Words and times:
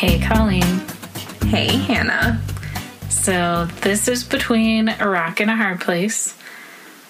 Hey, 0.00 0.18
Colleen. 0.18 0.80
Hey, 1.48 1.76
Hannah. 1.76 2.40
So, 3.10 3.66
this 3.82 4.08
is 4.08 4.24
between 4.24 4.88
a 4.88 5.06
rock 5.06 5.40
and 5.40 5.50
a 5.50 5.56
hard 5.56 5.82
place, 5.82 6.34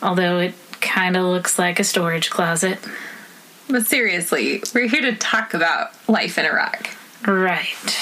although 0.02 0.40
it 0.40 0.54
kind 0.80 1.16
of 1.16 1.26
looks 1.26 1.56
like 1.56 1.78
a 1.78 1.84
storage 1.84 2.30
closet. 2.30 2.80
But 3.68 3.86
seriously, 3.86 4.64
we're 4.74 4.88
here 4.88 5.02
to 5.02 5.14
talk 5.14 5.54
about 5.54 5.92
life 6.08 6.36
in 6.36 6.44
Iraq. 6.44 6.90
Right. 7.24 7.96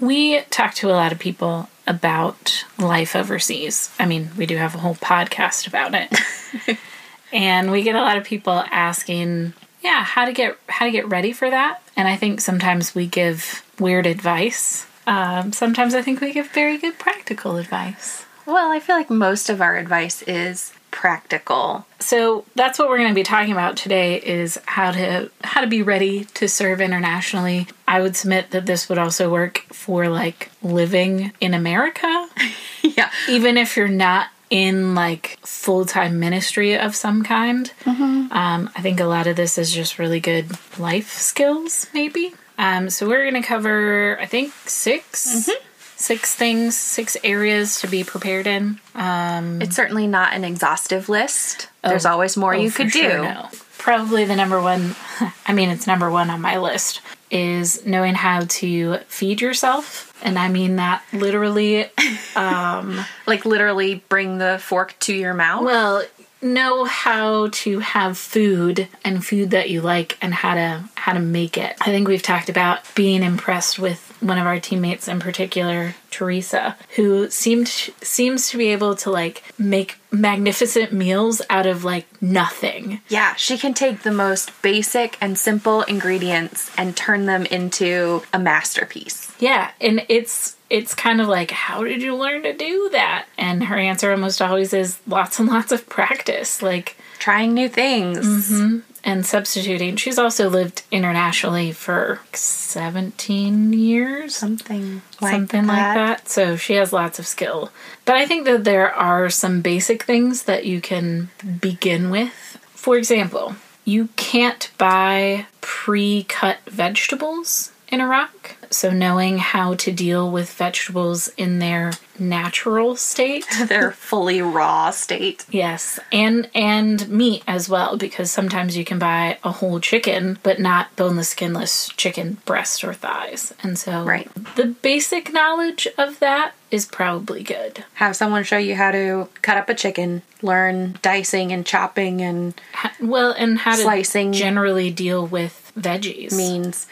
We 0.00 0.40
talk 0.44 0.72
to 0.76 0.88
a 0.88 0.96
lot 0.96 1.12
of 1.12 1.18
people 1.18 1.68
about 1.86 2.64
life 2.78 3.14
overseas. 3.14 3.94
I 3.98 4.06
mean, 4.06 4.30
we 4.38 4.46
do 4.46 4.56
have 4.56 4.74
a 4.74 4.78
whole 4.78 4.94
podcast 4.94 5.66
about 5.66 5.92
it. 5.94 6.78
and 7.30 7.70
we 7.70 7.82
get 7.82 7.94
a 7.94 8.00
lot 8.00 8.16
of 8.16 8.24
people 8.24 8.64
asking, 8.70 9.52
yeah, 9.82 10.04
how 10.04 10.24
to 10.24 10.32
get 10.32 10.58
how 10.68 10.86
to 10.86 10.92
get 10.92 11.08
ready 11.08 11.32
for 11.32 11.48
that. 11.50 11.82
And 11.96 12.08
I 12.08 12.16
think 12.16 12.40
sometimes 12.40 12.94
we 12.94 13.06
give 13.06 13.64
weird 13.78 14.06
advice. 14.06 14.86
Um, 15.06 15.52
sometimes 15.52 15.94
I 15.94 16.02
think 16.02 16.20
we 16.20 16.32
give 16.32 16.50
very 16.50 16.78
good 16.78 16.98
practical 16.98 17.56
advice. 17.56 18.24
Well, 18.46 18.70
I 18.70 18.80
feel 18.80 18.96
like 18.96 19.10
most 19.10 19.50
of 19.50 19.60
our 19.60 19.76
advice 19.76 20.22
is 20.22 20.72
practical. 20.90 21.86
So 21.98 22.44
that's 22.54 22.78
what 22.78 22.88
we're 22.88 22.98
going 22.98 23.10
to 23.10 23.14
be 23.14 23.22
talking 23.22 23.52
about 23.52 23.76
today 23.76 24.16
is 24.16 24.58
how 24.66 24.90
to 24.92 25.30
how 25.44 25.60
to 25.60 25.66
be 25.66 25.82
ready 25.82 26.24
to 26.34 26.48
serve 26.48 26.80
internationally. 26.80 27.68
I 27.86 28.00
would 28.00 28.16
submit 28.16 28.50
that 28.50 28.66
this 28.66 28.88
would 28.88 28.98
also 28.98 29.30
work 29.30 29.58
for 29.72 30.08
like 30.08 30.50
living 30.62 31.32
in 31.40 31.54
America. 31.54 32.28
yeah. 32.82 33.10
Even 33.28 33.56
if 33.56 33.76
you're 33.76 33.88
not 33.88 34.28
in 34.50 34.94
like 34.94 35.38
full-time 35.42 36.18
ministry 36.20 36.78
of 36.78 36.94
some 36.96 37.22
kind. 37.22 37.70
Mm-hmm. 37.84 38.32
Um, 38.32 38.70
I 38.74 38.80
think 38.82 39.00
a 39.00 39.04
lot 39.06 39.26
of 39.26 39.36
this 39.36 39.58
is 39.58 39.72
just 39.72 39.98
really 39.98 40.20
good 40.20 40.46
life 40.78 41.12
skills, 41.12 41.86
maybe. 41.92 42.34
Um, 42.58 42.90
so 42.90 43.06
we're 43.08 43.28
going 43.30 43.40
to 43.40 43.46
cover, 43.46 44.18
I 44.20 44.26
think, 44.26 44.52
6 44.66 45.04
Mm-hmm. 45.48 45.64
six 45.96 46.34
things, 46.34 46.76
six 46.76 47.16
areas 47.24 47.80
to 47.80 47.86
be 47.88 48.04
prepared 48.04 48.46
in. 48.46 48.78
Um, 48.94 49.60
It's 49.60 49.74
certainly 49.76 50.06
not 50.06 50.32
an 50.32 50.44
exhaustive 50.44 51.08
list. 51.08 51.68
There's 51.82 52.06
Oh. 52.06 52.12
always 52.12 52.36
more 52.36 52.54
oh, 52.54 52.58
you 52.60 52.70
could 52.70 52.92
sure, 52.92 53.02
do. 53.18 53.22
no. 53.22 53.48
Probably 53.78 54.24
the 54.24 54.36
number 54.36 54.60
one, 54.60 54.94
I 55.46 55.52
mean, 55.52 55.70
it's 55.70 55.86
number 55.86 56.10
one 56.10 56.30
on 56.30 56.40
my 56.40 56.58
list, 56.58 57.00
is 57.30 57.84
knowing 57.86 58.14
how 58.14 58.40
to 58.48 58.98
feed 59.08 59.40
yourself. 59.40 60.12
And 60.22 60.38
I 60.38 60.48
mean 60.48 60.76
that 60.76 61.02
literally 61.12 61.86
Um, 62.36 63.04
Like 63.26 63.44
literally 63.44 63.96
bring 64.08 64.38
the 64.38 64.58
fork 64.60 64.94
to 65.00 65.14
your 65.14 65.34
mouth. 65.34 65.64
Well, 65.64 66.02
know 66.40 66.84
how 66.84 67.48
to 67.50 67.80
have 67.80 68.16
food 68.16 68.88
and 69.04 69.24
food 69.24 69.50
that 69.50 69.70
you 69.70 69.80
like 69.80 70.16
and 70.22 70.32
how 70.32 70.54
to 70.54 70.84
how 70.94 71.12
to 71.12 71.20
make 71.20 71.56
it. 71.58 71.76
I 71.80 71.86
think 71.86 72.06
we've 72.06 72.22
talked 72.22 72.48
about 72.48 72.80
being 72.94 73.22
impressed 73.22 73.78
with 73.78 74.07
one 74.20 74.38
of 74.38 74.46
our 74.46 74.58
teammates 74.60 75.08
in 75.08 75.20
particular, 75.20 75.94
Teresa, 76.10 76.76
who 76.96 77.30
seemed 77.30 77.68
seems 77.68 78.50
to 78.50 78.58
be 78.58 78.68
able 78.68 78.96
to 78.96 79.10
like 79.10 79.42
make 79.58 79.96
magnificent 80.10 80.92
meals 80.92 81.42
out 81.50 81.66
of 81.66 81.84
like 81.84 82.06
nothing. 82.22 83.00
yeah, 83.08 83.34
she 83.34 83.58
can 83.58 83.74
take 83.74 84.02
the 84.02 84.12
most 84.12 84.60
basic 84.62 85.16
and 85.20 85.38
simple 85.38 85.82
ingredients 85.82 86.70
and 86.76 86.96
turn 86.96 87.26
them 87.26 87.44
into 87.46 88.22
a 88.32 88.38
masterpiece. 88.38 89.32
Yeah, 89.38 89.70
and 89.80 90.04
it's 90.08 90.56
it's 90.70 90.94
kind 90.94 91.20
of 91.20 91.28
like 91.28 91.50
how 91.50 91.84
did 91.84 92.02
you 92.02 92.14
learn 92.16 92.42
to 92.42 92.52
do 92.52 92.88
that? 92.92 93.26
And 93.36 93.64
her 93.64 93.78
answer 93.78 94.10
almost 94.10 94.42
always 94.42 94.72
is 94.72 94.98
lots 95.06 95.38
and 95.38 95.48
lots 95.48 95.72
of 95.72 95.88
practice. 95.88 96.62
Like 96.62 96.96
Trying 97.18 97.52
new 97.52 97.68
things. 97.68 98.26
Mm-hmm. 98.26 98.87
And 99.04 99.24
substituting. 99.24 99.96
She's 99.96 100.18
also 100.18 100.48
lived 100.48 100.82
internationally 100.90 101.72
for 101.72 102.20
17 102.32 103.72
years, 103.72 104.36
Something 104.36 105.02
like 105.20 105.32
something 105.32 105.66
like 105.66 105.94
that. 105.94 106.28
So 106.28 106.56
she 106.56 106.74
has 106.74 106.92
lots 106.92 107.18
of 107.18 107.26
skill. 107.26 107.70
But 108.04 108.16
I 108.16 108.26
think 108.26 108.44
that 108.44 108.64
there 108.64 108.92
are 108.92 109.30
some 109.30 109.60
basic 109.60 110.02
things 110.02 110.44
that 110.44 110.64
you 110.64 110.80
can 110.80 111.30
begin 111.60 112.10
with. 112.10 112.58
For 112.74 112.96
example, 112.96 113.56
you 113.84 114.08
can't 114.16 114.70
buy 114.78 115.46
pre 115.60 116.24
cut 116.24 116.58
vegetables 116.66 117.72
in 117.88 118.00
Iraq. 118.00 118.57
So 118.70 118.90
knowing 118.90 119.38
how 119.38 119.74
to 119.74 119.90
deal 119.92 120.30
with 120.30 120.52
vegetables 120.52 121.28
in 121.36 121.58
their 121.58 121.92
natural 122.18 122.96
state 122.96 123.46
Their 123.66 123.92
fully 123.92 124.42
raw 124.42 124.90
state. 124.90 125.46
Yes, 125.50 125.98
and 126.12 126.50
and 126.54 127.08
meat 127.08 127.42
as 127.46 127.68
well 127.68 127.96
because 127.96 128.30
sometimes 128.30 128.76
you 128.76 128.84
can 128.84 128.98
buy 128.98 129.38
a 129.44 129.52
whole 129.52 129.78
chicken 129.80 130.38
but 130.42 130.58
not 130.60 130.94
boneless 130.96 131.28
skinless 131.30 131.88
chicken 131.96 132.38
breast 132.44 132.82
or 132.84 132.92
thighs. 132.92 133.54
And 133.62 133.78
so 133.78 134.02
Right. 134.04 134.28
the 134.56 134.66
basic 134.66 135.32
knowledge 135.32 135.86
of 135.96 136.18
that 136.18 136.54
is 136.70 136.84
probably 136.84 137.42
good. 137.42 137.84
Have 137.94 138.16
someone 138.16 138.44
show 138.44 138.58
you 138.58 138.74
how 138.74 138.90
to 138.90 139.28
cut 139.42 139.56
up 139.56 139.68
a 139.70 139.74
chicken, 139.74 140.22
learn 140.42 140.98
dicing 141.02 141.52
and 141.52 141.64
chopping 141.64 142.20
and 142.20 142.60
Well, 143.00 143.30
and 143.32 143.58
how 143.60 143.76
to 143.76 143.82
Slicing. 143.82 144.32
generally 144.32 144.90
deal 144.90 145.24
with 145.26 145.72
veggies. 145.78 146.32
means 146.36 146.86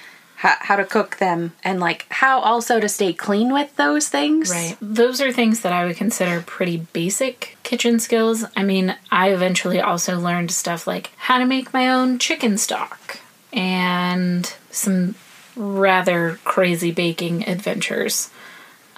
how, 0.46 0.56
how 0.60 0.76
to 0.76 0.84
cook 0.84 1.16
them 1.16 1.52
and 1.64 1.80
like 1.80 2.06
how 2.10 2.40
also 2.40 2.78
to 2.78 2.88
stay 2.88 3.12
clean 3.12 3.52
with 3.52 3.74
those 3.76 4.08
things. 4.08 4.50
Right. 4.50 4.76
Those 4.80 5.20
are 5.20 5.32
things 5.32 5.60
that 5.60 5.72
I 5.72 5.84
would 5.84 5.96
consider 5.96 6.40
pretty 6.40 6.78
basic 6.92 7.56
kitchen 7.62 7.98
skills. 7.98 8.44
I 8.56 8.62
mean, 8.62 8.96
I 9.10 9.30
eventually 9.30 9.80
also 9.80 10.18
learned 10.18 10.52
stuff 10.52 10.86
like 10.86 11.10
how 11.16 11.38
to 11.38 11.46
make 11.46 11.72
my 11.72 11.88
own 11.88 12.18
chicken 12.18 12.58
stock 12.58 13.18
and 13.52 14.54
some 14.70 15.16
rather 15.56 16.38
crazy 16.44 16.92
baking 16.92 17.48
adventures 17.48 18.30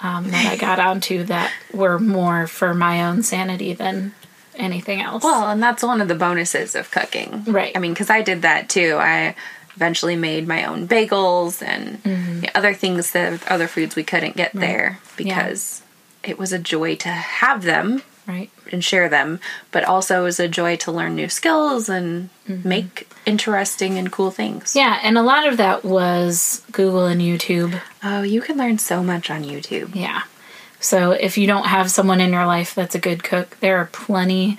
um, 0.01 0.29
that 0.29 0.45
I 0.45 0.55
got 0.55 0.79
onto 0.79 1.23
that 1.25 1.51
were 1.73 1.99
more 1.99 2.47
for 2.47 2.73
my 2.73 3.03
own 3.03 3.23
sanity 3.23 3.73
than 3.73 4.13
anything 4.55 5.01
else. 5.01 5.23
Well, 5.23 5.49
and 5.49 5.63
that's 5.63 5.81
one 5.81 5.99
of 5.99 6.07
the 6.07 6.15
bonuses 6.15 6.75
of 6.75 6.91
cooking. 6.91 7.43
Right. 7.45 7.75
I 7.75 7.79
mean, 7.79 7.93
because 7.93 8.09
I 8.09 8.21
did 8.21 8.43
that 8.43 8.69
too. 8.69 8.97
I 8.99 9.35
eventually 9.79 10.17
made 10.17 10.45
my 10.45 10.65
own 10.65 10.87
bagels 10.87 11.61
and 11.65 12.03
Mm-hmm. 12.03 12.45
other 12.53 12.73
things 12.73 13.11
that 13.11 13.47
other 13.49 13.67
foods 13.67 13.95
we 13.95 14.03
couldn't 14.03 14.35
get 14.35 14.51
there 14.53 14.99
because 15.15 15.81
it 16.23 16.37
was 16.37 16.51
a 16.51 16.59
joy 16.59 16.95
to 16.97 17.07
have 17.09 17.63
them 17.63 18.01
right. 18.27 18.49
and 18.71 18.83
share 18.83 19.07
them, 19.09 19.39
but 19.71 19.83
also 19.85 20.21
it 20.21 20.23
was 20.25 20.39
a 20.39 20.47
joy 20.47 20.75
to 20.77 20.91
learn 20.91 21.15
new 21.15 21.29
skills 21.29 21.87
and 21.89 22.29
make 22.47 23.07
interesting 23.25 23.97
and 23.97 24.11
cool 24.11 24.31
things. 24.31 24.69
Mm-hmm. 24.71 24.79
Yeah, 24.79 24.99
and 25.03 25.17
a 25.17 25.21
lot 25.21 25.47
of 25.47 25.57
that 25.57 25.83
was 25.85 26.61
Google 26.71 27.05
and 27.05 27.21
YouTube. 27.21 27.79
Oh, 28.03 28.21
you 28.23 28.41
can 28.41 28.57
learn 28.57 28.77
so 28.79 29.01
much 29.03 29.29
on 29.29 29.43
YouTube. 29.43 29.95
Yeah. 29.95 30.23
So 30.81 31.11
if 31.11 31.37
you 31.37 31.47
don't 31.47 31.67
have 31.67 31.89
someone 31.91 32.21
in 32.21 32.31
your 32.33 32.45
life 32.45 32.73
that's 32.75 32.95
a 32.95 32.99
good 32.99 33.23
cook, 33.23 33.57
there 33.59 33.77
are 33.77 33.89
plenty 33.91 34.57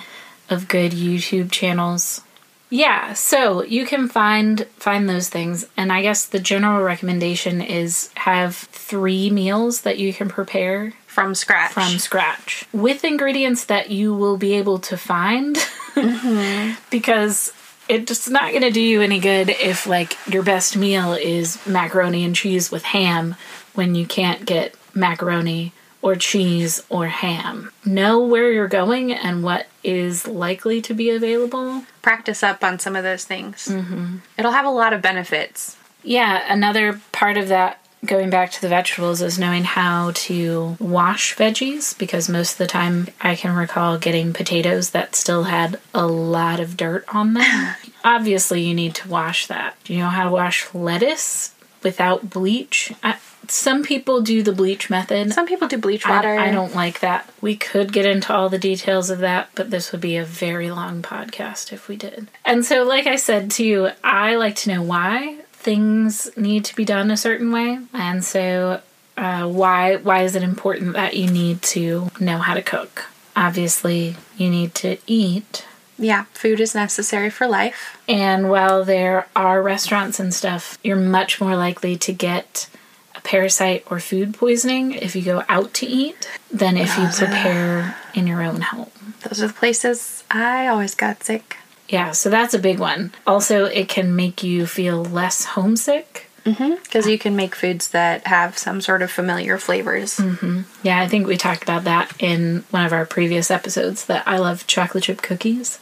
of 0.49 0.69
good 0.69 0.93
YouTube 0.93 1.51
channels. 1.51 2.23
Yeah, 2.71 3.15
so 3.15 3.65
you 3.65 3.85
can 3.85 4.09
find 4.09 4.65
find 4.77 5.09
those 5.09 5.29
things 5.29 5.67
and 5.77 5.93
I 5.93 6.03
guess 6.03 6.25
the 6.25 6.39
general 6.39 6.83
recommendation 6.83 7.61
is 7.61 8.11
have 8.15 8.55
3 8.57 9.31
meals 9.31 9.83
that 9.83 9.99
you 9.99 10.15
can 10.15 10.29
prepare 10.29 10.93
From 11.07 11.35
scratch. 11.35 11.73
from 11.73 11.99
scratch 11.99 12.65
with 12.73 13.05
ingredients 13.05 13.65
that 13.65 13.91
you 13.91 14.15
will 14.15 14.37
be 14.37 14.55
able 14.55 14.79
to 14.79 14.97
find 14.97 15.57
mm-hmm. 15.57 16.75
because 16.91 17.53
it's 17.89 18.29
not 18.29 18.51
going 18.51 18.63
to 18.63 18.71
do 18.71 18.81
you 18.81 19.01
any 19.01 19.19
good 19.19 19.51
if 19.51 19.87
like 19.87 20.17
your 20.29 20.45
best 20.45 20.77
meal 20.77 21.13
is 21.13 21.59
macaroni 21.67 22.25
and 22.25 22.37
cheese 22.37 22.71
with 22.71 22.85
ham 22.85 23.35
when 23.75 23.97
you 23.97 24.07
can't 24.07 24.47
get 24.47 24.75
macaroni 24.95 25.73
or 26.03 26.15
cheese 26.17 26.83
or 26.89 27.07
ham. 27.09 27.71
Know 27.85 28.21
where 28.21 28.51
you're 28.51 28.69
going 28.69 29.13
and 29.13 29.43
what 29.43 29.67
is 29.83 30.27
likely 30.27 30.81
to 30.83 30.95
be 30.95 31.11
available. 31.11 31.85
practice 32.03 32.43
up 32.43 32.65
on 32.65 32.79
some 32.79 32.97
of 32.97 33.05
those 33.05 33.25
things. 33.25 33.69
Mm-hmm. 33.69 34.17
It'll 34.39 34.53
have 34.53 34.67
a 34.67 34.71
lot 34.71 34.93
of 34.93 35.03
benefits. 35.03 35.77
Yeah, 36.03 36.43
another 36.53 37.01
part 37.13 37.37
of 37.37 37.49
that 37.49 37.81
going 38.05 38.31
back 38.31 38.51
to 38.51 38.61
the 38.63 38.69
vegetables 38.69 39.21
is 39.21 39.39
knowing 39.39 39.65
how 39.65 40.13
to 40.15 40.77
wash 40.81 41.37
veggies 41.37 41.97
because 41.99 42.29
most 42.29 42.53
of 42.53 42.59
the 42.59 42.67
time 42.67 43.09
I 43.21 43.37
can 43.37 43.55
recall 43.55 43.99
getting 43.99 44.33
potatoes 44.33 44.91
that 44.91 45.15
still 45.15 45.45
had 45.45 45.79
a 45.93 46.07
lot 46.07 46.61
of 46.61 46.77
dirt 46.77 47.05
on 47.15 47.35
them. 47.35 47.75
Obviously, 48.05 48.63
you 48.63 48.75
need 48.75 48.95
to 48.97 49.09
wash 49.09 49.47
that. 49.49 49.77
Do 49.85 49.93
you 49.93 50.01
know 50.01 50.09
how 50.09 50.25
to 50.25 50.31
wash 50.31 50.73
lettuce 50.75 51.55
without 51.83 52.31
bleach? 52.31 52.93
I, 53.03 53.19
some 53.49 53.83
people 53.83 54.21
do 54.21 54.43
the 54.43 54.53
bleach 54.53 54.91
method. 54.91 55.33
Some 55.33 55.47
people 55.47 55.69
do 55.69 55.79
bleach 55.79 56.07
water. 56.07 56.29
I, 56.29 56.49
I 56.49 56.51
don't 56.53 56.75
like 56.75 57.01
that. 57.01 57.29
We 57.41 57.57
could 57.57 57.93
get 57.93 58.07
into 58.07 58.33
all 58.33 58.49
the 58.49 58.59
details 58.59 59.11
of 59.11 59.19
that, 59.21 59.51
but 59.55 59.71
this 59.71 59.93
would 59.93 60.01
be 60.01 60.17
a 60.17 60.25
very 60.25 60.71
long 60.71 61.03
podcast 61.03 61.73
if 61.73 61.89
we 61.89 61.97
did. 61.97 62.29
And 62.45 62.65
so, 62.65 62.85
like 62.85 63.07
I 63.07 63.17
said 63.17 63.51
to 63.53 63.65
you, 63.65 63.91
I 64.05 64.37
like 64.37 64.57
to 64.57 64.75
know 64.75 64.83
why 64.83 65.39
things 65.53 66.31
need 66.37 66.65
to 66.67 66.77
be 66.77 66.85
done 66.85 67.11
a 67.11 67.17
certain 67.17 67.53
way, 67.53 67.79
and 67.93 68.25
so 68.25 68.81
uh, 69.17 69.47
why 69.47 69.97
why 69.97 70.23
is 70.23 70.35
it 70.37 70.43
important 70.43 70.95
that 70.95 71.17
you 71.17 71.31
need 71.31 71.63
to 71.63 72.11
know 72.21 72.39
how 72.39 72.55
to 72.55 72.63
cook? 72.63 73.07
Obviously, 73.37 74.17
you 74.37 74.51
need 74.51 74.75
to 74.77 74.99
eat. 75.07 75.67
Yeah, 76.01 76.25
food 76.33 76.61
is 76.61 76.75
necessary 76.75 77.29
for 77.29 77.47
life. 77.47 77.99
And 78.09 78.49
while 78.49 78.85
there 78.85 79.29
are 79.37 79.63
restaurants 79.63 80.19
and 80.19 80.33
stuff, 80.33 80.79
you're 80.83 80.97
much 80.97 81.43
more 81.43 81.55
likely 81.55 81.95
to 81.99 82.13
get 82.13 82.71
a 83.15 83.21
parasite 83.21 83.85
or 83.91 84.01
food 84.01 84.33
poisoning 84.35 84.93
if 84.93 85.15
you 85.15 85.21
go 85.21 85.45
out 85.47 85.75
to 85.75 85.87
eat 85.87 86.27
than 86.51 86.79
if 86.79 86.97
you 86.97 87.07
prepare 87.09 87.97
in 88.15 88.27
your 88.27 88.43
own 88.43 88.63
home. 88.63 88.91
Those 89.29 89.43
are 89.43 89.49
the 89.49 89.53
places 89.53 90.25
I 90.31 90.69
always 90.69 90.95
got 90.95 91.23
sick. 91.23 91.59
Yeah, 91.87 92.13
so 92.13 92.31
that's 92.31 92.55
a 92.55 92.59
big 92.59 92.79
one. 92.79 93.13
Also, 93.27 93.67
it 93.67 93.91
can 93.91 94.17
make 94.17 94.43
you 94.43 94.67
feel 94.67 95.05
less 95.05 95.45
homesick. 95.45 96.30
Mm-hmm. 96.45 96.83
Because 96.83 97.07
you 97.07 97.19
can 97.19 97.37
make 97.37 97.55
foods 97.55 97.89
that 97.89 98.27
have 98.27 98.57
some 98.59 98.81
sort 98.81 99.03
of 99.03 99.11
familiar 99.11 99.59
flavors. 99.59 100.17
Mm-hmm. 100.17 100.63
Yeah, 100.83 101.01
I 101.01 101.09
think 101.09 101.27
we 101.27 101.37
talked 101.37 101.63
about 101.63 101.85
that 101.85 102.13
in 102.19 102.65
one 102.71 102.85
of 102.85 102.93
our 102.93 103.07
previous 103.07 103.51
episodes 103.51 104.07
that 104.07 104.27
I 104.27 104.39
love 104.39 104.67
chocolate 104.67 105.05
chip 105.05 105.23
cookies, 105.23 105.79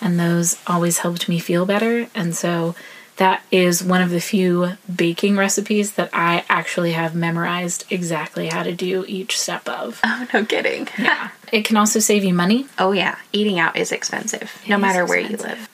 and 0.00 0.18
those 0.18 0.58
always 0.66 0.98
helped 0.98 1.28
me 1.28 1.38
feel 1.38 1.66
better. 1.66 2.08
And 2.14 2.34
so 2.34 2.74
that 3.16 3.42
is 3.50 3.82
one 3.82 4.00
of 4.00 4.10
the 4.10 4.20
few 4.20 4.76
baking 4.94 5.36
recipes 5.36 5.92
that 5.92 6.08
I 6.12 6.44
actually 6.48 6.92
have 6.92 7.14
memorized 7.16 7.84
exactly 7.90 8.46
how 8.46 8.62
to 8.62 8.72
do 8.72 9.04
each 9.06 9.38
step 9.38 9.68
of. 9.68 10.00
Oh, 10.10 10.26
no 10.32 10.44
kidding. 10.44 10.88
Yeah. 10.98 11.30
It 11.52 11.64
can 11.64 11.76
also 11.76 11.98
save 11.98 12.24
you 12.24 12.32
money, 12.32 12.66
Oh, 12.78 12.92
yeah. 12.92 13.18
Eating 13.32 13.58
out 13.58 13.76
is 13.76 13.92
expensive, 13.92 14.60
no 14.68 14.76
is 14.76 14.80
matter 14.80 15.04
where 15.04 15.18
you 15.20 15.36
live. 15.36 15.68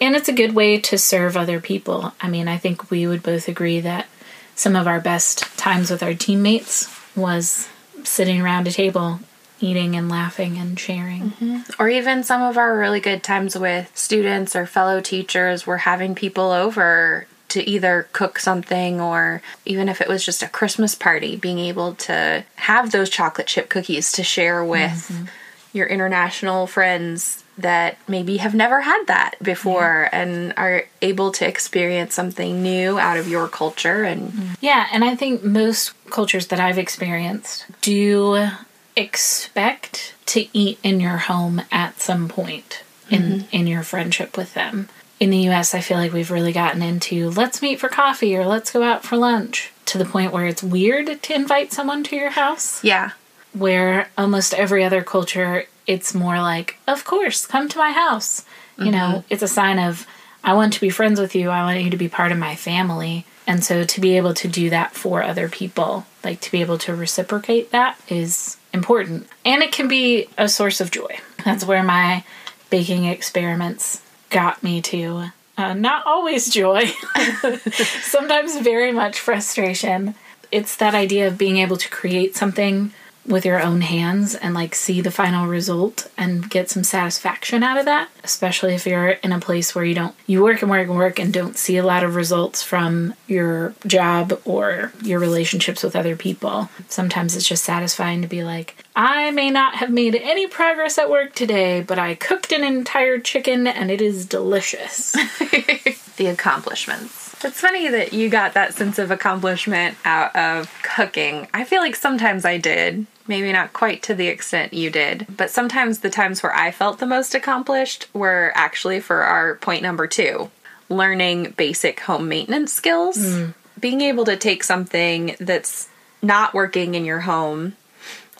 And 0.00 0.14
it's 0.14 0.28
a 0.28 0.32
good 0.32 0.54
way 0.54 0.78
to 0.78 0.98
serve 0.98 1.36
other 1.36 1.60
people. 1.60 2.12
I 2.20 2.28
mean, 2.28 2.48
I 2.48 2.58
think 2.58 2.90
we 2.90 3.06
would 3.06 3.22
both 3.22 3.48
agree 3.48 3.80
that 3.80 4.06
some 4.54 4.76
of 4.76 4.86
our 4.86 5.00
best 5.00 5.40
times 5.58 5.90
with 5.90 6.02
our 6.02 6.14
teammates 6.14 6.92
was 7.14 7.68
sitting 8.04 8.40
around 8.40 8.66
a 8.66 8.72
table 8.72 9.20
eating 9.60 9.96
and 9.96 10.08
laughing 10.08 10.58
and 10.58 10.78
sharing. 10.78 11.30
Mm-hmm. 11.30 11.82
Or 11.82 11.88
even 11.88 12.22
some 12.22 12.42
of 12.42 12.58
our 12.58 12.76
really 12.76 13.00
good 13.00 13.22
times 13.22 13.56
with 13.56 13.90
students 13.96 14.54
or 14.54 14.66
fellow 14.66 15.00
teachers, 15.00 15.66
we're 15.66 15.78
having 15.78 16.14
people 16.14 16.50
over 16.50 17.26
to 17.48 17.62
either 17.62 18.08
cook 18.12 18.38
something 18.38 19.00
or 19.00 19.40
even 19.64 19.88
if 19.88 20.00
it 20.00 20.08
was 20.08 20.24
just 20.24 20.42
a 20.42 20.48
Christmas 20.48 20.94
party, 20.94 21.36
being 21.36 21.58
able 21.58 21.94
to 21.94 22.44
have 22.56 22.90
those 22.92 23.08
chocolate 23.08 23.46
chip 23.46 23.68
cookies 23.68 24.12
to 24.12 24.22
share 24.22 24.64
with 24.64 25.08
mm-hmm. 25.08 25.24
your 25.72 25.86
international 25.86 26.66
friends 26.66 27.44
that 27.58 27.98
maybe 28.06 28.36
have 28.36 28.54
never 28.54 28.82
had 28.82 29.04
that 29.06 29.34
before 29.42 30.08
and 30.12 30.52
are 30.56 30.84
able 31.00 31.32
to 31.32 31.46
experience 31.46 32.14
something 32.14 32.62
new 32.62 32.98
out 32.98 33.16
of 33.16 33.28
your 33.28 33.48
culture 33.48 34.04
and 34.04 34.30
mm-hmm. 34.32 34.54
Yeah, 34.60 34.86
and 34.92 35.04
I 35.04 35.16
think 35.16 35.42
most 35.42 35.92
cultures 36.10 36.48
that 36.48 36.60
I've 36.60 36.78
experienced 36.78 37.66
do 37.80 38.48
expect 38.96 40.14
to 40.26 40.46
eat 40.52 40.78
in 40.82 41.00
your 41.00 41.18
home 41.18 41.62
at 41.70 42.00
some 42.00 42.28
point 42.28 42.82
in 43.10 43.22
mm-hmm. 43.22 43.46
in 43.52 43.66
your 43.66 43.82
friendship 43.82 44.36
with 44.36 44.54
them. 44.54 44.88
In 45.18 45.30
the 45.30 45.48
US, 45.48 45.74
I 45.74 45.80
feel 45.80 45.96
like 45.96 46.12
we've 46.12 46.30
really 46.30 46.52
gotten 46.52 46.82
into 46.82 47.30
let's 47.30 47.62
meet 47.62 47.80
for 47.80 47.88
coffee 47.88 48.36
or 48.36 48.44
let's 48.46 48.70
go 48.70 48.82
out 48.82 49.04
for 49.04 49.16
lunch 49.16 49.72
to 49.86 49.98
the 49.98 50.04
point 50.04 50.32
where 50.32 50.46
it's 50.46 50.62
weird 50.62 51.22
to 51.22 51.34
invite 51.34 51.72
someone 51.72 52.02
to 52.04 52.16
your 52.16 52.30
house. 52.30 52.82
yeah. 52.84 53.12
Where 53.52 54.10
almost 54.18 54.52
every 54.52 54.84
other 54.84 55.02
culture, 55.02 55.64
it's 55.86 56.14
more 56.14 56.40
like, 56.40 56.78
of 56.86 57.04
course, 57.04 57.46
come 57.46 57.68
to 57.68 57.78
my 57.78 57.92
house. 57.92 58.44
You 58.78 58.90
know, 58.90 59.24
it's 59.30 59.42
a 59.42 59.48
sign 59.48 59.78
of, 59.78 60.06
I 60.44 60.52
want 60.52 60.74
to 60.74 60.80
be 60.80 60.90
friends 60.90 61.18
with 61.18 61.34
you. 61.34 61.48
I 61.48 61.62
want 61.62 61.82
you 61.82 61.90
to 61.90 61.96
be 61.96 62.08
part 62.08 62.30
of 62.30 62.38
my 62.38 62.54
family. 62.54 63.24
And 63.46 63.64
so 63.64 63.84
to 63.84 64.00
be 64.00 64.16
able 64.16 64.34
to 64.34 64.48
do 64.48 64.68
that 64.70 64.92
for 64.92 65.22
other 65.22 65.48
people, 65.48 66.04
like 66.24 66.40
to 66.42 66.52
be 66.52 66.60
able 66.60 66.78
to 66.78 66.94
reciprocate 66.94 67.70
that 67.70 67.98
is 68.08 68.58
important. 68.74 69.28
And 69.44 69.62
it 69.62 69.72
can 69.72 69.88
be 69.88 70.28
a 70.36 70.48
source 70.48 70.80
of 70.80 70.90
joy. 70.90 71.18
That's 71.44 71.64
where 71.64 71.82
my 71.82 72.24
baking 72.68 73.04
experiments 73.04 74.02
got 74.30 74.62
me 74.62 74.82
to. 74.82 75.30
Uh, 75.56 75.72
not 75.72 76.06
always 76.06 76.50
joy, 76.50 76.84
sometimes 78.02 78.58
very 78.58 78.92
much 78.92 79.18
frustration. 79.18 80.14
It's 80.52 80.76
that 80.76 80.94
idea 80.94 81.28
of 81.28 81.38
being 81.38 81.56
able 81.58 81.78
to 81.78 81.88
create 81.88 82.36
something 82.36 82.92
with 83.26 83.44
your 83.44 83.60
own 83.60 83.80
hands 83.80 84.34
and 84.34 84.54
like 84.54 84.74
see 84.74 85.00
the 85.00 85.10
final 85.10 85.46
result 85.46 86.10
and 86.16 86.48
get 86.48 86.70
some 86.70 86.84
satisfaction 86.84 87.62
out 87.62 87.78
of 87.78 87.84
that 87.84 88.08
especially 88.22 88.74
if 88.74 88.86
you're 88.86 89.10
in 89.10 89.32
a 89.32 89.40
place 89.40 89.74
where 89.74 89.84
you 89.84 89.94
don't 89.94 90.14
you 90.26 90.42
work 90.42 90.62
and 90.62 90.70
work 90.70 90.88
and 90.88 90.96
work 90.96 91.18
and 91.18 91.32
don't 91.32 91.56
see 91.56 91.76
a 91.76 91.84
lot 91.84 92.02
of 92.02 92.14
results 92.14 92.62
from 92.62 93.14
your 93.26 93.74
job 93.86 94.40
or 94.44 94.92
your 95.02 95.18
relationships 95.18 95.82
with 95.82 95.96
other 95.96 96.16
people 96.16 96.68
sometimes 96.88 97.34
it's 97.34 97.48
just 97.48 97.64
satisfying 97.64 98.22
to 98.22 98.28
be 98.28 98.42
like 98.42 98.84
i 98.94 99.30
may 99.30 99.50
not 99.50 99.76
have 99.76 99.90
made 99.90 100.14
any 100.14 100.46
progress 100.46 100.98
at 100.98 101.10
work 101.10 101.34
today 101.34 101.80
but 101.80 101.98
i 101.98 102.14
cooked 102.14 102.52
an 102.52 102.64
entire 102.64 103.18
chicken 103.18 103.66
and 103.66 103.90
it 103.90 104.00
is 104.00 104.26
delicious 104.26 105.14
the 106.16 106.26
accomplishments. 106.26 107.34
It's 107.44 107.60
funny 107.60 107.88
that 107.88 108.12
you 108.12 108.28
got 108.28 108.54
that 108.54 108.74
sense 108.74 108.98
of 108.98 109.10
accomplishment 109.10 109.96
out 110.04 110.34
of 110.34 110.70
cooking. 110.82 111.48
I 111.52 111.64
feel 111.64 111.80
like 111.80 111.96
sometimes 111.96 112.44
I 112.44 112.58
did. 112.58 113.06
Maybe 113.28 113.52
not 113.52 113.72
quite 113.72 114.02
to 114.04 114.14
the 114.14 114.28
extent 114.28 114.72
you 114.72 114.90
did, 114.90 115.26
but 115.36 115.50
sometimes 115.50 115.98
the 115.98 116.10
times 116.10 116.42
where 116.42 116.54
I 116.54 116.70
felt 116.70 116.98
the 116.98 117.06
most 117.06 117.34
accomplished 117.34 118.06
were 118.12 118.52
actually 118.54 119.00
for 119.00 119.22
our 119.22 119.56
point 119.56 119.82
number 119.82 120.06
two 120.06 120.50
learning 120.88 121.54
basic 121.56 122.00
home 122.00 122.28
maintenance 122.28 122.72
skills. 122.72 123.16
Hmm. 123.16 123.50
Being 123.78 124.00
able 124.00 124.24
to 124.26 124.36
take 124.36 124.62
something 124.62 125.36
that's 125.40 125.88
not 126.22 126.54
working 126.54 126.94
in 126.94 127.04
your 127.04 127.20
home 127.20 127.76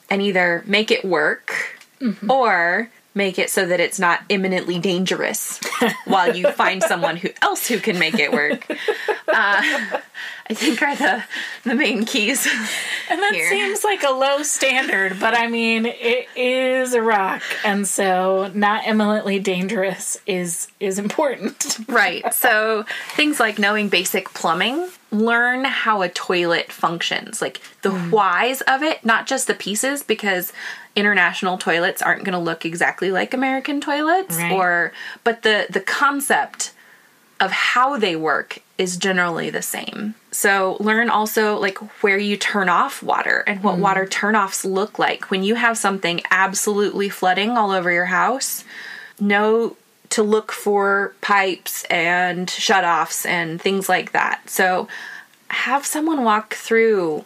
and 0.09 0.23
either 0.23 0.63
make 0.67 0.91
it 0.91 1.05
work 1.05 1.79
mm-hmm. 2.01 2.31
or 2.31 2.91
make 3.17 3.39
it 3.39 3.51
so 3.51 3.67
that 3.67 3.81
it's 3.81 3.99
not 3.99 4.21
imminently 4.29 4.79
dangerous 4.79 5.59
while 6.05 6.37
you 6.37 6.51
find 6.53 6.83
someone 6.83 7.17
who 7.17 7.31
else 7.43 7.67
who 7.67 7.81
can 7.81 7.99
make 7.99 8.19
it 8.19 8.31
work. 8.31 8.67
Uh, 9.27 10.01
I 10.49 10.55
think 10.55 10.81
are 10.83 10.95
the 10.95 11.25
the 11.65 11.75
main 11.75 12.05
keys. 12.05 12.47
And 13.11 13.21
that 13.21 13.35
here. 13.35 13.49
seems 13.49 13.83
like 13.83 14.03
a 14.05 14.11
low 14.11 14.43
standard, 14.43 15.19
but 15.19 15.37
I 15.37 15.49
mean, 15.49 15.87
it 15.87 16.29
is 16.37 16.95
Iraq, 16.95 17.43
and 17.65 17.87
so 17.87 18.51
not 18.55 18.87
imminently 18.87 19.39
dangerous 19.39 20.19
is 20.27 20.69
is 20.79 20.99
important. 20.99 21.79
Right. 21.89 22.33
So 22.35 22.85
things 23.15 23.41
like 23.41 23.59
knowing 23.59 23.89
basic 23.89 24.33
plumbing, 24.35 24.89
learn 25.11 25.65
how 25.65 26.03
a 26.03 26.09
toilet 26.09 26.71
functions, 26.71 27.41
like 27.41 27.61
the 27.83 27.93
whys 27.93 28.61
of 28.63 28.83
it, 28.83 29.05
not 29.05 29.27
just 29.27 29.47
the 29.47 29.55
pieces, 29.55 30.03
because 30.03 30.53
international 30.97 31.59
toilets 31.59 32.03
aren't 32.03 32.25
going 32.25 32.33
to 32.33 32.39
look 32.39 32.65
exactly 32.65 33.13
like 33.13 33.35
American 33.35 33.81
toilets, 33.81 34.37
Right. 34.37 34.51
or 34.51 34.93
but 35.23 35.43
the 35.43 35.67
the 35.71 35.81
concept 35.81 36.73
of 37.39 37.53
how 37.53 37.99
they 37.99 38.17
work 38.17 38.61
is 38.79 38.97
generally 38.97 39.51
the 39.51 39.61
same. 39.61 40.15
So 40.33 40.79
learn 40.81 41.11
also 41.11 41.59
like 41.59 41.79
where 42.03 42.17
you 42.17 42.39
turn 42.39 42.71
off 42.71 43.03
water 43.03 43.45
and 43.47 43.63
what 43.63 43.75
mm-hmm. 43.75 43.83
water 43.83 44.07
turnoffs 44.07 44.65
look 44.65 44.99
like 44.99 45.31
when 45.31 45.43
you 45.43 45.55
have 45.55 45.77
something 45.77 46.23
absolutely 46.31 47.11
flooding 47.11 47.51
all 47.51 47.71
over 47.71 47.93
your 47.93 48.07
house. 48.07 48.65
Know 49.21 49.77
to 50.11 50.23
look 50.23 50.51
for 50.51 51.15
pipes 51.21 51.85
and 51.85 52.49
shutoffs 52.49 53.27
and 53.27 53.61
things 53.61 53.89
like 53.89 54.13
that. 54.13 54.49
So 54.49 54.89
have 55.49 55.85
someone 55.85 56.25
walk 56.25 56.55
through 56.55 57.25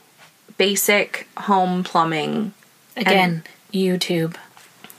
basic 0.56 1.28
home 1.36 1.84
plumbing 1.84 2.52
Again, 2.96 3.44
YouTube. 3.72 4.36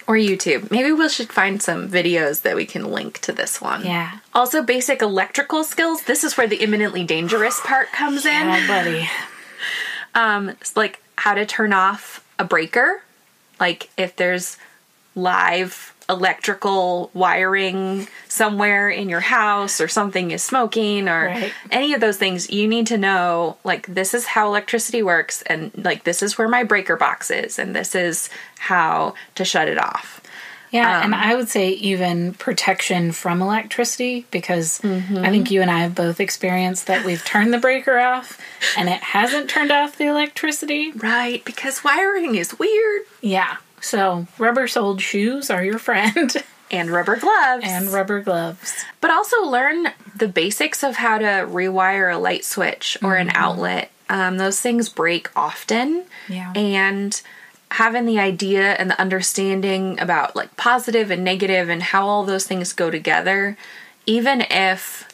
or 0.08 0.16
YouTube. 0.16 0.70
Maybe 0.72 0.92
we 0.92 1.08
should 1.10 1.32
find 1.32 1.62
some 1.62 1.90
videos 1.90 2.42
that 2.42 2.56
we 2.56 2.66
can 2.66 2.92
link 2.92 3.20
to 3.20 3.32
this 3.32 3.62
one. 3.62 3.86
Yeah. 3.86 4.20
Also, 4.34 4.62
basic 4.62 5.02
electrical 5.02 5.64
skills. 5.64 6.04
This 6.04 6.24
is 6.24 6.36
where 6.38 6.48
the 6.48 6.58
imminently 6.58 7.04
dangerous 7.04 7.60
part 7.62 7.92
comes 7.92 8.26
in. 8.26 8.32
Yeah, 8.48 8.68
buddy. 8.68 9.10
Um, 10.14 10.58
like 10.76 11.02
how 11.16 11.36
to 11.36 11.46
turn 11.46 11.72
off 11.72 12.26
a 12.38 12.44
breaker. 12.44 13.02
Like 13.62 13.90
if 13.98 14.16
there's 14.18 14.58
live 15.16 15.91
electrical 16.10 17.10
wiring 17.14 18.08
somewhere 18.28 18.90
in 18.90 19.10
your 19.10 19.20
house 19.20 19.80
or 19.80 19.88
something 19.88 20.32
is 20.32 20.44
smoking 20.44 21.08
or 21.08 21.28
Right. 21.28 21.54
any 21.70 21.94
of 21.94 22.02
those 22.02 22.18
things, 22.18 22.50
you 22.50 22.68
need 22.68 22.88
to 22.88 22.98
know 22.98 23.58
like 23.64 23.88
this 23.88 24.14
is 24.14 24.26
how 24.26 24.48
electricity 24.48 25.04
works 25.04 25.42
and 25.44 25.72
like 25.76 26.04
this 26.04 26.22
is 26.22 26.38
where 26.38 26.48
my 26.48 26.64
breaker 26.64 26.96
box 26.96 27.32
is 27.32 27.60
and 27.60 27.76
this 27.76 27.96
is 27.96 28.30
how 28.60 29.14
to 29.36 29.46
shut 29.46 29.68
it 29.68 29.78
off. 29.78 30.22
Yeah, 30.72 31.04
and 31.04 31.14
um, 31.14 31.20
I 31.20 31.36
would 31.36 31.50
say 31.50 31.72
even 31.72 32.34
protection 32.34 33.12
from 33.12 33.42
electricity 33.42 34.26
because 34.32 34.80
I 34.80 34.88
think 34.88 35.04
mm-hmm. 35.04 35.54
you 35.54 35.62
and 35.62 35.70
I 35.70 35.80
have 35.80 35.94
both 35.94 36.22
experienced 36.22 36.88
that 36.88 37.06
we've 37.06 37.24
turned 37.26 37.54
the 37.54 37.58
breaker 37.58 38.00
off 38.00 38.40
and 38.78 38.88
it 38.88 39.02
hasn't 39.04 39.50
turned 39.50 39.72
off 39.72 39.98
the 39.98 40.06
electricity. 40.06 40.92
Right, 40.92 41.44
because 41.44 41.84
wiring 41.84 42.36
is 42.36 42.58
weird. 42.58 43.02
Yeah. 43.20 43.58
So, 43.82 44.28
rubber 44.38 44.68
soled 44.68 45.02
shoes 45.02 45.50
are 45.50 45.64
your 45.64 45.80
friend 45.80 46.32
And 46.72 46.90
rubber 46.90 47.18
gloves. 47.18 47.66
and 47.68 47.90
rubber 47.92 48.22
gloves. 48.22 48.86
But 49.02 49.12
also 49.12 49.42
learn 49.44 49.88
the 50.16 50.30
basics 50.30 50.84
of 50.84 50.96
how 50.96 51.18
to 51.18 51.26
rewire 51.26 52.14
a 52.14 52.18
light 52.18 52.46
switch 52.46 52.98
or 53.04 53.16
an 53.18 53.30
outlet. 53.32 53.92
Um, 54.10 54.38
those 54.38 54.62
things 54.62 54.88
break 54.88 55.30
often. 55.36 56.06
Yeah. 56.30 56.54
And 56.56 57.22
having 57.72 58.06
the 58.06 58.20
idea 58.20 58.74
and 58.74 58.90
the 58.90 59.00
understanding 59.02 60.00
about 60.00 60.34
like 60.36 60.56
positive 60.56 61.12
and 61.12 61.26
negative 61.26 61.68
and 61.68 61.84
how 61.84 62.08
all 62.08 62.24
those 62.24 62.48
things 62.48 62.72
go 62.72 62.90
together, 62.90 63.58
even 64.06 64.42
if 64.50 65.11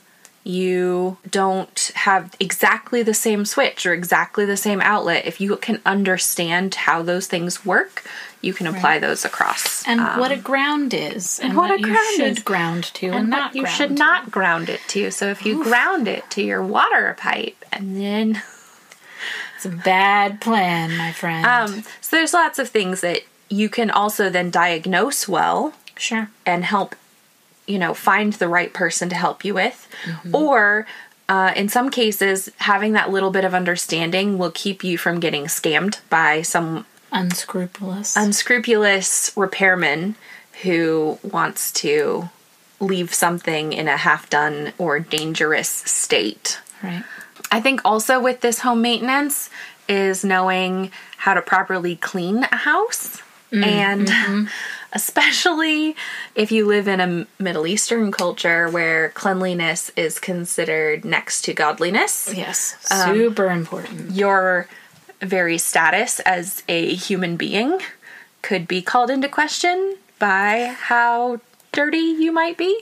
you 0.48 1.18
don't 1.30 1.92
have 1.96 2.34
exactly 2.40 3.04
the 3.04 3.14
same 3.14 3.44
switch 3.44 3.86
or 3.86 3.94
exactly 3.94 4.46
the 4.46 4.56
same 4.56 4.80
outlet, 4.80 5.26
if 5.26 5.42
you 5.42 5.58
can 5.58 5.82
understand 5.86 6.74
how 6.76 7.02
those 7.02 7.28
things 7.28 7.66
work, 7.66 8.06
you 8.42 8.54
can 8.54 8.66
apply 8.66 8.94
right. 8.94 9.02
those 9.02 9.26
across. 9.26 9.86
And 9.86 10.00
um, 10.00 10.20
what 10.20 10.32
a 10.32 10.38
ground 10.38 10.94
is, 10.94 11.40
and, 11.40 11.50
and 11.50 11.58
what, 11.58 11.70
what, 11.70 11.80
a 11.80 11.82
you 11.82 11.88
ground 11.88 12.16
should 12.16 12.38
is. 12.38 12.40
ground 12.40 12.84
to, 12.86 13.08
and, 13.08 13.16
and 13.16 13.30
not 13.30 13.56
you 13.56 13.66
should 13.66 13.90
to. 13.90 13.96
not 13.96 14.32
ground 14.32 14.70
it 14.70 14.80
to. 14.90 15.12
So 15.12 15.28
if 15.28 15.46
you 15.46 15.60
Oof. 15.60 15.68
ground 15.68 16.08
it 16.08 16.30
to 16.32 16.42
your 16.42 16.64
water 16.64 17.18
pipe, 17.20 17.66
and 17.74 17.98
then 17.98 18.42
it's 19.58 19.66
a 19.66 19.70
bad 19.70 20.40
plan, 20.40 20.96
my 20.98 21.12
friend. 21.12 21.46
Um, 21.46 21.84
so 22.00 22.16
there's 22.16 22.34
lots 22.34 22.58
of 22.58 22.70
things 22.70 23.02
that 23.02 23.24
you 23.50 23.68
can 23.68 23.92
also 23.92 24.30
then 24.30 24.50
diagnose 24.50 25.28
well, 25.28 25.74
sure, 25.98 26.30
and 26.46 26.64
help 26.64 26.96
you 27.68 27.78
know 27.78 27.94
find 27.94 28.34
the 28.34 28.48
right 28.48 28.74
person 28.74 29.10
to 29.10 29.16
help 29.16 29.46
you 29.46 29.54
with, 29.54 29.88
mm-hmm. 30.04 30.36
or 30.36 30.88
uh, 31.30 31.54
in 31.56 31.70
some 31.70 31.90
cases, 31.90 32.50
having 32.58 32.94
that 32.94 33.10
little 33.10 33.32
bit 33.32 33.44
of 33.44 33.54
understanding 33.54 34.38
will 34.38 34.52
keep 34.52 34.84
you 34.84 34.98
from 34.98 35.20
getting 35.20 35.46
scammed 35.46 36.00
by 36.10 36.42
some 36.42 36.86
unscrupulous 37.12 38.18
unscrupulous 38.18 39.32
repairman 39.36 40.16
who 40.64 41.18
wants 41.24 41.72
to 41.72 42.30
leave 42.80 43.14
something 43.14 43.74
in 43.74 43.88
a 43.88 43.98
half 43.98 44.30
done 44.30 44.74
or 44.78 45.00
dangerous 45.00 45.70
state. 45.70 46.60
Right. 46.84 47.04
I 47.52 47.62
think 47.62 47.82
also 47.86 48.20
with 48.20 48.42
this 48.42 48.60
home 48.60 48.82
maintenance 48.82 49.50
is 49.88 50.24
knowing 50.24 50.92
how 51.18 51.34
to 51.34 51.42
properly 51.42 51.96
clean 51.96 52.44
a 52.44 52.56
house 52.56 53.22
mm, 53.52 53.64
and 53.64 54.08
mm-hmm. 54.08 54.46
especially 54.94 55.96
if 56.36 56.52
you 56.52 56.66
live 56.66 56.88
in 56.88 57.00
a 57.00 57.28
Middle 57.42 57.68
Eastern 57.68 58.12
culture 58.12 58.70
where 58.70 59.10
cleanliness 59.10 59.92
is 59.96 60.20
considered 60.20 61.06
next 61.06 61.42
to 61.44 61.54
godliness. 61.54 62.34
Yes, 62.34 62.76
um, 62.92 63.16
super 63.16 63.50
um, 63.50 63.60
important. 63.60 64.12
Your 64.12 64.68
very 65.22 65.58
status 65.58 66.20
as 66.22 66.64
a 66.68 66.94
human 66.94 67.38
being 67.38 67.80
could 68.42 68.68
be 68.68 68.82
called 68.82 69.10
into 69.10 69.28
question 69.28 69.98
by 70.20 70.76
how 70.78 71.40
dirty 71.78 72.00
you 72.00 72.32
might 72.32 72.58
be. 72.58 72.82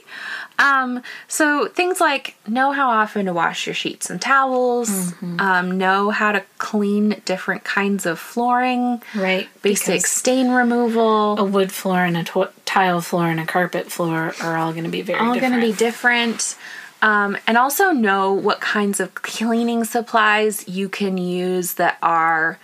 Um, 0.58 1.02
so 1.28 1.68
things 1.68 2.00
like 2.00 2.34
know 2.48 2.72
how 2.72 2.88
often 2.88 3.26
to 3.26 3.34
wash 3.34 3.66
your 3.66 3.74
sheets 3.74 4.08
and 4.08 4.22
towels, 4.22 4.88
mm-hmm. 4.88 5.38
um, 5.38 5.76
know 5.76 6.08
how 6.08 6.32
to 6.32 6.42
clean 6.56 7.20
different 7.26 7.62
kinds 7.62 8.06
of 8.06 8.18
flooring, 8.18 9.02
right? 9.14 9.48
Basic 9.60 10.06
stain 10.06 10.50
removal. 10.50 11.38
A 11.38 11.44
wood 11.44 11.72
floor 11.72 11.98
and 12.04 12.16
a 12.16 12.24
t- 12.24 12.44
tile 12.64 13.02
floor 13.02 13.26
and 13.26 13.38
a 13.38 13.44
carpet 13.44 13.92
floor 13.92 14.32
are 14.42 14.56
all 14.56 14.72
going 14.72 14.84
to 14.84 14.90
be 14.90 15.02
very 15.02 15.18
all 15.18 15.38
going 15.38 15.52
to 15.52 15.60
be 15.60 15.74
different. 15.74 16.56
Um, 17.02 17.36
and 17.46 17.58
also 17.58 17.90
know 17.90 18.32
what 18.32 18.62
kinds 18.62 18.98
of 18.98 19.14
cleaning 19.14 19.84
supplies 19.84 20.66
you 20.66 20.88
can 20.88 21.18
use 21.18 21.74
that 21.74 21.98
are 22.02 22.58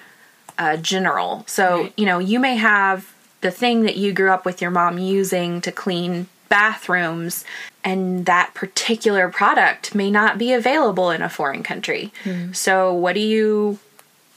uh, 0.57 0.79
general. 0.79 1.45
So 1.47 1.83
right. 1.83 1.93
you 1.99 2.07
know 2.07 2.19
you 2.19 2.41
may 2.41 2.57
have 2.57 3.13
the 3.43 3.51
thing 3.51 3.83
that 3.83 3.97
you 3.97 4.13
grew 4.13 4.31
up 4.31 4.45
with 4.45 4.63
your 4.63 4.71
mom 4.71 4.99
using 4.99 5.61
to 5.61 5.71
clean 5.71 6.29
bathrooms 6.49 7.45
and 7.85 8.27
that 8.27 8.53
particular 8.55 9.29
product 9.29 9.95
may 9.95 10.11
not 10.11 10.39
be 10.39 10.53
available 10.53 11.11
in 11.11 11.23
a 11.23 11.29
foreign 11.29 11.63
country. 11.63 12.13
Mm. 12.25 12.55
So 12.55 12.93
what 12.93 13.15
do 13.15 13.21
you 13.21 13.79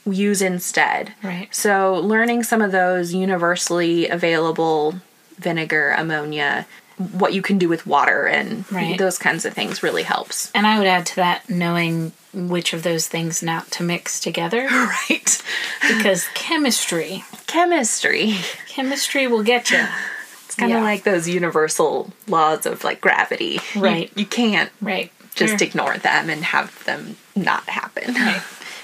use 0.04 0.42
instead? 0.42 1.12
Right. 1.22 1.54
So 1.54 1.94
learning 1.94 2.42
some 2.42 2.62
of 2.62 2.72
those 2.72 3.12
universally 3.14 4.08
available 4.08 4.96
vinegar, 5.38 5.90
ammonia, 5.90 6.66
what 7.12 7.34
you 7.34 7.42
can 7.42 7.58
do 7.58 7.68
with 7.68 7.86
water 7.86 8.26
and 8.26 8.70
right. 8.72 8.98
those 8.98 9.18
kinds 9.18 9.44
of 9.44 9.52
things 9.52 9.82
really 9.82 10.02
helps. 10.02 10.50
And 10.52 10.66
I 10.66 10.78
would 10.78 10.88
add 10.88 11.06
to 11.06 11.16
that 11.16 11.48
knowing 11.50 12.12
which 12.32 12.72
of 12.72 12.82
those 12.82 13.06
things 13.06 13.42
not 13.42 13.70
to 13.72 13.82
mix 13.82 14.18
together. 14.20 14.66
Right. 15.10 15.42
because 15.86 16.26
chemistry. 16.34 17.24
Chemistry. 17.46 18.34
Chemistry 18.68 19.26
will 19.26 19.42
get 19.42 19.70
you. 19.70 19.84
It's 20.44 20.54
kind 20.54 20.72
of 20.72 20.78
yeah. 20.78 20.84
like 20.84 21.04
those 21.04 21.28
universal 21.28 22.12
laws 22.26 22.66
of 22.66 22.84
like 22.84 23.00
gravity. 23.00 23.60
Right. 23.76 24.10
You, 24.16 24.22
you 24.22 24.26
can't 24.26 24.70
right. 24.80 25.12
just 25.34 25.58
sure. 25.58 25.68
ignore 25.68 25.98
them 25.98 26.30
and 26.30 26.44
have 26.44 26.84
them 26.84 27.16
not 27.34 27.68
happen. 27.68 28.14
Right. 28.14 28.42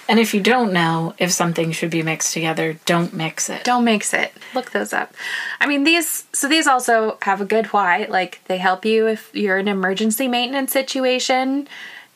And 0.08 0.18
if 0.18 0.34
you 0.34 0.40
don't 0.40 0.72
know 0.72 1.14
if 1.18 1.30
something 1.30 1.70
should 1.72 1.90
be 1.90 2.02
mixed 2.02 2.32
together, 2.34 2.78
don't 2.86 3.14
mix 3.14 3.48
it. 3.48 3.64
Don't 3.64 3.84
mix 3.84 4.12
it. 4.12 4.32
Look 4.54 4.72
those 4.72 4.92
up. 4.92 5.14
I 5.60 5.66
mean, 5.66 5.84
these, 5.84 6.24
so 6.32 6.48
these 6.48 6.66
also 6.66 7.18
have 7.22 7.40
a 7.40 7.44
good 7.44 7.66
why. 7.66 8.06
Like, 8.10 8.40
they 8.46 8.58
help 8.58 8.84
you 8.84 9.06
if 9.06 9.30
you're 9.32 9.58
in 9.58 9.68
an 9.68 9.76
emergency 9.76 10.26
maintenance 10.28 10.72
situation 10.72 11.68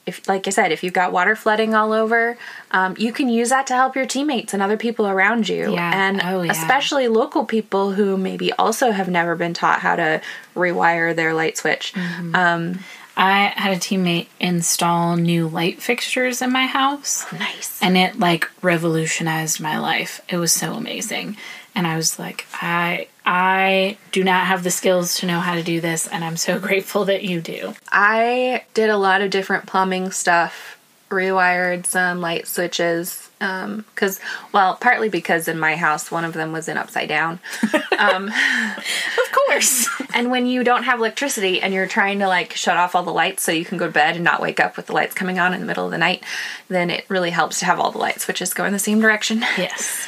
if 0.06 0.28
like 0.28 0.46
I 0.46 0.50
said, 0.50 0.72
if 0.72 0.82
you've 0.84 0.92
got 0.92 1.12
water 1.12 1.34
flooding 1.34 1.74
all 1.74 1.92
over, 1.92 2.38
um, 2.70 2.94
you 2.96 3.12
can 3.12 3.28
use 3.28 3.50
that 3.50 3.66
to 3.66 3.74
help 3.74 3.96
your 3.96 4.06
teammates 4.06 4.54
and 4.54 4.62
other 4.62 4.76
people 4.76 5.06
around 5.06 5.48
you. 5.48 5.72
Yeah. 5.72 5.92
And 5.94 6.20
oh, 6.22 6.42
yeah. 6.42 6.52
especially 6.52 7.08
local 7.08 7.44
people 7.44 7.92
who 7.92 8.16
maybe 8.16 8.52
also 8.52 8.92
have 8.92 9.08
never 9.08 9.34
been 9.34 9.52
taught 9.52 9.80
how 9.80 9.96
to 9.96 10.22
rewire 10.54 11.14
their 11.14 11.34
light 11.34 11.58
switch. 11.58 11.92
Mm-hmm. 11.94 12.34
Um, 12.34 12.78
I 13.16 13.52
had 13.56 13.72
a 13.72 13.80
teammate 13.80 14.28
install 14.38 15.16
new 15.16 15.48
light 15.48 15.82
fixtures 15.82 16.42
in 16.42 16.52
my 16.52 16.66
house. 16.66 17.30
Nice. 17.32 17.80
And 17.82 17.96
it 17.96 18.18
like 18.18 18.48
revolutionized 18.62 19.58
my 19.58 19.78
life. 19.78 20.20
It 20.28 20.36
was 20.36 20.52
so 20.52 20.74
amazing. 20.74 21.36
And 21.76 21.86
I 21.86 21.94
was 21.96 22.18
like, 22.18 22.46
I 22.54 23.06
I 23.26 23.98
do 24.10 24.24
not 24.24 24.46
have 24.46 24.64
the 24.64 24.70
skills 24.70 25.16
to 25.16 25.26
know 25.26 25.40
how 25.40 25.54
to 25.54 25.62
do 25.62 25.80
this, 25.80 26.08
and 26.08 26.24
I'm 26.24 26.38
so 26.38 26.58
grateful 26.68 27.04
that 27.04 27.22
you 27.22 27.40
do. 27.40 27.74
I 27.92 28.64
did 28.72 28.88
a 28.88 28.96
lot 28.96 29.20
of 29.20 29.30
different 29.30 29.66
plumbing 29.66 30.10
stuff, 30.10 30.78
rewired 31.10 31.84
some 31.86 32.20
light 32.20 32.48
switches. 32.48 33.22
Because, 33.38 34.18
um, 34.18 34.24
well, 34.52 34.76
partly 34.76 35.10
because 35.10 35.46
in 35.46 35.58
my 35.58 35.76
house 35.76 36.10
one 36.10 36.24
of 36.24 36.32
them 36.32 36.52
was 36.52 36.68
in 36.68 36.78
upside 36.78 37.08
down. 37.08 37.38
Um, 37.98 38.28
of 38.28 39.32
course. 39.32 39.88
and 40.14 40.30
when 40.30 40.44
you 40.44 40.62
don't 40.62 40.82
have 40.82 40.98
electricity 40.98 41.62
and 41.62 41.72
you're 41.72 41.86
trying 41.86 42.18
to 42.18 42.28
like 42.28 42.52
shut 42.52 42.76
off 42.76 42.94
all 42.94 43.02
the 43.02 43.10
lights 43.10 43.42
so 43.42 43.52
you 43.52 43.64
can 43.64 43.78
go 43.78 43.86
to 43.86 43.92
bed 43.92 44.16
and 44.16 44.22
not 44.24 44.42
wake 44.42 44.60
up 44.60 44.76
with 44.76 44.84
the 44.84 44.92
lights 44.92 45.14
coming 45.14 45.38
on 45.38 45.54
in 45.54 45.60
the 45.60 45.66
middle 45.66 45.86
of 45.86 45.90
the 45.90 45.96
night, 45.96 46.22
then 46.68 46.90
it 46.90 47.06
really 47.08 47.30
helps 47.30 47.60
to 47.60 47.64
have 47.64 47.80
all 47.80 47.90
the 47.90 47.96
light 47.96 48.20
switches 48.20 48.52
go 48.52 48.66
in 48.66 48.74
the 48.74 48.78
same 48.78 49.00
direction. 49.00 49.40
Yes. 49.56 50.06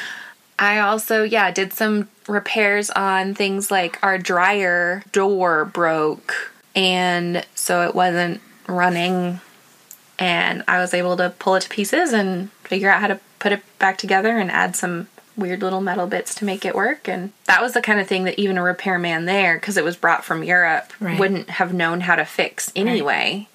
I 0.59 0.81
also, 0.81 1.23
yeah, 1.23 1.51
did 1.51 1.73
some 1.73 2.09
repairs 2.27 2.91
on 2.91 3.35
things 3.35 3.71
like 3.71 4.03
our 4.03 4.19
dryer 4.19 5.03
door 5.13 5.65
broke 5.65 6.53
and 6.75 7.45
so 7.55 7.83
it 7.89 7.95
wasn't 7.95 8.41
running 8.67 9.41
and 10.19 10.63
I 10.69 10.79
was 10.79 10.93
able 10.93 11.17
to 11.17 11.31
pull 11.39 11.55
it 11.55 11.63
to 11.63 11.69
pieces 11.69 12.13
and 12.13 12.51
figure 12.65 12.91
out 12.91 13.01
how 13.01 13.07
to 13.09 13.21
put 13.39 13.53
it 13.53 13.63
back 13.79 13.99
together 13.99 14.37
and 14.39 14.51
add 14.51 14.77
some 14.77 15.09
weird 15.37 15.63
little 15.63 15.81
metal 15.81 16.07
bits 16.07 16.35
to 16.35 16.45
make 16.45 16.65
it 16.65 16.75
work 16.75 17.09
and 17.09 17.33
that 17.45 17.63
was 17.63 17.73
the 17.73 17.81
kind 17.81 18.01
of 18.01 18.07
thing 18.07 18.25
that 18.25 18.39
even 18.39 18.59
a 18.59 18.63
repairman 18.63 19.25
there 19.25 19.55
because 19.57 19.77
it 19.77 19.85
was 19.85 19.97
brought 19.97 20.25
from 20.25 20.43
Europe 20.43 20.93
right. 21.01 21.19
wouldn't 21.19 21.49
have 21.49 21.73
known 21.73 22.01
how 22.01 22.17
to 22.17 22.25
fix 22.25 22.73
anyway. 22.75 23.33
Right. 23.33 23.49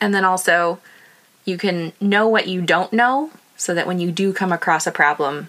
And 0.00 0.14
then 0.14 0.24
also 0.24 0.80
you 1.44 1.56
can 1.56 1.92
know 2.00 2.28
what 2.28 2.48
you 2.48 2.60
don't 2.60 2.92
know 2.92 3.30
so 3.56 3.72
that 3.74 3.86
when 3.86 4.00
you 4.00 4.10
do 4.10 4.32
come 4.32 4.52
across 4.52 4.86
a 4.86 4.92
problem 4.92 5.48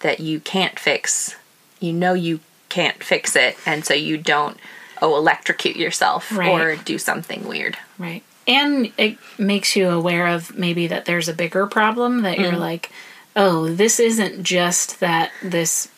that 0.00 0.20
you 0.20 0.40
can't 0.40 0.78
fix, 0.78 1.36
you 1.78 1.92
know 1.92 2.14
you 2.14 2.40
can't 2.68 3.02
fix 3.02 3.36
it, 3.36 3.56
and 3.66 3.84
so 3.84 3.94
you 3.94 4.16
don't 4.16 4.56
oh 5.02 5.16
electrocute 5.16 5.76
yourself 5.76 6.30
right. 6.36 6.48
or 6.48 6.76
do 6.76 6.98
something 6.98 7.46
weird. 7.46 7.76
Right. 7.98 8.22
And 8.46 8.92
it 8.98 9.18
makes 9.38 9.76
you 9.76 9.88
aware 9.88 10.26
of 10.26 10.56
maybe 10.56 10.86
that 10.88 11.04
there's 11.04 11.28
a 11.28 11.34
bigger 11.34 11.66
problem 11.66 12.22
that 12.22 12.38
you're 12.38 12.52
mm. 12.52 12.58
like, 12.58 12.90
oh, 13.36 13.68
this 13.68 14.00
isn't 14.00 14.42
just 14.42 15.00
that 15.00 15.30
this 15.42 15.88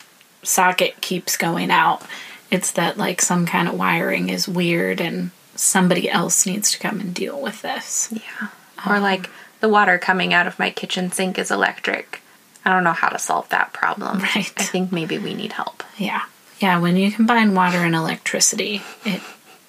socket 0.43 1.01
keeps 1.01 1.37
going 1.37 1.71
out. 1.71 2.03
It's 2.51 2.71
that 2.71 2.97
like 2.97 3.21
some 3.21 3.45
kind 3.45 3.67
of 3.67 3.73
wiring 3.73 4.29
is 4.29 4.47
weird 4.47 5.01
and 5.01 5.31
somebody 5.55 6.09
else 6.09 6.45
needs 6.45 6.71
to 6.71 6.79
come 6.79 6.99
and 6.99 7.13
deal 7.13 7.41
with 7.41 7.61
this. 7.61 8.09
Yeah. 8.11 8.49
Or 8.85 8.97
um, 8.97 9.03
like 9.03 9.29
the 9.59 9.69
water 9.69 9.97
coming 9.97 10.33
out 10.33 10.45
of 10.45 10.59
my 10.59 10.69
kitchen 10.69 11.11
sink 11.11 11.39
is 11.39 11.49
electric. 11.49 12.21
I 12.65 12.71
don't 12.71 12.83
know 12.83 12.93
how 12.93 13.09
to 13.09 13.19
solve 13.19 13.49
that 13.49 13.73
problem. 13.73 14.19
Right. 14.19 14.51
I 14.57 14.63
think 14.63 14.91
maybe 14.91 15.17
we 15.17 15.33
need 15.33 15.53
help. 15.53 15.83
Yeah. 15.97 16.21
Yeah, 16.59 16.79
when 16.79 16.95
you 16.95 17.11
combine 17.11 17.55
water 17.55 17.79
and 17.79 17.93
electricity, 17.93 18.81
it 19.05 19.21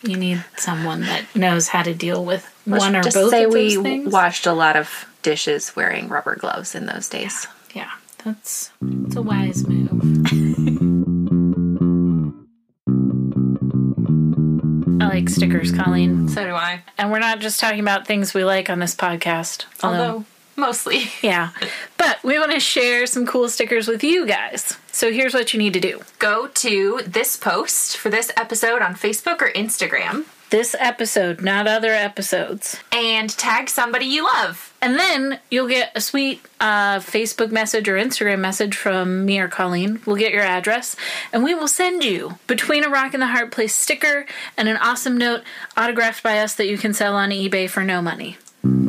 you 0.06 0.16
need 0.16 0.44
someone 0.56 1.00
that 1.02 1.24
knows 1.34 1.68
how 1.68 1.82
to 1.82 1.94
deal 1.94 2.24
with 2.24 2.48
Let's 2.66 2.84
one 2.84 2.96
or 2.96 3.02
just 3.02 3.16
both 3.16 3.30
say 3.30 3.44
of 3.44 3.52
those 3.52 3.76
we 3.76 3.82
things. 3.82 4.12
washed 4.12 4.46
a 4.46 4.52
lot 4.52 4.76
of 4.76 5.06
dishes 5.22 5.74
wearing 5.74 6.08
rubber 6.08 6.36
gloves 6.36 6.74
in 6.74 6.86
those 6.86 7.08
days. 7.08 7.46
Yeah, 7.74 7.84
yeah. 7.84 7.90
that's 8.24 8.70
that's 8.80 9.16
a 9.16 9.22
wise 9.22 9.66
move. 9.66 9.90
I 15.00 15.08
like 15.08 15.28
stickers, 15.28 15.72
Colleen. 15.72 16.28
So 16.28 16.44
do 16.44 16.54
I. 16.54 16.82
And 16.98 17.10
we're 17.10 17.18
not 17.18 17.40
just 17.40 17.60
talking 17.60 17.80
about 17.80 18.06
things 18.06 18.34
we 18.34 18.44
like 18.44 18.68
on 18.68 18.78
this 18.78 18.94
podcast. 18.94 19.64
Although, 19.82 19.98
although 19.98 20.24
Mostly. 20.56 21.04
Yeah. 21.22 21.50
But 21.96 22.22
we 22.22 22.38
want 22.38 22.52
to 22.52 22.60
share 22.60 23.06
some 23.06 23.26
cool 23.26 23.48
stickers 23.48 23.88
with 23.88 24.04
you 24.04 24.26
guys. 24.26 24.76
So 24.92 25.10
here's 25.10 25.32
what 25.32 25.54
you 25.54 25.58
need 25.58 25.72
to 25.72 25.80
do 25.80 26.00
go 26.18 26.48
to 26.48 27.00
this 27.06 27.36
post 27.36 27.96
for 27.96 28.10
this 28.10 28.30
episode 28.36 28.82
on 28.82 28.94
Facebook 28.94 29.40
or 29.40 29.50
Instagram. 29.52 30.24
this 30.50 30.76
episode, 30.78 31.40
not 31.40 31.66
other 31.66 31.92
episodes. 31.92 32.76
And 32.92 33.30
tag 33.30 33.68
somebody 33.70 34.04
you 34.04 34.24
love. 34.24 34.72
And 34.82 34.98
then 34.98 35.40
you'll 35.50 35.66
get 35.68 35.90
a 35.96 36.00
sweet 36.00 36.42
uh, 36.60 36.98
Facebook 36.98 37.50
message 37.50 37.88
or 37.88 37.96
Instagram 37.96 38.40
message 38.40 38.76
from 38.76 39.24
me 39.24 39.40
or 39.40 39.48
Colleen. 39.48 40.00
We'll 40.06 40.16
get 40.16 40.32
your 40.32 40.42
address 40.44 40.94
and 41.32 41.42
we 41.42 41.54
will 41.54 41.68
send 41.68 42.04
you 42.04 42.38
Between 42.46 42.84
a 42.84 42.90
Rock 42.90 43.14
and 43.14 43.22
the 43.22 43.28
Hard 43.28 43.50
Place 43.50 43.74
sticker 43.74 44.26
and 44.58 44.68
an 44.68 44.76
awesome 44.76 45.16
note 45.16 45.42
autographed 45.76 46.22
by 46.22 46.38
us 46.38 46.54
that 46.56 46.68
you 46.68 46.76
can 46.76 46.92
sell 46.92 47.16
on 47.16 47.30
eBay 47.30 47.68
for 47.68 47.82
no 47.82 48.02
money. 48.02 48.36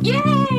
Yay! 0.02 0.55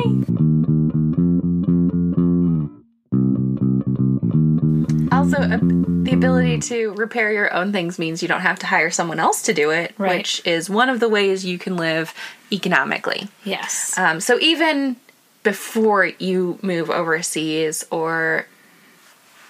Also, 5.18 5.36
uh, 5.38 5.58
the 5.60 6.12
ability 6.12 6.58
to 6.60 6.92
repair 6.94 7.32
your 7.32 7.52
own 7.52 7.72
things 7.72 7.98
means 7.98 8.22
you 8.22 8.28
don't 8.28 8.40
have 8.40 8.58
to 8.60 8.66
hire 8.66 8.90
someone 8.90 9.18
else 9.18 9.42
to 9.42 9.52
do 9.52 9.70
it, 9.70 9.94
Right. 9.98 10.18
which 10.18 10.40
is 10.46 10.70
one 10.70 10.88
of 10.88 11.00
the 11.00 11.08
ways 11.08 11.44
you 11.44 11.58
can 11.58 11.76
live 11.76 12.14
economically. 12.52 13.28
Yes. 13.44 13.96
Um, 13.98 14.20
so 14.20 14.38
even 14.40 14.96
before 15.42 16.06
you 16.06 16.58
move 16.62 16.90
overseas 16.90 17.84
or 17.90 18.46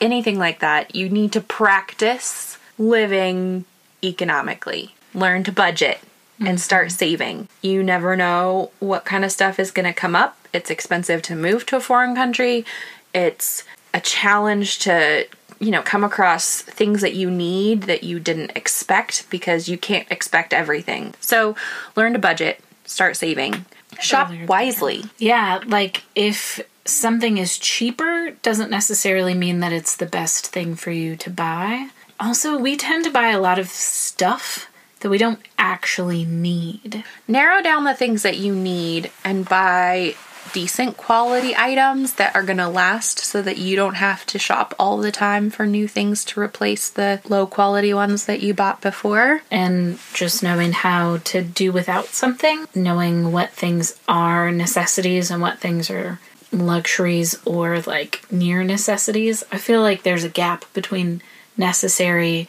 anything 0.00 0.38
like 0.38 0.60
that, 0.60 0.94
you 0.94 1.08
need 1.08 1.32
to 1.32 1.40
practice 1.40 2.58
living 2.78 3.64
economically. 4.02 4.94
Learn 5.14 5.44
to 5.44 5.52
budget 5.52 6.00
and 6.40 6.60
start 6.60 6.92
saving. 6.92 7.48
You 7.62 7.82
never 7.82 8.14
know 8.14 8.70
what 8.78 9.04
kind 9.04 9.24
of 9.24 9.32
stuff 9.32 9.58
is 9.58 9.70
going 9.72 9.86
to 9.86 9.92
come 9.92 10.14
up. 10.14 10.36
It's 10.52 10.70
expensive 10.70 11.20
to 11.22 11.34
move 11.34 11.66
to 11.66 11.76
a 11.76 11.80
foreign 11.80 12.14
country. 12.14 12.64
It's 13.12 13.64
a 13.92 14.00
challenge 14.00 14.78
to, 14.80 15.26
you 15.60 15.70
know, 15.70 15.82
come 15.82 16.04
across 16.04 16.62
things 16.62 17.00
that 17.00 17.14
you 17.14 17.30
need 17.30 17.82
that 17.84 18.04
you 18.04 18.20
didn't 18.20 18.52
expect 18.56 19.28
because 19.30 19.68
you 19.68 19.76
can't 19.76 20.10
expect 20.10 20.52
everything. 20.52 21.14
So, 21.20 21.56
learn 21.96 22.12
to 22.12 22.18
budget, 22.18 22.60
start 22.84 23.16
saving. 23.16 23.64
Shop 24.00 24.30
wisely. 24.46 25.04
Yeah, 25.18 25.60
like 25.66 26.04
if 26.14 26.60
something 26.84 27.38
is 27.38 27.58
cheaper 27.58 28.30
doesn't 28.42 28.70
necessarily 28.70 29.34
mean 29.34 29.60
that 29.60 29.72
it's 29.72 29.96
the 29.96 30.06
best 30.06 30.46
thing 30.46 30.74
for 30.74 30.90
you 30.90 31.16
to 31.16 31.30
buy. 31.30 31.90
Also, 32.20 32.58
we 32.58 32.76
tend 32.76 33.04
to 33.04 33.10
buy 33.10 33.28
a 33.28 33.40
lot 33.40 33.58
of 33.58 33.68
stuff 33.68 34.68
that 35.00 35.10
we 35.10 35.18
don't 35.18 35.40
actually 35.58 36.24
need. 36.24 37.04
narrow 37.28 37.62
down 37.62 37.84
the 37.84 37.94
things 37.94 38.22
that 38.22 38.38
you 38.38 38.54
need 38.54 39.10
and 39.24 39.48
buy 39.48 40.14
decent 40.52 40.96
quality 40.96 41.54
items 41.56 42.14
that 42.14 42.34
are 42.34 42.42
going 42.42 42.58
to 42.58 42.68
last 42.68 43.18
so 43.18 43.42
that 43.42 43.58
you 43.58 43.76
don't 43.76 43.94
have 43.94 44.24
to 44.26 44.38
shop 44.38 44.74
all 44.78 44.98
the 44.98 45.12
time 45.12 45.50
for 45.50 45.66
new 45.66 45.88
things 45.88 46.24
to 46.26 46.40
replace 46.40 46.88
the 46.88 47.20
low 47.28 47.46
quality 47.46 47.92
ones 47.94 48.26
that 48.26 48.40
you 48.40 48.54
bought 48.54 48.80
before. 48.80 49.42
And 49.50 49.98
just 50.12 50.42
knowing 50.42 50.72
how 50.72 51.18
to 51.24 51.42
do 51.42 51.72
without 51.72 52.06
something, 52.06 52.66
knowing 52.74 53.32
what 53.32 53.50
things 53.50 53.98
are 54.08 54.50
necessities 54.50 55.30
and 55.30 55.42
what 55.42 55.58
things 55.58 55.90
are 55.90 56.20
luxuries 56.52 57.38
or 57.44 57.80
like 57.82 58.24
near 58.30 58.64
necessities. 58.64 59.44
I 59.52 59.58
feel 59.58 59.82
like 59.82 60.02
there's 60.02 60.24
a 60.24 60.28
gap 60.28 60.64
between 60.72 61.22
necessary 61.56 62.48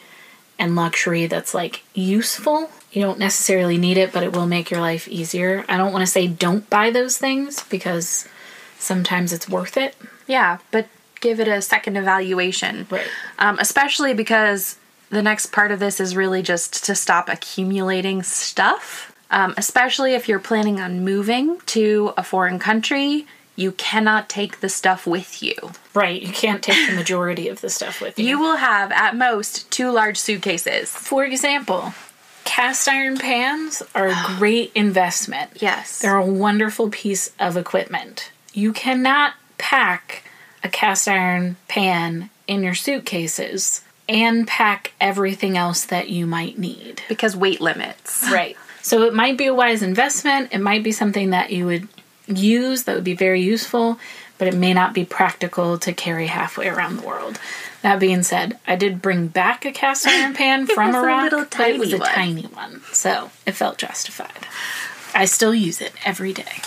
and 0.58 0.76
luxury 0.76 1.26
that's 1.26 1.54
like 1.54 1.82
useful. 1.94 2.70
You 2.92 3.02
don't 3.02 3.18
necessarily 3.18 3.78
need 3.78 3.96
it, 3.96 4.12
but 4.12 4.22
it 4.22 4.32
will 4.32 4.46
make 4.46 4.70
your 4.70 4.80
life 4.80 5.06
easier. 5.08 5.64
I 5.68 5.76
don't 5.76 5.92
want 5.92 6.02
to 6.02 6.10
say 6.10 6.26
don't 6.26 6.68
buy 6.68 6.90
those 6.90 7.18
things 7.18 7.62
because 7.64 8.26
sometimes 8.78 9.32
it's 9.32 9.48
worth 9.48 9.76
it. 9.76 9.94
Yeah, 10.26 10.58
but 10.70 10.88
give 11.20 11.38
it 11.38 11.48
a 11.48 11.62
second 11.62 11.96
evaluation. 11.96 12.86
Right. 12.90 13.06
Um, 13.38 13.58
especially 13.60 14.14
because 14.14 14.76
the 15.10 15.22
next 15.22 15.46
part 15.46 15.70
of 15.70 15.78
this 15.78 16.00
is 16.00 16.16
really 16.16 16.42
just 16.42 16.84
to 16.86 16.94
stop 16.94 17.28
accumulating 17.28 18.22
stuff. 18.22 19.14
Um, 19.30 19.54
especially 19.56 20.14
if 20.14 20.28
you're 20.28 20.40
planning 20.40 20.80
on 20.80 21.04
moving 21.04 21.60
to 21.66 22.12
a 22.16 22.24
foreign 22.24 22.58
country, 22.58 23.26
you 23.54 23.72
cannot 23.72 24.28
take 24.28 24.60
the 24.60 24.68
stuff 24.68 25.06
with 25.06 25.42
you. 25.42 25.54
Right. 25.94 26.20
You 26.20 26.32
can't 26.32 26.62
take 26.62 26.88
the 26.88 26.96
majority 26.96 27.48
of 27.48 27.60
the 27.60 27.68
stuff 27.68 28.00
with 28.00 28.18
you. 28.18 28.24
You 28.24 28.40
will 28.40 28.56
have 28.56 28.90
at 28.90 29.14
most 29.14 29.70
two 29.70 29.92
large 29.92 30.16
suitcases. 30.16 30.90
For 30.90 31.24
example, 31.24 31.92
cast 32.50 32.88
iron 32.88 33.16
pans 33.16 33.80
are 33.94 34.08
a 34.08 34.16
great 34.38 34.72
investment. 34.74 35.50
Yes. 35.60 36.00
They're 36.00 36.16
a 36.16 36.26
wonderful 36.26 36.90
piece 36.90 37.30
of 37.38 37.56
equipment. 37.56 38.32
You 38.52 38.72
cannot 38.72 39.34
pack 39.56 40.24
a 40.64 40.68
cast 40.68 41.06
iron 41.06 41.56
pan 41.68 42.28
in 42.48 42.64
your 42.64 42.74
suitcases 42.74 43.82
and 44.08 44.48
pack 44.48 44.92
everything 45.00 45.56
else 45.56 45.84
that 45.86 46.08
you 46.08 46.26
might 46.26 46.58
need. 46.58 47.02
because 47.08 47.36
weight 47.36 47.60
limits. 47.60 48.28
Right. 48.32 48.56
So 48.82 49.02
it 49.02 49.14
might 49.14 49.36
be 49.36 49.46
a 49.46 49.54
wise 49.54 49.82
investment. 49.82 50.48
It 50.52 50.58
might 50.58 50.82
be 50.82 50.90
something 50.90 51.30
that 51.30 51.50
you 51.50 51.66
would 51.66 51.86
use 52.26 52.84
that 52.84 52.94
would 52.94 53.04
be 53.04 53.14
very 53.14 53.42
useful, 53.42 53.98
but 54.38 54.48
it 54.48 54.56
may 54.56 54.72
not 54.72 54.94
be 54.94 55.04
practical 55.04 55.78
to 55.78 55.92
carry 55.92 56.26
halfway 56.26 56.66
around 56.66 56.96
the 56.96 57.06
world. 57.06 57.38
That 57.82 57.98
being 57.98 58.22
said, 58.22 58.58
I 58.66 58.76
did 58.76 59.00
bring 59.00 59.28
back 59.28 59.64
a 59.64 59.72
cast 59.72 60.06
iron 60.06 60.34
pan 60.34 60.66
from 60.66 60.94
a 60.94 60.98
Iraq, 60.98 61.22
little 61.24 61.46
but 61.50 61.68
it 61.70 61.78
was 61.78 61.90
tiny 61.90 61.96
a 61.96 61.98
one. 62.00 62.10
tiny 62.14 62.42
one, 62.46 62.82
so 62.92 63.30
it 63.46 63.52
felt 63.52 63.78
justified. 63.78 64.46
I 65.14 65.24
still 65.24 65.54
use 65.54 65.80
it 65.80 65.92
every 66.04 66.32
day. 66.32 66.60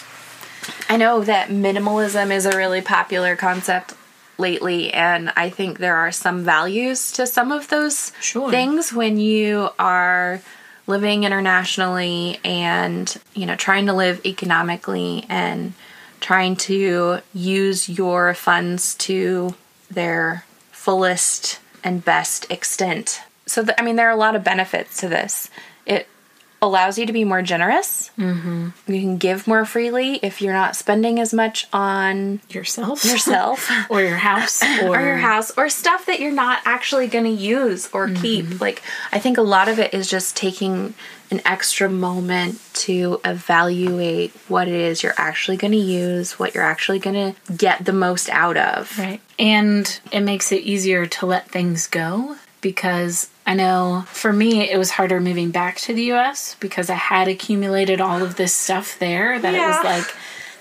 I 0.90 0.98
know 0.98 1.24
that 1.24 1.50
minimalism 1.50 2.32
is 2.32 2.46
a 2.46 2.58
really 2.58 2.82
popular 2.82 3.36
concept 3.36 3.94
lately, 4.38 4.92
and 4.92 5.32
I 5.38 5.50
think 5.50 5.78
there 5.78 5.96
are 5.96 6.12
some 6.12 6.44
values 6.44 7.12
to 7.14 7.28
some 7.28 7.52
of 7.52 7.68
those 7.70 8.12
Sure. 8.20 8.50
things 8.50 8.92
when 8.92 9.18
you 9.18 9.70
are 9.78 10.42
living 10.88 11.24
internationally 11.24 12.40
and 12.44 13.16
you 13.34 13.46
know 13.46 13.56
trying 13.56 13.86
to 13.86 13.94
live 13.94 14.20
economically 14.26 15.26
and 15.30 15.74
trying 16.20 16.56
to 16.58 17.20
use 17.34 17.88
your 17.88 18.34
funds 18.34 18.96
to 18.96 19.54
their 19.92 20.44
fullest 20.84 21.60
and 21.82 22.04
best 22.04 22.46
extent. 22.52 23.22
So, 23.46 23.64
th- 23.64 23.76
I 23.78 23.84
mean, 23.84 23.96
there 23.96 24.10
are 24.10 24.12
a 24.12 24.18
lot 24.18 24.36
of 24.36 24.44
benefits 24.44 24.98
to 24.98 25.08
this. 25.08 25.50
It 25.86 26.08
allows 26.64 26.98
you 26.98 27.06
to 27.06 27.12
be 27.12 27.26
more 27.26 27.42
generous. 27.42 28.10
Mm-hmm. 28.18 28.70
You 28.88 29.02
can 29.02 29.18
give 29.18 29.48
more 29.48 29.66
freely 29.66 30.16
if 30.24 30.42
you're 30.42 30.54
not 30.54 30.78
spending 30.78 31.20
as 31.20 31.34
much 31.34 31.68
on 31.74 32.40
Yourself, 32.50 33.04
yourself 33.04 33.70
or 33.90 34.02
your 34.02 34.16
house, 34.16 34.64
or, 34.82 34.88
or 34.98 35.02
your 35.02 35.18
house 35.18 35.52
or 35.58 35.68
stuff 35.68 36.06
that 36.06 36.22
you're 36.22 36.32
not 36.32 36.62
actually 36.64 37.08
going 37.08 37.26
to 37.26 37.30
use 37.30 37.90
or 37.92 38.10
keep. 38.10 38.62
Like, 38.62 38.82
I 39.12 39.20
think 39.20 39.38
a 39.38 39.42
lot 39.42 39.68
of 39.68 39.78
it 39.78 39.94
is 39.94 40.10
just 40.10 40.38
taking 40.38 40.94
an 41.32 41.42
extra 41.46 41.90
moment 41.90 42.62
to 42.74 43.20
evaluate 43.26 44.32
what 44.48 44.70
it 44.70 44.74
is 44.74 45.04
you're 45.04 45.16
actually 45.18 45.58
going 45.58 45.74
to 45.74 45.78
use, 45.78 46.40
what 46.40 46.56
you're 46.56 46.64
actually 46.64 47.00
going 47.00 47.34
to 47.34 47.54
get 47.54 47.84
the 47.84 47.92
most 47.92 48.30
out 48.30 48.56
of. 48.56 48.98
Right. 48.98 49.20
And 49.38 50.00
it 50.14 50.22
makes 50.22 50.54
it 50.54 50.62
easier 50.62 51.08
to 51.08 51.26
let 51.26 51.50
things 51.50 51.88
go 51.88 52.38
because 52.64 53.30
I 53.46 53.54
know 53.54 54.06
for 54.08 54.34
me 54.34 54.72
it 54.72 54.78
was 54.80 54.90
harder 54.92 55.20
moving 55.20 55.52
back 55.52 55.78
to 55.82 55.94
the 55.94 56.12
US 56.14 56.56
because 56.60 56.90
I 56.90 56.96
had 56.96 57.28
accumulated 57.28 58.02
all 58.02 58.24
of 58.24 58.38
this 58.38 58.56
stuff 58.56 58.98
there 58.98 59.38
that 59.38 59.54
it 59.54 59.60
was 59.60 59.84
like 59.84 60.16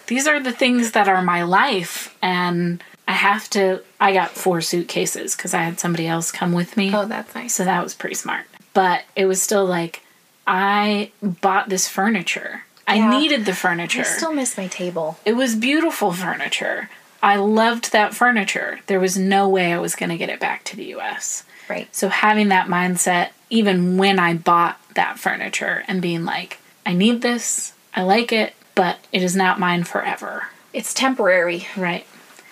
these 0.08 0.26
are 0.26 0.38
the 0.38 0.52
things 0.52 0.92
that 0.92 1.08
are 1.08 1.22
my 1.22 1.44
life 1.44 2.14
and 2.20 2.84
I 3.08 3.12
have 3.12 3.48
to 3.50 3.82
I 3.98 4.12
got 4.12 4.32
four 4.32 4.60
suitcases 4.60 5.34
cuz 5.34 5.54
I 5.54 5.62
had 5.62 5.80
somebody 5.80 6.06
else 6.06 6.30
come 6.30 6.52
with 6.52 6.76
me. 6.76 6.94
Oh, 6.94 7.06
that's 7.06 7.34
nice. 7.34 7.54
So 7.54 7.64
that 7.64 7.82
was 7.82 7.94
pretty 7.94 8.16
smart. 8.16 8.44
But 8.74 9.04
it 9.16 9.24
was 9.24 9.40
still 9.40 9.64
like 9.64 10.02
I 10.46 11.12
bought 11.22 11.70
this 11.70 11.88
furniture. 11.88 12.64
I 12.86 12.98
needed 13.18 13.46
the 13.46 13.54
furniture. 13.54 14.00
I 14.00 14.04
still 14.04 14.34
miss 14.34 14.56
my 14.58 14.66
table. 14.66 15.18
It 15.24 15.34
was 15.34 15.54
beautiful 15.54 16.12
furniture. 16.12 16.90
I 17.22 17.36
loved 17.36 17.92
that 17.92 18.12
furniture. 18.12 18.80
There 18.86 18.98
was 18.98 19.16
no 19.16 19.48
way 19.48 19.72
I 19.72 19.78
was 19.78 19.94
going 19.94 20.10
to 20.10 20.16
get 20.16 20.28
it 20.28 20.40
back 20.40 20.64
to 20.64 20.76
the 20.76 20.86
US. 20.96 21.44
Right. 21.68 21.94
So 21.94 22.08
having 22.08 22.48
that 22.48 22.68
mindset, 22.68 23.30
even 23.50 23.96
when 23.96 24.18
I 24.18 24.34
bought 24.34 24.78
that 24.94 25.18
furniture 25.18 25.84
and 25.88 26.02
being 26.02 26.24
like, 26.24 26.58
I 26.84 26.92
need 26.92 27.22
this, 27.22 27.72
I 27.94 28.02
like 28.02 28.32
it, 28.32 28.54
but 28.74 28.98
it 29.12 29.22
is 29.22 29.36
not 29.36 29.60
mine 29.60 29.84
forever. 29.84 30.44
It's 30.72 30.94
temporary. 30.94 31.66
Right. 31.76 32.06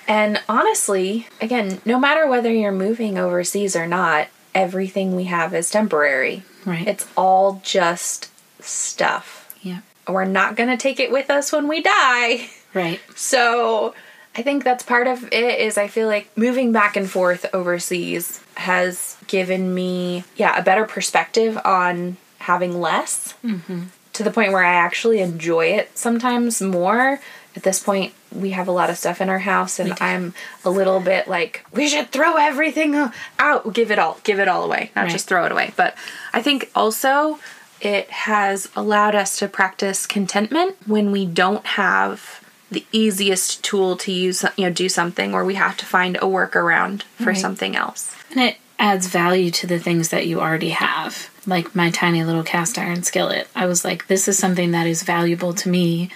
And 0.06 0.40
honestly, 0.48 1.26
again, 1.40 1.80
no 1.84 1.98
matter 1.98 2.26
whether 2.26 2.52
you're 2.52 2.72
moving 2.72 3.16
overseas 3.18 3.76
or 3.76 3.86
not, 3.86 4.28
everything 4.54 5.14
we 5.14 5.24
have 5.24 5.54
is 5.54 5.70
temporary. 5.70 6.42
Right. 6.64 6.86
It's 6.86 7.06
all 7.16 7.60
just 7.64 8.30
stuff. 8.62 9.54
yeah. 9.62 9.80
We're 10.08 10.24
not 10.24 10.56
going 10.56 10.68
to 10.70 10.76
take 10.76 10.98
it 10.98 11.12
with 11.12 11.30
us 11.30 11.52
when 11.52 11.68
we 11.68 11.82
die. 11.82 12.50
Right. 12.74 13.00
So, 13.14 13.94
I 14.40 14.42
think 14.42 14.64
that's 14.64 14.82
part 14.82 15.06
of 15.06 15.24
it 15.34 15.60
is 15.60 15.76
I 15.76 15.86
feel 15.86 16.08
like 16.08 16.34
moving 16.34 16.72
back 16.72 16.96
and 16.96 17.10
forth 17.10 17.44
overseas 17.52 18.42
has 18.54 19.18
given 19.26 19.74
me 19.74 20.24
yeah, 20.34 20.56
a 20.58 20.62
better 20.62 20.86
perspective 20.86 21.58
on 21.62 22.16
having 22.38 22.80
less. 22.80 23.34
Mm-hmm. 23.44 23.82
To 24.14 24.22
the 24.22 24.30
point 24.30 24.52
where 24.52 24.64
I 24.64 24.72
actually 24.76 25.20
enjoy 25.20 25.66
it 25.66 25.98
sometimes 25.98 26.62
more. 26.62 27.20
At 27.54 27.64
this 27.64 27.82
point, 27.82 28.14
we 28.32 28.52
have 28.52 28.66
a 28.66 28.72
lot 28.72 28.88
of 28.88 28.96
stuff 28.96 29.20
in 29.20 29.28
our 29.28 29.40
house, 29.40 29.78
and 29.78 29.92
I'm 30.00 30.32
a 30.64 30.70
little 30.70 31.00
bit 31.00 31.28
like, 31.28 31.66
we 31.70 31.86
should 31.86 32.10
throw 32.10 32.36
everything 32.36 32.94
out, 33.38 33.74
give 33.74 33.90
it 33.90 33.98
all, 33.98 34.20
give 34.24 34.38
it 34.38 34.48
all 34.48 34.64
away, 34.64 34.90
not 34.96 35.02
Right. 35.02 35.10
just 35.10 35.28
throw 35.28 35.44
it 35.44 35.52
away. 35.52 35.74
But 35.76 35.94
I 36.32 36.40
think 36.40 36.70
also 36.74 37.40
it 37.82 38.08
has 38.10 38.68
allowed 38.74 39.14
us 39.14 39.38
to 39.40 39.48
practice 39.48 40.06
contentment 40.06 40.76
when 40.86 41.12
we 41.12 41.26
don't 41.26 41.66
have 41.66 42.39
the 42.70 42.84
easiest 42.92 43.62
tool 43.64 43.96
to 43.98 44.12
use, 44.12 44.44
you 44.56 44.64
know, 44.66 44.70
do 44.72 44.88
something 44.88 45.34
or 45.34 45.44
we 45.44 45.54
have 45.54 45.76
to 45.78 45.86
find 45.86 46.16
a 46.16 46.20
workaround 46.20 47.02
for 47.16 47.26
Right. 47.30 47.38
something 47.38 47.74
else. 47.76 48.14
And 48.30 48.40
it 48.40 48.56
adds 48.78 49.08
value 49.08 49.50
to 49.50 49.66
the 49.66 49.78
things 49.78 50.08
that 50.10 50.26
you 50.26 50.40
already 50.40 50.70
have. 50.70 51.30
Like 51.46 51.74
my 51.74 51.90
tiny 51.90 52.22
little 52.22 52.42
cast 52.44 52.78
iron 52.78 53.02
skillet. 53.02 53.48
I 53.54 53.66
was 53.66 53.84
like, 53.84 54.06
this 54.06 54.28
is 54.28 54.38
something 54.38 54.70
that 54.70 54.86
is 54.86 55.02
valuable 55.02 55.52
to 55.54 55.68
me, 55.68 56.10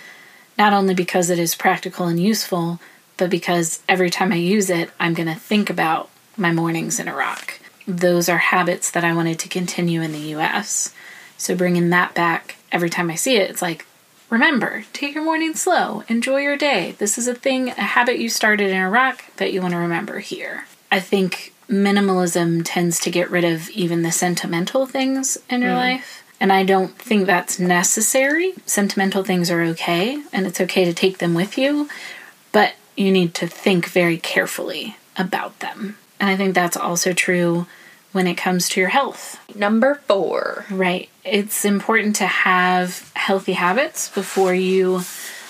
not 0.56 0.72
only 0.72 0.94
because 0.94 1.28
it 1.30 1.38
is 1.38 1.54
practical 1.54 2.06
and 2.06 2.20
useful, 2.20 2.80
but 3.16 3.30
because 3.30 3.82
every 3.88 4.10
time 4.10 4.32
I 4.32 4.36
use 4.36 4.70
it, 4.70 4.90
I'm 5.00 5.14
going 5.14 5.28
to 5.28 5.34
think 5.34 5.70
about 5.70 6.08
my 6.36 6.52
mornings 6.52 6.98
in 7.00 7.08
Iraq. 7.08 7.60
Those 7.86 8.28
are 8.28 8.38
habits 8.38 8.90
that 8.92 9.04
I 9.04 9.14
wanted 9.14 9.38
to 9.40 9.48
continue 9.48 10.00
in 10.02 10.12
the 10.12 10.34
US. 10.36 10.92
So 11.36 11.54
bringing 11.54 11.90
that 11.90 12.14
back 12.14 12.56
every 12.72 12.90
time 12.90 13.10
I 13.10 13.14
see 13.14 13.36
it, 13.36 13.50
it's 13.50 13.62
like, 13.62 13.86
remember, 14.34 14.84
take 14.92 15.14
your 15.14 15.24
morning 15.24 15.54
slow, 15.54 16.02
enjoy 16.08 16.40
your 16.40 16.56
day. 16.56 16.96
This 16.98 17.16
is 17.16 17.28
a 17.28 17.34
thing, 17.34 17.68
a 17.70 17.82
habit 17.82 18.18
you 18.18 18.28
started 18.28 18.68
in 18.68 18.76
Iraq 18.76 19.36
that 19.36 19.52
you 19.52 19.62
want 19.62 19.72
to 19.72 19.78
remember 19.78 20.18
here. 20.18 20.66
I 20.90 20.98
think 20.98 21.54
minimalism 21.68 22.62
tends 22.64 22.98
to 23.00 23.12
get 23.12 23.30
rid 23.30 23.44
of 23.44 23.70
even 23.70 24.02
the 24.02 24.10
sentimental 24.10 24.86
things 24.86 25.38
in 25.48 25.62
your 25.62 25.70
mm-hmm. 25.70 25.78
life. 25.78 26.24
And 26.40 26.52
I 26.52 26.64
don't 26.64 26.98
think 26.98 27.26
that's 27.26 27.60
necessary. 27.60 28.54
Sentimental 28.66 29.22
things 29.22 29.52
are 29.52 29.62
okay, 29.62 30.20
and 30.32 30.46
it's 30.46 30.60
okay 30.60 30.84
to 30.84 30.92
take 30.92 31.18
them 31.18 31.34
with 31.34 31.56
you, 31.56 31.88
but 32.50 32.74
you 32.96 33.12
need 33.12 33.34
to 33.34 33.46
think 33.46 33.86
very 33.86 34.18
carefully 34.18 34.96
about 35.16 35.60
them. 35.60 35.96
And 36.18 36.28
I 36.28 36.36
think 36.36 36.54
that's 36.54 36.76
also 36.76 37.12
true 37.12 37.66
when 38.14 38.28
it 38.28 38.36
comes 38.36 38.68
to 38.68 38.80
your 38.80 38.90
health. 38.90 39.40
Number 39.56 39.96
four. 40.06 40.66
Right. 40.70 41.08
It's 41.24 41.64
important 41.64 42.14
to 42.16 42.26
have 42.26 43.10
healthy 43.16 43.54
habits 43.54 44.08
before 44.08 44.54
you, 44.54 45.00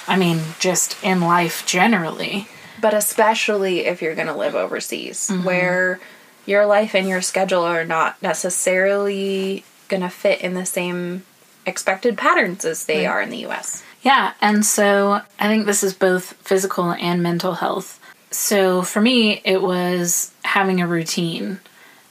I 0.09 0.17
mean, 0.17 0.41
just 0.59 0.97
in 1.05 1.21
life 1.21 1.67
generally. 1.67 2.49
But 2.81 2.95
especially 2.95 3.81
if 3.81 4.01
you're 4.01 4.15
going 4.15 4.29
to 4.29 4.35
live 4.35 4.55
overseas, 4.55 5.29
mm-hmm. 5.29 5.45
where 5.45 6.01
your 6.47 6.65
life 6.65 6.95
and 6.95 7.07
your 7.07 7.21
schedule 7.21 7.63
are 7.63 7.85
not 7.85 8.21
necessarily 8.23 9.63
going 9.89 10.03
to 10.03 10.09
fit 10.09 10.41
in 10.41 10.55
the 10.55 10.65
same 10.65 11.23
expected 11.67 12.17
patterns 12.17 12.65
as 12.65 12.87
they 12.87 13.05
are 13.05 13.21
in 13.21 13.29
the 13.29 13.45
US. 13.47 13.83
Yeah, 14.01 14.33
and 14.41 14.65
so 14.65 15.21
I 15.39 15.49
think 15.49 15.67
this 15.67 15.85
is 15.85 15.93
both 15.93 16.33
physical 16.35 16.93
and 16.93 17.23
mental 17.23 17.55
health. 17.55 18.01
So 18.31 18.81
for 18.81 19.03
me, 19.03 19.43
it 19.45 19.61
was 19.61 20.33
having 20.45 20.81
a 20.81 20.87
routine 20.87 21.61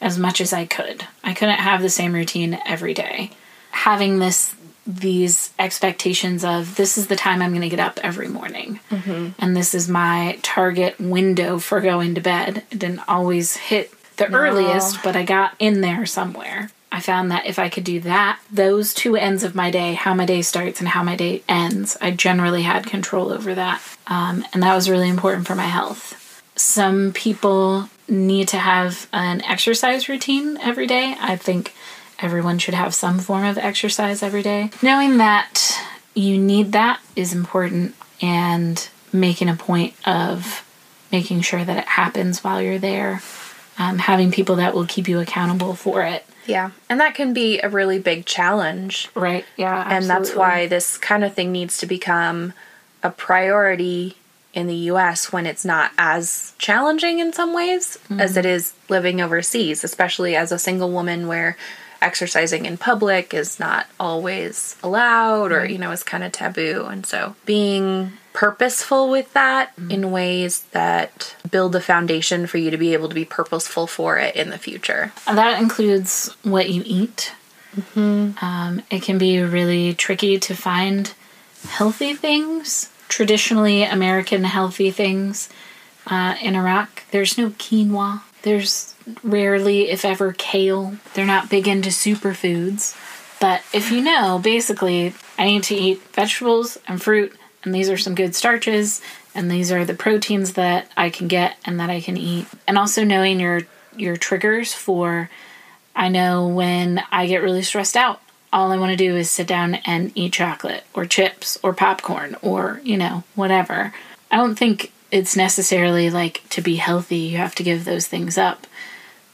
as 0.04 0.20
much 0.20 0.42
as 0.42 0.54
I 0.54 0.66
could. 0.66 1.08
I 1.24 1.34
couldn't 1.34 1.60
have 1.60 1.82
the 1.82 1.89
same 1.89 2.13
routine 2.13 2.60
every 2.66 2.94
day. 2.94 3.32
Having 3.72 4.20
this 4.20 4.56
these 4.86 5.54
expectations 5.58 6.44
of 6.44 6.76
this 6.76 6.98
is 6.98 7.08
the 7.08 7.16
time 7.16 7.42
I'm 7.42 7.52
going 7.52 7.62
to 7.62 7.70
get 7.70 7.80
up 7.80 8.02
every 8.04 8.28
morning. 8.28 8.82
And 9.39 9.56
this 9.56 9.74
is 9.74 9.88
my 9.88 10.38
target 10.42 11.00
window 11.00 11.58
for 11.58 11.80
going 11.80 12.16
to 12.16 12.22
bed. 12.22 12.63
It 12.70 12.80
didn't 12.80 13.08
always 13.08 13.56
hit 13.56 13.94
the 14.18 14.26
earliest, 14.34 15.02
but 15.02 15.16
I 15.16 15.24
got 15.24 15.56
in 15.58 15.80
there 15.80 16.06
somewhere. 16.06 16.70
I 16.92 17.00
found 17.00 17.32
that 17.32 17.46
if 17.46 17.58
I 17.60 17.70
could 17.70 17.86
do 17.86 18.02
that, 18.02 18.39
those 18.52 18.94
two 18.94 19.16
ends 19.16 19.44
of 19.44 19.56
my 19.56 19.72
day, 19.72 19.94
how 19.94 20.13
my 20.13 20.26
day 20.26 20.42
starts 20.42 20.80
and 20.82 20.89
how 20.89 21.02
my 21.02 21.16
day 21.16 21.44
ends, 21.48 21.98
I 22.02 22.12
generally 22.12 22.63
had 22.63 22.86
control 22.86 23.32
over 23.32 23.56
that. 23.56 23.82
Um, 24.08 24.46
and 24.54 24.62
that 24.63 24.76
was 24.76 24.89
really 24.89 25.10
important 25.10 25.48
for 25.48 25.56
my 25.56 25.63
health. 25.63 26.44
Some 26.56 27.13
people 27.13 27.89
need 28.08 28.48
to 28.50 28.58
have 28.58 29.08
an 29.13 29.42
exercise 29.44 30.10
routine 30.10 30.58
every 30.58 30.88
day. 30.88 31.16
I 31.20 31.36
think 31.36 31.74
everyone 32.20 32.60
should 32.60 32.74
have 32.74 32.94
some 32.94 33.20
form 33.20 33.44
of 33.44 33.58
exercise 33.58 34.24
every 34.24 34.44
day. 34.44 34.72
Knowing 34.82 35.18
that 35.18 35.80
you 36.13 36.38
need 36.38 36.72
that 36.74 37.02
is 37.16 37.34
important, 37.34 37.96
and 38.22 38.89
making 39.12 39.50
a 39.50 39.56
point 39.56 39.94
of 40.08 40.66
making 41.12 41.42
sure 41.42 41.63
that 41.63 41.78
it 41.78 41.86
happens 41.86 42.44
while 42.44 42.62
you're 42.62 42.80
there. 42.80 43.22
Um, 43.78 43.98
having 43.98 44.32
people 44.32 44.58
that 44.58 44.74
will 44.74 44.86
keep 44.86 45.08
you 45.08 45.20
accountable 45.20 45.74
for 45.76 46.04
it. 46.04 46.26
Yeah. 46.46 46.72
And 46.89 47.00
that 47.00 47.16
can 47.16 47.34
be 47.34 47.60
a 47.60 47.70
really 47.70 48.00
big 48.00 48.26
challenge. 48.26 49.10
Right. 49.16 49.46
Yeah. 49.58 49.88
And 49.89 50.10
that's 50.10 50.36
why 50.36 50.68
this 50.68 50.98
kind 50.98 51.24
of 51.24 51.34
thing 51.34 51.52
needs 51.52 51.78
to 51.80 51.86
become 51.86 52.54
a 53.02 53.10
priority 53.10 54.16
in 54.54 54.68
the 54.68 54.76
US 54.76 55.32
when 55.32 55.46
it's 55.46 55.66
not 55.66 55.92
as 55.98 56.54
challenging 56.58 57.20
in 57.20 57.34
some 57.34 57.54
ways 57.54 57.98
as 58.12 58.32
mm-hmm. 58.32 58.39
it 58.39 58.46
is 58.46 58.74
living 58.89 59.22
overseas, 59.22 59.84
especially 59.84 60.36
as 60.36 60.52
a 60.52 60.60
single 60.60 60.92
woman 60.92 61.28
where 61.28 61.58
exercising 62.02 62.66
in 62.66 62.78
public 62.78 63.34
is 63.34 63.60
not 63.60 63.88
always 64.00 64.76
allowed 64.84 65.52
or, 65.52 65.62
mm-hmm. 65.62 65.72
you 65.72 65.78
know, 65.78 65.92
is 65.92 66.04
kind 66.04 66.24
of 66.24 66.32
taboo. 66.32 66.86
And 66.89 67.06
so 67.06 67.36
being 67.46 68.13
purposeful 68.34 69.10
with 69.10 69.32
that 69.34 69.76
mm-hmm. 69.76 69.92
in 69.92 70.12
ways 70.12 70.63
that 70.72 71.36
build 71.50 71.72
the 71.72 71.82
foundation 71.82 72.46
for 72.46 72.58
you 72.58 72.70
to 72.72 72.78
be 72.78 72.94
able 72.94 73.10
to 73.10 73.16
be 73.16 73.26
purposeful 73.26 73.88
for 73.88 74.18
it 74.18 74.36
in 74.36 74.50
the 74.50 74.58
future. 74.58 75.13
That 75.26 75.62
includes 75.62 76.36
what 76.44 76.70
you 76.70 76.84
eat. 76.86 77.34
Um, 77.96 78.84
it 78.92 79.02
can 79.02 79.18
be 79.18 79.42
really 79.42 79.94
tricky 79.96 80.38
to 80.39 80.56
find 80.56 81.12
healthy 81.70 82.13
things, 82.13 82.89
traditionally 83.13 83.84
American 83.84 84.43
healthy 84.43 84.89
things 84.89 85.47
uh, 86.08 86.36
in 86.41 86.56
Iraq. 86.56 87.04
There's 87.12 87.38
no 87.38 87.52
quinoa. 87.52 88.21
There's 88.41 88.95
rarely, 89.23 89.91
if 89.91 90.04
ever, 90.04 90.34
kale. 90.34 90.97
They're 91.13 91.23
not 91.23 91.47
big 91.47 91.67
into 91.67 91.89
superfoods. 91.89 92.97
But 93.39 93.62
if 93.71 93.91
you 93.91 94.02
know, 94.02 94.39
basically, 94.39 95.13
I 95.38 95.45
need 95.45 95.62
to 95.63 95.76
eat 95.76 96.02
vegetables 96.13 96.80
and 96.88 96.99
fruit, 96.99 97.38
and 97.63 97.73
these 97.73 97.88
are 97.88 97.97
some 97.97 98.15
good 98.15 98.34
starches, 98.34 98.99
and 99.36 99.52
these 99.52 99.71
are 99.71 99.86
the 99.86 99.93
proteins 99.93 100.54
that 100.54 100.91
I 100.97 101.12
can 101.12 101.28
get 101.28 101.58
and 101.65 101.80
that 101.80 101.91
I 101.91 102.02
can 102.02 102.17
eat. 102.17 102.47
And 102.67 102.80
also 102.80 103.04
knowing 103.04 103.39
your 103.39 103.62
your 103.95 104.17
triggers 104.17 104.73
for 104.73 105.30
I 105.95 106.10
know 106.10 106.47
when 106.47 107.04
I 107.12 107.28
get 107.28 107.43
really 107.43 107.62
stressed 107.62 107.95
out, 107.95 108.23
all 108.54 108.72
I 108.72 108.78
want 108.78 108.92
to 108.92 108.96
do 108.96 109.18
is 109.18 109.30
sit 109.30 109.48
down 109.48 109.76
and 109.76 110.12
eat 110.16 110.34
chocolate 110.34 110.84
or 110.94 111.06
chips 111.06 111.60
or 111.63 111.74
popcorn 111.74 112.38
or, 112.42 112.80
you 112.84 112.98
know, 112.98 113.24
whatever. 113.36 113.94
I 114.32 114.38
don't 114.38 114.56
think 114.56 114.92
it's 115.12 115.36
necessarily 115.36 116.10
like 116.10 116.48
to 116.50 116.62
be 116.62 116.76
healthy, 116.76 117.18
you 117.18 117.38
have 117.38 117.56
to 117.56 117.63
give 117.63 117.84
those 117.84 118.08
things 118.08 118.38
up. 118.38 118.68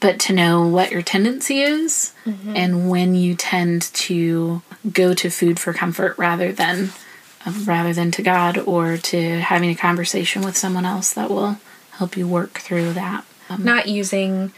But 0.00 0.18
to 0.20 0.32
know 0.32 0.66
what 0.66 0.90
your 0.90 1.02
tendency 1.02 1.60
is 1.60 2.14
mm-hmm. 2.24 2.56
and 2.56 2.88
when 2.88 3.14
you 3.14 3.34
tend 3.34 3.82
to 3.82 4.62
go 4.90 5.12
to 5.12 5.28
food 5.28 5.60
for 5.60 5.74
comfort 5.74 6.16
rather 6.16 6.52
than 6.52 6.90
um, 7.44 7.64
rather 7.64 7.92
than 7.92 8.10
to 8.12 8.22
God 8.22 8.56
or 8.58 8.96
to 8.96 9.40
having 9.40 9.70
a 9.70 9.74
conversation 9.74 10.42
with 10.42 10.56
someone 10.56 10.86
else 10.86 11.12
that 11.12 11.28
will 11.30 11.58
help 11.92 12.16
you 12.16 12.26
work 12.26 12.58
through 12.58 12.94
that. 12.94 13.24
Um, 13.50 13.64
not 13.64 13.88
using 13.88 14.52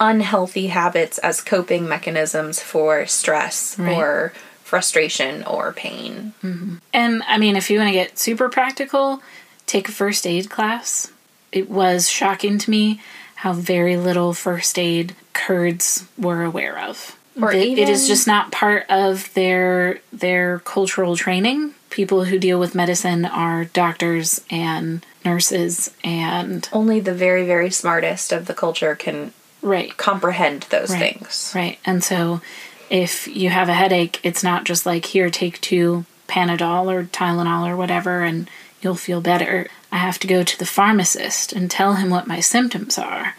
unhealthy 0.00 0.68
habits 0.68 1.18
as 1.18 1.40
coping 1.40 1.88
mechanisms 1.88 2.60
for 2.60 3.06
stress 3.06 3.78
Right. 3.78 3.96
or 3.96 4.32
frustration 4.62 5.44
or 5.44 5.72
pain. 5.72 6.32
Mm-hmm. 6.42 6.76
And 6.92 7.22
I 7.26 7.38
mean, 7.38 7.56
if 7.56 7.70
you 7.70 7.78
want 7.78 7.88
to 7.88 7.92
get 7.94 8.18
super 8.18 8.48
practical, 8.48 9.22
take 9.66 9.88
a 9.88 9.92
first 9.92 10.26
aid 10.26 10.50
class. 10.50 11.10
It 11.52 11.70
was 11.70 12.08
shocking 12.10 12.58
to 12.58 12.70
me 12.70 13.00
how 13.36 13.52
very 13.52 13.96
little 13.96 14.32
first 14.34 14.78
aid 14.78 15.14
Kurds 15.32 16.04
were 16.18 16.42
aware 16.42 16.78
of. 16.78 17.16
Or 17.40 17.52
It- 17.52 17.78
it 17.78 17.88
is 17.88 18.08
just 18.08 18.26
not 18.26 18.50
part 18.50 18.86
of 18.88 19.32
their 19.34 20.00
their 20.12 20.60
cultural 20.60 21.16
training. 21.16 21.74
People 21.90 22.24
who 22.24 22.38
deal 22.38 22.58
with 22.58 22.74
medicine 22.74 23.24
are 23.26 23.64
doctors 23.66 24.40
and 24.50 25.04
nurses 25.24 25.90
and 26.02 26.68
Only 26.72 26.98
the 27.00 27.14
very, 27.14 27.44
very 27.44 27.70
smartest 27.70 28.32
of 28.32 28.46
the 28.46 28.54
culture 28.54 28.94
can 28.94 29.32
right 29.66 29.96
comprehend 29.96 30.62
those 30.70 30.90
Right. 30.90 31.18
things. 31.18 31.52
Right. 31.54 31.78
And 31.84 32.02
so 32.02 32.40
if 32.88 33.26
you 33.28 33.50
have 33.50 33.68
a 33.68 33.74
headache, 33.74 34.20
it's 34.22 34.42
not 34.42 34.64
just 34.64 34.86
like, 34.86 35.06
here, 35.06 35.28
take 35.28 35.60
two 35.60 36.04
Panadol 36.28 36.86
or 36.92 37.04
Tylenol 37.04 37.68
or 37.68 37.76
whatever 37.76 38.22
and 38.22 38.48
you'll 38.80 38.94
feel 38.94 39.20
better. 39.20 39.68
I 39.92 39.96
have 39.98 40.18
to 40.20 40.26
go 40.26 40.42
to 40.42 40.58
the 40.58 40.66
pharmacist 40.66 41.52
and 41.52 41.70
tell 41.70 41.94
him 41.94 42.10
what 42.10 42.26
my 42.26 42.40
symptoms 42.40 42.98
are. 42.98 43.34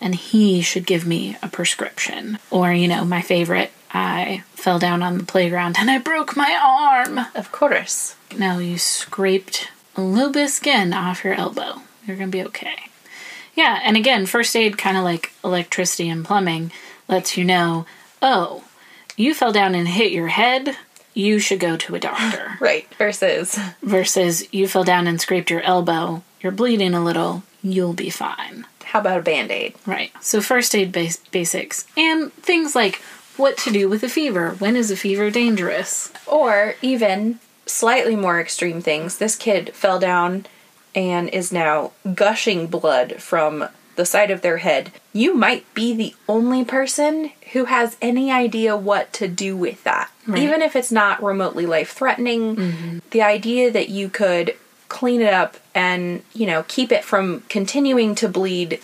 And 0.00 0.14
he 0.14 0.62
should 0.62 0.86
give 0.86 1.06
me 1.06 1.36
a 1.42 1.48
prescription. 1.48 2.38
Or, 2.50 2.72
you 2.72 2.88
know, 2.88 3.04
my 3.04 3.20
favorite, 3.20 3.70
I 3.92 4.44
fell 4.54 4.78
down 4.78 5.02
on 5.02 5.18
the 5.18 5.24
playground 5.24 5.76
and 5.78 5.90
I 5.90 5.98
broke 5.98 6.36
my 6.36 6.58
arm. 6.62 7.26
Of 7.34 7.52
course. 7.52 8.16
Now 8.36 8.58
you 8.58 8.78
scraped 8.78 9.68
a 9.96 10.00
little 10.00 10.32
bit 10.32 10.44
of 10.44 10.50
skin 10.50 10.92
off 10.94 11.24
your 11.24 11.34
elbow. 11.34 11.82
You're 12.06 12.16
going 12.16 12.30
to 12.30 12.36
be 12.36 12.44
okay. 12.44 12.89
Yeah, 13.54 13.80
and 13.82 13.96
again, 13.96 14.26
first 14.26 14.54
aid, 14.56 14.78
kind 14.78 14.96
of 14.96 15.04
like 15.04 15.32
electricity 15.44 16.08
and 16.08 16.24
plumbing, 16.24 16.72
lets 17.08 17.36
you 17.36 17.44
know 17.44 17.86
oh, 18.22 18.64
you 19.16 19.34
fell 19.34 19.52
down 19.52 19.74
and 19.74 19.88
hit 19.88 20.12
your 20.12 20.28
head, 20.28 20.76
you 21.14 21.38
should 21.38 21.58
go 21.60 21.76
to 21.76 21.94
a 21.94 22.00
doctor. 22.00 22.56
Right. 22.60 22.86
Versus 22.96 23.58
Versus 23.82 24.52
you 24.52 24.68
fell 24.68 24.84
down 24.84 25.06
and 25.06 25.20
scraped 25.20 25.50
your 25.50 25.62
elbow, 25.62 26.22
you're 26.42 26.52
bleeding 26.52 26.92
a 26.94 27.02
little, 27.02 27.42
you'll 27.62 27.94
be 27.94 28.10
fine. 28.10 28.66
how 28.84 29.00
about 29.00 29.18
a 29.18 29.22
band 29.22 29.50
aid? 29.50 29.74
Right. 29.86 30.12
So, 30.20 30.40
first 30.42 30.74
aid 30.74 30.92
bas- 30.92 31.16
basics 31.30 31.86
and 31.96 32.32
things 32.34 32.74
like 32.74 32.96
what 33.36 33.56
to 33.58 33.70
do 33.72 33.88
with 33.88 34.02
a 34.02 34.08
fever. 34.10 34.50
When 34.58 34.76
is 34.76 34.90
a 34.90 34.96
fever 34.96 35.30
dangerous? 35.30 36.12
Or 36.26 36.74
even 36.82 37.40
slightly 37.64 38.16
more 38.16 38.38
extreme 38.40 38.82
things. 38.82 39.16
This 39.16 39.36
kid 39.36 39.74
fell 39.74 39.98
down 39.98 40.44
and 40.94 41.28
is 41.28 41.52
now 41.52 41.92
gushing 42.14 42.66
blood 42.66 43.20
from 43.22 43.68
the 43.96 44.04
side 44.06 44.30
of 44.30 44.40
their 44.40 44.58
head. 44.58 44.92
You 45.12 45.34
might 45.34 45.72
be 45.74 45.94
the 45.94 46.14
only 46.28 46.64
person 46.64 47.32
who 47.52 47.66
has 47.66 47.96
any 48.00 48.30
idea 48.32 48.76
what 48.76 49.12
to 49.14 49.28
do 49.28 49.56
with 49.56 49.82
that. 49.84 50.10
Right. 50.26 50.42
Even 50.42 50.62
if 50.62 50.74
it's 50.76 50.92
not 50.92 51.22
remotely 51.22 51.66
life 51.66 51.92
threatening, 51.92 52.56
mm-hmm. 52.56 52.98
the 53.10 53.22
idea 53.22 53.70
that 53.70 53.88
you 53.88 54.08
could 54.08 54.56
clean 54.88 55.20
it 55.20 55.32
up 55.32 55.56
and, 55.74 56.22
you 56.32 56.46
know, 56.46 56.64
keep 56.66 56.90
it 56.92 57.04
from 57.04 57.42
continuing 57.48 58.14
to 58.16 58.28
bleed 58.28 58.80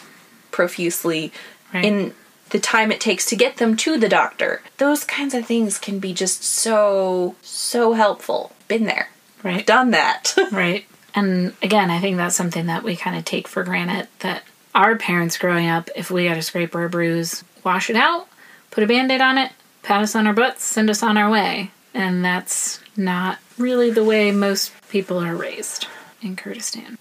profusely 0.51 1.33
Right. 1.75 1.85
in 1.85 2.15
the 2.51 2.61
time 2.61 2.93
it 2.93 3.01
takes 3.01 3.27
to 3.27 3.37
get 3.37 3.57
them 3.57 3.77
to 3.79 3.99
the 3.99 4.09
doctor. 4.09 4.63
Those 4.79 5.03
kinds 5.03 5.35
of 5.35 5.45
things 5.47 5.79
can 5.79 5.99
be 5.99 6.15
just 6.15 6.45
so, 6.45 7.35
so 7.43 7.93
helpful. 7.95 8.53
Been 8.69 8.85
there, 8.85 9.09
Right. 9.43 9.67
done 9.67 9.91
that. 9.91 10.35
Right. 10.53 10.87
And 11.17 11.55
again, 11.63 11.91
I 11.91 11.99
think 11.99 12.19
that's 12.19 12.37
something 12.37 12.67
that 12.67 12.85
we 12.85 12.95
kind 12.95 13.17
of 13.17 13.25
take 13.25 13.49
for 13.49 13.65
granted 13.65 14.07
that 14.21 14.45
our 14.75 14.97
parents 14.97 15.39
growing 15.39 15.67
up, 15.69 15.89
if 15.97 16.11
we 16.11 16.29
got 16.29 16.37
a 16.37 16.43
scrape 16.43 16.75
or 16.75 16.85
a 16.85 16.91
bruise, 16.91 17.43
wash 17.65 17.89
it 17.89 17.97
out, 17.97 18.29
put 18.71 18.85
a 18.85 18.87
band 18.87 19.11
aid 19.11 19.23
on 19.23 19.39
it, 19.39 19.51
pat 19.83 20.03
us 20.03 20.15
on 20.15 20.27
our 20.27 20.35
butts, 20.35 20.63
send 20.63 20.91
us 20.91 21.03
on 21.03 21.17
our 21.17 21.31
way. 21.31 21.71
And 21.95 22.23
that's 22.23 22.81
not 22.97 23.39
really 23.57 23.91
the 23.91 24.05
way 24.05 24.31
most 24.31 24.73
people 24.91 25.19
are 25.19 25.35
raised 25.35 25.87
in 26.21 26.37
Kurdistan. 26.37 26.99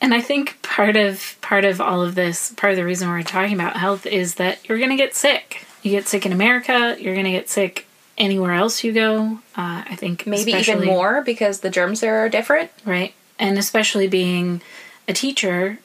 And 0.00 0.14
I 0.14 0.22
think 0.22 0.62
part 0.62 0.96
of 0.96 1.36
part 1.42 1.66
of 1.66 1.78
all 1.78 2.02
of 2.02 2.14
this, 2.14 2.52
part 2.54 2.72
of 2.72 2.78
the 2.78 2.84
reason 2.86 3.10
we're 3.10 3.22
talking 3.22 3.52
about 3.52 3.76
health 3.76 4.06
is 4.06 4.36
that 4.36 4.66
you're 4.66 4.78
going 4.78 4.90
to 4.90 4.96
get 4.96 5.14
sick. 5.14 5.66
You 5.82 5.90
get 5.90 6.08
sick 6.08 6.24
in 6.24 6.32
America, 6.32 6.96
you're 6.98 7.14
going 7.14 7.26
to 7.26 7.32
get 7.32 7.50
sick 7.50 7.86
anywhere 8.16 8.52
else 8.52 8.82
you 8.82 8.92
go. 8.92 9.40
Uh, 9.56 9.84
I 9.86 9.96
think 9.96 10.26
Maybe 10.26 10.52
even 10.52 10.84
more 10.86 11.22
because 11.22 11.60
the 11.60 11.68
germs 11.68 12.00
there 12.00 12.24
are 12.24 12.30
different. 12.30 12.70
right? 12.86 13.12
And 13.40 13.58
especially 13.58 14.06
being 14.06 14.62
a 15.08 15.12
teacher, 15.12 15.78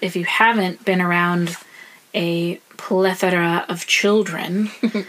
if 0.00 0.16
you 0.16 0.24
haven't 0.24 0.84
been 0.84 1.02
around 1.02 1.56
a 2.14 2.56
plethora 2.76 3.66
of 3.68 3.86
children, 3.86 4.70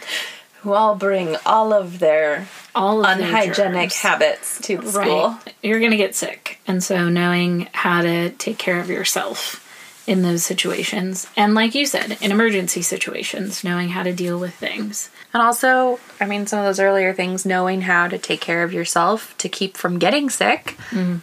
Who 0.62 0.72
all 0.72 0.96
bring 0.96 1.36
all 1.46 1.74
of 1.74 2.00
their 2.00 2.48
all 2.74 3.06
of 3.06 3.20
unhygienic 3.20 3.90
germs, 3.90 3.96
habits 4.02 4.62
to 4.62 4.78
the 4.78 4.92
school. 4.92 5.30
right? 5.30 5.54
You're 5.62 5.80
going 5.80 5.92
to 5.92 5.98
get 5.98 6.16
sick, 6.16 6.60
and 6.66 6.82
so 6.82 7.10
knowing 7.10 7.68
how 7.74 8.02
to 8.02 8.30
take 8.30 8.58
care 8.60 8.80
of 8.80 8.90
yourself 8.90 9.63
in 10.06 10.22
those 10.22 10.46
situations, 10.46 11.28
and 11.38 11.56
like 11.56 11.74
you 11.74 11.86
said, 11.86 12.18
in 12.22 12.32
emergency 12.32 12.82
situations, 12.82 13.64
knowing 13.64 13.90
how 13.90 14.04
to 14.04 14.12
deal 14.14 14.38
with 14.38 14.54
things. 14.54 15.10
And 15.34 15.42
also, 15.42 16.00
I 16.20 16.26
mean, 16.26 16.46
some 16.46 16.60
of 16.60 16.66
those 16.66 16.80
earlier 16.80 17.14
things, 17.14 17.46
knowing 17.46 17.82
how 17.82 18.08
to 18.08 18.18
take 18.18 18.42
care 18.42 18.64
of 18.64 18.74
yourself 18.74 19.36
to 19.38 19.48
keep 19.50 19.78
from 19.78 20.00
getting 20.00 20.30
sick 20.30 20.78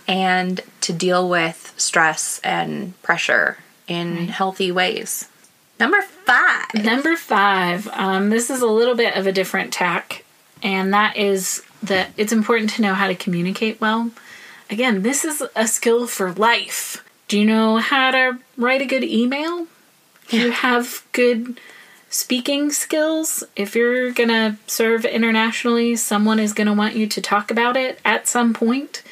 and 0.08 0.60
to 0.80 0.92
deal 0.92 1.28
with 1.28 1.74
stress 1.76 2.40
and 2.42 3.00
pressure 3.02 3.58
in 3.86 4.28
healthy 4.28 4.72
ways. 4.72 5.28
Number 5.78 6.02
five. 6.02 6.74
Number 6.74 7.16
five, 7.16 7.88
um, 7.88 8.30
this 8.30 8.50
is 8.50 8.62
a 8.62 8.66
little 8.66 8.94
bit 8.94 9.16
of 9.16 9.26
a 9.26 9.32
different 9.32 9.72
tack, 9.72 10.24
and 10.62 10.92
that 10.92 11.16
is 11.16 11.62
that 11.82 12.10
it's 12.16 12.32
important 12.32 12.70
to 12.70 12.82
know 12.82 12.94
how 12.94 13.08
to 13.08 13.14
communicate 13.14 13.80
well. 13.80 14.10
Again, 14.68 15.02
this 15.02 15.24
is 15.24 15.42
a 15.56 15.66
skill 15.66 16.06
for 16.06 16.32
life. 16.32 17.04
Do 17.30 17.38
you 17.38 17.44
know 17.44 17.76
how 17.76 18.10
to 18.10 18.38
write 18.56 18.82
a 18.82 18.86
good 18.86 19.04
email? 19.04 19.68
Do 20.30 20.40
you 20.40 20.50
have 20.50 21.04
good 21.12 21.60
speaking 22.08 22.72
skills? 22.72 23.44
If 23.54 23.76
you're 23.76 24.10
gonna 24.10 24.58
serve 24.66 25.04
internationally, 25.04 25.94
someone 25.94 26.40
is 26.40 26.52
gonna 26.52 26.74
want 26.74 26.96
you 26.96 27.06
to 27.06 27.20
talk 27.20 27.52
about 27.52 27.76
it 27.76 28.00
at 28.04 28.26
some 28.26 28.52
point. 28.52 29.04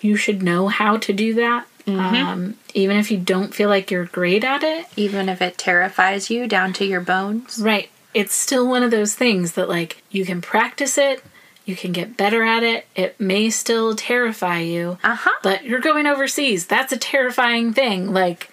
You 0.00 0.14
should 0.14 0.44
know 0.44 0.68
how 0.68 0.96
to 0.98 1.12
do 1.12 1.34
that. 1.34 1.66
Um, 1.88 2.56
even 2.72 2.98
if 2.98 3.10
you 3.10 3.18
don't 3.18 3.52
feel 3.52 3.68
like 3.68 3.90
you're 3.90 4.04
great 4.04 4.44
at 4.44 4.62
it, 4.62 4.86
Even 4.94 5.28
if 5.28 5.42
it 5.42 5.58
terrifies 5.58 6.30
you 6.30 6.46
down 6.46 6.72
to 6.74 6.84
your 6.84 7.00
bones. 7.00 7.58
Right. 7.58 7.90
It's 8.14 8.34
still 8.34 8.68
one 8.68 8.84
of 8.84 8.92
those 8.92 9.16
things 9.16 9.54
that, 9.54 9.68
like, 9.68 10.04
you 10.12 10.24
can 10.24 10.40
practice 10.40 10.96
it, 10.98 11.24
you 11.66 11.76
can 11.76 11.92
get 11.92 12.16
better 12.16 12.42
at 12.42 12.62
it. 12.62 12.86
It 12.96 13.20
may 13.20 13.50
still 13.50 13.94
terrify 13.94 14.60
you, 14.60 14.96
Uh 15.04 15.16
huh. 15.16 15.30
but 15.42 15.64
you're 15.64 15.80
going 15.80 16.06
overseas. 16.06 16.66
That's 16.66 16.92
a 16.92 16.96
terrifying 16.96 17.74
thing. 17.74 18.12
Like, 18.14 18.50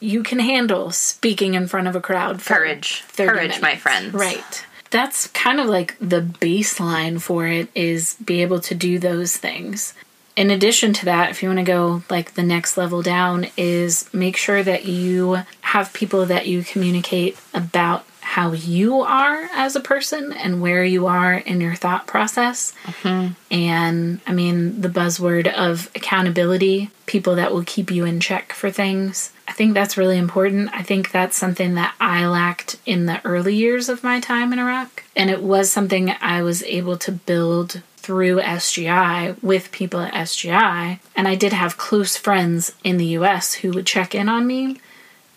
you 0.00 0.22
can 0.22 0.38
handle 0.38 0.90
speaking 0.90 1.54
in 1.54 1.66
front 1.66 1.88
of 1.88 1.94
a 1.96 2.00
crowd. 2.00 2.40
For 2.40 2.54
Courage. 2.54 3.02
30 3.08 3.28
Courage, 3.32 3.60
my 3.60 3.68
minutes. 3.68 3.82
friends. 3.82 4.14
Right. 4.14 4.66
That's 4.90 5.26
kind 5.28 5.58
of 5.60 5.66
like 5.66 5.96
the 6.00 6.20
baseline 6.20 7.20
for 7.20 7.46
it 7.46 7.68
is 7.74 8.14
be 8.24 8.40
able 8.42 8.60
to 8.60 8.74
do 8.74 8.98
those 8.98 9.36
things. 9.36 9.92
In 10.36 10.50
addition 10.50 10.92
to 10.94 11.04
that, 11.06 11.30
if 11.30 11.42
you 11.42 11.48
want 11.48 11.58
to 11.60 11.64
go 11.64 12.02
like 12.10 12.34
the 12.34 12.42
next 12.42 12.76
level 12.76 13.02
down, 13.02 13.46
is 13.56 14.12
make 14.12 14.36
sure 14.36 14.62
that 14.62 14.84
you 14.84 15.38
have 15.62 15.92
people 15.92 16.26
that 16.26 16.46
you 16.46 16.62
communicate 16.64 17.36
about 17.52 18.04
how 18.34 18.50
you 18.50 19.00
are 19.00 19.48
as 19.52 19.76
a 19.76 19.80
person 19.80 20.32
and 20.32 20.60
where 20.60 20.84
you 20.84 21.06
are 21.06 21.34
in 21.34 21.60
your 21.60 21.76
thought 21.76 22.04
process. 22.04 22.74
Mm-hmm. 22.82 23.34
And 23.52 24.20
I 24.26 24.32
mean, 24.32 24.80
the 24.80 24.88
buzzword 24.88 25.46
of 25.46 25.88
accountability, 25.94 26.90
people 27.06 27.36
that 27.36 27.52
will 27.52 27.62
keep 27.64 27.92
you 27.92 28.04
in 28.04 28.18
check 28.18 28.52
for 28.52 28.72
things. 28.72 29.32
I 29.46 29.52
think 29.52 29.72
that's 29.72 29.96
really 29.96 30.18
important. 30.18 30.70
I 30.72 30.82
think 30.82 31.12
that's 31.12 31.36
something 31.36 31.76
that 31.76 31.94
I 32.00 32.26
lacked 32.26 32.76
in 32.84 33.06
the 33.06 33.24
early 33.24 33.54
years 33.54 33.88
of 33.88 34.02
my 34.02 34.18
time 34.18 34.52
in 34.52 34.58
Iraq. 34.58 35.04
And 35.14 35.30
it 35.30 35.40
was 35.40 35.70
something 35.70 36.10
I 36.20 36.42
was 36.42 36.64
able 36.64 36.96
to 36.98 37.12
build 37.12 37.82
through 37.98 38.40
SGI 38.40 39.40
with 39.44 39.70
people 39.70 40.00
at 40.00 40.12
SGI. 40.12 40.98
And 41.14 41.28
I 41.28 41.36
did 41.36 41.52
have 41.52 41.78
close 41.78 42.16
friends 42.16 42.72
in 42.82 42.96
the 42.96 43.16
US 43.18 43.54
who 43.54 43.70
would 43.74 43.86
check 43.86 44.12
in 44.12 44.28
on 44.28 44.44
me, 44.44 44.80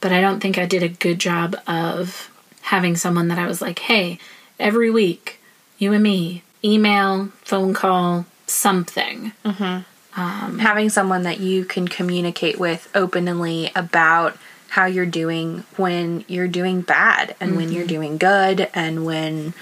but 0.02 0.12
I 0.12 0.20
don't 0.20 0.40
think 0.40 0.58
I 0.58 0.66
did 0.66 0.82
a 0.82 0.90
good 0.90 1.20
job 1.20 1.56
of 1.68 2.32
having 2.67 2.97
someone 2.97 3.30
that 3.30 3.39
I 3.39 3.47
was 3.47 3.62
like, 3.62 3.80
hey, 3.80 4.19
every 4.60 4.89
week, 4.89 5.39
you 5.77 5.93
and 5.93 6.03
me, 6.03 6.43
email, 6.63 7.27
phone 7.43 7.73
call, 7.73 8.25
something. 8.45 9.32
Mm-hmm. 9.45 10.19
Um, 10.19 10.60
having 10.60 10.89
someone 10.89 11.23
that 11.23 11.39
you 11.39 11.63
can 11.63 11.88
communicate 11.88 12.60
with 12.60 12.89
openly 12.93 13.71
about 13.73 14.38
how 14.67 14.86
you're 14.86 15.06
doing 15.06 15.63
when 15.77 16.25
you're 16.27 16.49
doing 16.49 16.82
bad 16.82 17.38
and 17.39 17.56
when 17.56 17.71
you're 17.71 17.84
mm-hmm. 17.84 17.88
doing 17.88 18.17
good 18.17 18.69
and 18.73 19.06
when 19.06 19.53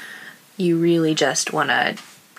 you 0.57 0.77
really 0.77 1.13
just 1.13 1.53
want 1.53 1.69
to 1.69 1.97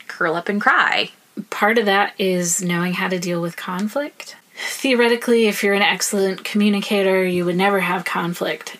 curl 0.08 0.34
up 0.34 0.48
and 0.48 0.60
cry. 0.60 1.10
Part 1.50 1.78
of 1.78 1.84
that 1.84 2.12
is 2.18 2.60
knowing 2.60 2.94
how 2.94 3.06
to 3.06 3.20
deal 3.20 3.40
with 3.40 3.56
conflict. 3.56 4.34
Theoretically, 4.56 5.46
if 5.46 5.62
you're 5.62 5.74
an 5.74 5.82
excellent 5.82 6.42
communicator, 6.42 7.24
you 7.24 7.44
would 7.44 7.56
never 7.56 7.78
have 7.78 8.04
conflict 8.04 8.78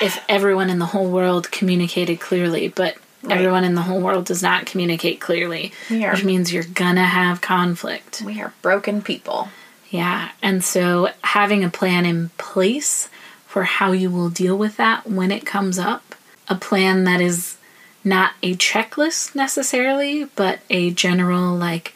if 0.00 0.22
everyone 0.28 0.70
in 0.70 0.78
the 0.78 0.86
whole 0.86 1.08
world 1.10 1.50
communicated 1.50 2.20
clearly, 2.20 2.68
but 2.68 2.96
everyone 3.30 3.64
in 3.64 3.74
the 3.74 3.82
whole 3.82 4.00
world 4.00 4.24
does 4.24 4.42
not 4.42 4.66
communicate 4.66 5.20
clearly, 5.20 5.72
Yeah. 5.88 6.12
which 6.12 6.24
means 6.24 6.52
you're 6.52 6.64
gonna 6.64 7.04
have 7.06 7.40
conflict. 7.40 8.22
We 8.24 8.40
are 8.42 8.52
broken 8.62 9.02
people. 9.02 9.48
Yeah, 9.90 10.30
and 10.42 10.64
so 10.64 11.10
having 11.22 11.62
a 11.62 11.68
plan 11.68 12.06
in 12.06 12.30
place 12.38 13.08
for 13.46 13.64
how 13.64 13.92
you 13.92 14.10
will 14.10 14.30
deal 14.30 14.56
with 14.56 14.76
that 14.78 15.06
when 15.06 15.30
it 15.30 15.44
comes 15.44 15.78
up, 15.78 16.14
a 16.48 16.54
plan 16.54 17.04
that 17.04 17.20
is 17.20 17.56
not 18.02 18.32
a 18.42 18.54
checklist 18.56 19.34
necessarily, 19.34 20.24
but 20.34 20.60
a 20.70 20.90
general, 20.90 21.54
like, 21.54 21.94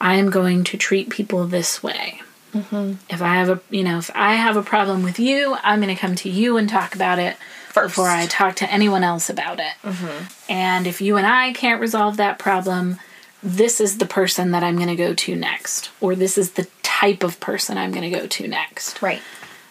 I'm 0.00 0.30
going 0.30 0.62
to 0.64 0.76
treat 0.76 1.08
people 1.10 1.46
this 1.46 1.82
way. 1.82 2.20
Mm-hmm. 2.52 2.94
If 3.08 3.22
I 3.22 3.34
have 3.34 3.48
a, 3.48 3.60
you 3.70 3.84
know, 3.84 3.98
if 3.98 4.10
I 4.14 4.34
have 4.34 4.56
a 4.56 4.62
problem 4.62 5.02
with 5.02 5.18
you, 5.18 5.56
I'm 5.62 5.80
going 5.80 5.94
to 5.94 6.00
come 6.00 6.14
to 6.16 6.30
you 6.30 6.56
and 6.56 6.68
talk 6.68 6.94
about 6.94 7.18
it 7.18 7.36
First. 7.68 7.94
before 7.94 8.08
I 8.08 8.26
talk 8.26 8.56
to 8.56 8.70
anyone 8.70 9.04
else 9.04 9.30
about 9.30 9.60
it. 9.60 9.72
Mm-hmm. 9.82 10.50
And 10.50 10.86
if 10.86 11.00
you 11.00 11.16
and 11.16 11.26
I 11.26 11.52
can't 11.52 11.80
resolve 11.80 12.16
that 12.16 12.38
problem, 12.38 12.98
this 13.42 13.80
is 13.80 13.98
the 13.98 14.06
person 14.06 14.50
that 14.50 14.62
I'm 14.62 14.76
going 14.76 14.88
to 14.88 14.96
go 14.96 15.14
to 15.14 15.36
next, 15.36 15.90
or 16.00 16.14
this 16.14 16.36
is 16.36 16.52
the 16.52 16.66
type 16.82 17.22
of 17.22 17.40
person 17.40 17.78
I'm 17.78 17.92
going 17.92 18.10
to 18.10 18.18
go 18.18 18.26
to 18.26 18.48
next. 18.48 19.00
Right. 19.00 19.22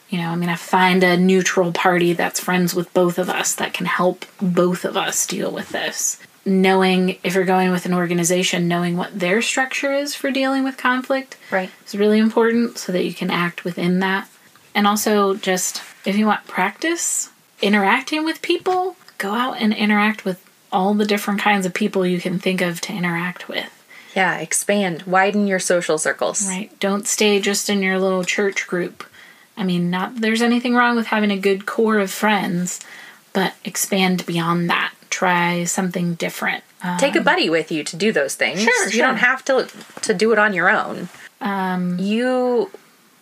You 0.10 0.18
know, 0.18 0.30
I'm 0.30 0.42
going 0.42 0.50
to 0.50 0.56
find 0.56 1.04
a 1.04 1.18
neutral 1.18 1.72
party 1.72 2.14
that's 2.14 2.40
friends 2.40 2.74
with 2.74 2.92
both 2.96 3.20
of 3.20 3.30
us 3.30 3.54
that 3.56 3.74
can 3.74 3.86
help 3.86 4.26
both 4.42 4.86
of 4.86 4.98
us 4.98 5.28
deal 5.28 5.52
with 5.52 5.70
this. 5.70 6.20
Knowing 6.50 7.18
if 7.24 7.36
you're 7.36 7.46
going 7.46 7.70
with 7.70 7.86
an 7.86 7.94
organization, 7.94 8.68
knowing 8.68 8.98
what 8.98 9.20
their 9.20 9.40
structure 9.40 9.94
is 9.94 10.16
for 10.16 10.32
dealing 10.32 10.64
with 10.64 10.78
conflict 10.78 11.38
Right. 11.52 11.70
is 11.86 11.94
really 11.94 12.18
important 12.18 12.80
so 12.80 12.92
that 12.92 13.06
you 13.06 13.14
can 13.14 13.30
act 13.30 13.64
within 13.64 14.00
that. 14.00 14.28
And 14.74 14.88
also, 14.88 15.36
just 15.36 15.84
if 16.06 16.18
you 16.18 16.26
want 16.26 16.48
practice 16.48 17.30
interacting 17.62 18.26
with 18.26 18.42
people, 18.42 18.96
go 19.20 19.34
out 19.34 19.62
and 19.62 19.74
interact 19.74 20.26
with 20.26 20.44
all 20.72 20.96
the 20.96 21.06
different 21.06 21.40
kinds 21.40 21.68
of 21.68 21.74
people 21.76 22.04
you 22.04 22.20
can 22.20 22.40
think 22.40 22.62
of 22.62 22.82
to 22.82 22.94
interact 22.94 23.48
with. 23.48 23.70
Yeah, 24.16 24.40
expand, 24.40 25.04
widen 25.04 25.46
your 25.46 25.60
social 25.60 26.00
circles. 26.00 26.48
Right. 26.48 26.72
Don't 26.80 27.06
stay 27.08 27.40
just 27.40 27.70
in 27.70 27.84
your 27.84 28.00
little 28.00 28.24
church 28.24 28.66
group. 28.66 29.04
I 29.56 29.64
mean, 29.64 29.92
not 29.92 30.22
there's 30.22 30.42
anything 30.42 30.74
wrong 30.74 30.96
with 30.96 31.08
having 31.08 31.30
a 31.30 31.38
good 31.38 31.68
core 31.68 32.00
of 32.00 32.10
friends, 32.10 32.80
but 33.34 33.54
expand 33.64 34.26
beyond 34.26 34.68
that. 34.72 34.94
Try 35.10 35.64
something 35.66 36.14
different. 36.16 36.64
Um, 36.84 36.98
Take 36.98 37.16
a 37.16 37.22
buddy 37.22 37.50
with 37.50 37.72
you 37.72 37.84
to 37.84 37.96
do 37.96 38.12
those 38.12 38.36
things. 38.36 38.62
Sure, 38.62 38.86
You 38.86 38.92
sure. 38.92 39.06
don't 39.08 39.18
have 39.18 39.44
to 39.46 39.68
to 40.02 40.14
do 40.14 40.32
it 40.32 40.40
on 40.40 40.54
your 40.54 40.70
own. 40.70 41.10
um, 41.42 41.98
You 42.00 42.72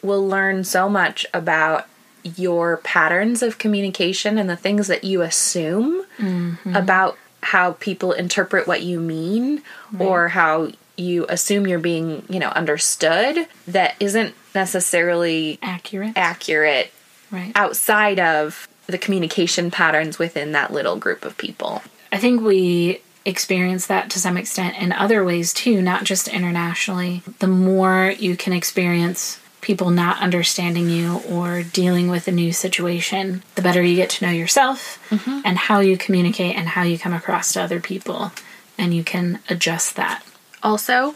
will 0.02 0.28
learn 0.28 0.64
so 0.64 0.88
much 0.90 1.26
about 1.34 1.88
your 2.24 2.78
patterns 2.78 3.42
of 3.42 3.58
communication 3.58 4.38
and 4.38 4.50
the 4.50 4.56
things 4.58 4.88
that 4.88 5.04
you 5.04 5.22
assume 5.22 6.04
Mm-hmm. 6.20 6.76
about 6.76 7.18
how 7.44 7.74
people 7.74 8.12
interpret 8.12 8.68
what 8.68 8.82
you 8.82 9.00
mean 9.00 9.62
or 10.00 10.30
how 10.30 10.70
you 10.98 11.26
assume 11.30 11.68
you're 11.68 11.78
being, 11.80 12.26
you 12.28 12.40
know, 12.40 12.50
understood 12.50 13.48
that 13.68 13.94
isn't 14.00 14.34
necessarily 14.56 15.60
accurate. 15.62 16.14
accurate 16.16 16.92
right. 17.32 17.52
outside 17.56 18.20
of 18.20 18.68
the 18.88 18.98
communication 18.98 19.70
patterns 19.70 20.18
within 20.18 20.52
that 20.54 20.74
little 20.74 20.96
group 20.96 21.26
of 21.26 21.38
people. 21.38 21.82
I 22.12 22.18
think 22.18 22.42
we 22.42 23.02
experience 23.26 23.88
that 23.88 24.10
to 24.10 24.20
some 24.20 24.38
extent 24.38 24.78
in 24.78 24.94
other 24.94 25.24
ways 25.24 25.54
too, 25.54 25.82
not 25.82 26.06
just 26.06 26.30
internationally. 26.30 27.22
The 27.40 27.48
more 27.48 28.14
you 28.18 28.38
can 28.38 28.54
experience 28.54 29.40
people 29.60 29.90
not 29.90 30.22
understanding 30.22 30.90
you 30.90 31.20
or 31.30 31.62
dealing 31.62 32.10
with 32.10 32.26
a 32.30 32.32
new 32.32 32.54
situation, 32.54 33.44
the 33.56 33.62
better 33.62 33.84
you 33.84 33.98
get 33.98 34.10
to 34.10 34.26
know 34.26 34.32
yourself 34.32 34.98
mm-hmm. 35.10 35.42
and 35.44 35.58
how 35.58 35.82
you 35.82 35.98
communicate 35.98 36.56
and 36.56 36.70
how 36.70 36.84
you 36.84 36.98
come 36.98 37.14
across 37.14 37.52
to 37.52 37.62
other 37.62 37.82
people. 37.82 38.32
And 38.78 38.94
you 38.94 39.04
can 39.04 39.40
adjust 39.50 39.98
that. 39.98 40.24
Also, 40.64 41.16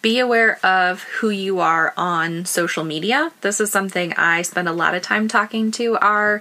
be 0.00 0.18
aware 0.18 0.64
of 0.64 1.02
who 1.02 1.28
you 1.28 1.60
are 1.60 1.92
on 1.96 2.46
social 2.46 2.84
media. 2.84 3.32
This 3.42 3.60
is 3.60 3.70
something 3.70 4.14
I 4.14 4.40
spend 4.42 4.66
a 4.66 4.72
lot 4.72 4.94
of 4.94 5.02
time 5.02 5.28
talking 5.28 5.70
to 5.72 5.98
our 5.98 6.40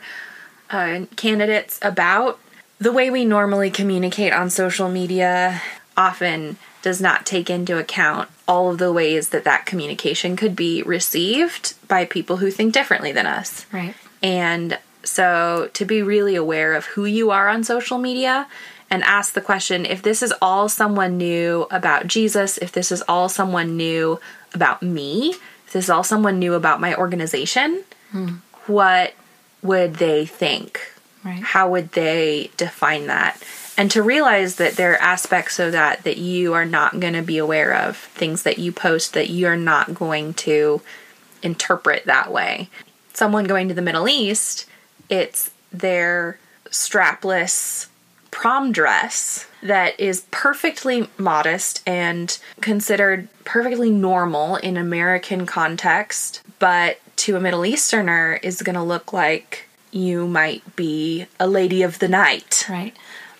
uh, 0.70 1.06
candidates 1.16 1.80
about. 1.82 2.40
The 2.80 2.92
way 2.92 3.10
we 3.10 3.26
normally 3.26 3.70
communicate 3.70 4.32
on 4.32 4.50
social 4.50 4.88
media 4.88 5.62
often 5.98 6.58
does 6.82 7.02
not 7.02 7.26
take 7.26 7.50
into 7.50 7.78
account 7.78 8.30
all 8.48 8.72
of 8.72 8.78
the 8.78 8.92
ways 8.94 9.30
that 9.30 9.44
that 9.44 9.66
communication 9.66 10.36
could 10.36 10.56
be 10.56 10.82
received 10.84 11.76
by 11.88 12.06
people 12.06 12.38
who 12.38 12.50
think 12.50 12.74
differently 12.74 13.12
than 13.12 13.28
us. 13.28 13.66
Right. 13.72 13.94
And 14.24 14.80
so 15.04 15.70
to 15.74 15.86
be 15.86 16.02
really 16.02 16.36
aware 16.36 16.74
of 16.74 16.86
who 16.86 17.06
you 17.06 17.32
are 17.32 17.50
on 17.50 17.64
social 17.64 17.98
media 17.98 18.48
and 18.90 19.04
ask 19.04 19.34
the 19.34 19.42
question 19.42 19.86
if 19.86 20.02
this 20.02 20.24
is 20.24 20.34
all 20.42 20.70
someone 20.70 21.18
knew 21.18 21.68
about 21.70 22.08
Jesus, 22.08 22.58
if 22.58 22.72
this 22.72 22.92
is 22.92 23.04
all 23.08 23.30
someone 23.30 23.78
knew 23.78 24.20
about 24.54 24.82
me, 24.82 25.36
if 25.66 25.74
this 25.74 25.86
is 25.86 25.90
all 25.90 26.04
someone 26.04 26.40
knew 26.40 26.54
about 26.54 26.82
my 26.82 26.96
organization, 26.96 27.84
what 28.68 29.14
would 29.62 29.96
they 29.96 30.26
think? 30.26 30.80
Right. 31.24 31.42
How 31.42 31.70
would 31.70 31.92
they 31.92 32.52
define 32.58 33.08
that? 33.08 33.42
And 33.78 33.90
to 33.92 34.04
realize 34.04 34.56
that 34.56 34.76
there 34.76 34.94
are 34.94 35.02
aspects 35.02 35.60
of 35.60 35.72
that 35.72 36.04
that 36.04 36.18
you 36.18 36.54
are 36.54 36.66
not 36.66 37.00
going 37.00 37.14
to 37.14 37.22
be 37.22 37.38
aware 37.38 37.74
of, 37.74 37.98
things 37.98 38.44
that 38.44 38.58
you 38.58 38.72
post 38.72 39.14
that 39.14 39.30
you're 39.30 39.56
not 39.56 39.94
going 39.94 40.34
to 40.36 40.82
interpret 41.42 42.06
that 42.06 42.32
way. 42.32 42.70
Someone 43.14 43.46
going 43.46 43.68
to 43.70 43.74
the 43.74 43.82
Middle 43.82 44.08
East, 44.08 44.66
it's 45.10 45.52
their 45.72 46.40
strapless 46.66 47.88
prom 48.32 48.72
dress 48.72 49.48
that 49.64 50.00
is 50.00 50.26
perfectly 50.32 51.10
modest 51.18 51.82
and 51.86 52.38
considered 52.62 53.28
perfectly 53.44 53.90
normal 53.90 54.56
in 54.58 54.78
American 54.78 55.46
context, 55.46 56.42
but 56.60 57.00
to 57.20 57.36
a 57.36 57.40
Middle 57.40 57.66
Easterner 57.66 58.40
is 58.42 58.62
going 58.62 58.76
to 58.76 58.84
look 58.84 59.12
like 59.14 59.66
you 59.92 60.28
might 60.28 60.76
be 60.76 61.26
a 61.40 61.48
lady 61.48 61.82
of 61.82 62.00
the 62.00 62.08
night. 62.08 62.66
Right. 62.70 62.96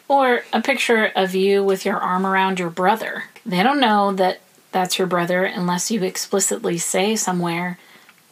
Or 0.08 0.44
a 0.52 0.62
picture 0.62 1.12
of 1.16 1.36
you 1.36 1.64
with 1.64 1.86
your 1.86 1.98
arm 1.98 2.26
around 2.26 2.60
your 2.60 2.70
brother. 2.70 3.26
They 3.46 3.62
don't 3.64 3.80
know 3.80 4.12
that 4.14 4.42
that's 4.72 4.98
your 4.98 5.08
brother 5.08 5.44
unless 5.46 5.92
you 5.92 6.04
explicitly 6.04 6.78
say 6.78 7.16
somewhere, 7.16 7.78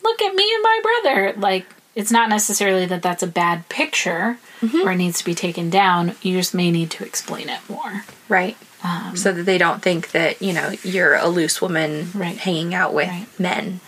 look 0.03 0.21
at 0.21 0.35
me 0.35 0.51
and 0.53 0.63
my 0.63 0.79
brother. 0.83 1.33
Like, 1.37 1.65
it's 1.95 2.11
not 2.11 2.29
necessarily 2.29 2.85
that 2.85 3.01
that's 3.01 3.23
a 3.23 3.27
bad 3.27 3.69
picture 3.69 4.37
mm-hmm. 4.61 4.87
or 4.87 4.91
it 4.91 4.97
needs 4.97 5.19
to 5.19 5.25
be 5.25 5.33
taken 5.35 5.69
down. 5.69 6.15
You 6.21 6.37
just 6.37 6.53
may 6.53 6.71
need 6.71 6.91
to 6.91 7.05
explain 7.05 7.49
it 7.49 7.59
more. 7.69 8.03
Right. 8.29 8.57
Um, 8.83 9.15
so 9.17 9.31
that 9.31 9.43
they 9.43 9.57
don't 9.57 9.81
think 9.81 10.11
that, 10.11 10.41
you 10.41 10.53
know, 10.53 10.73
you're 10.83 11.15
a 11.15 11.27
loose 11.27 11.61
woman 11.61 12.09
Right. 12.13 12.37
hanging 12.37 12.75
out 12.75 12.93
with 12.93 13.07
Right. 13.07 13.27
men. 13.39 13.79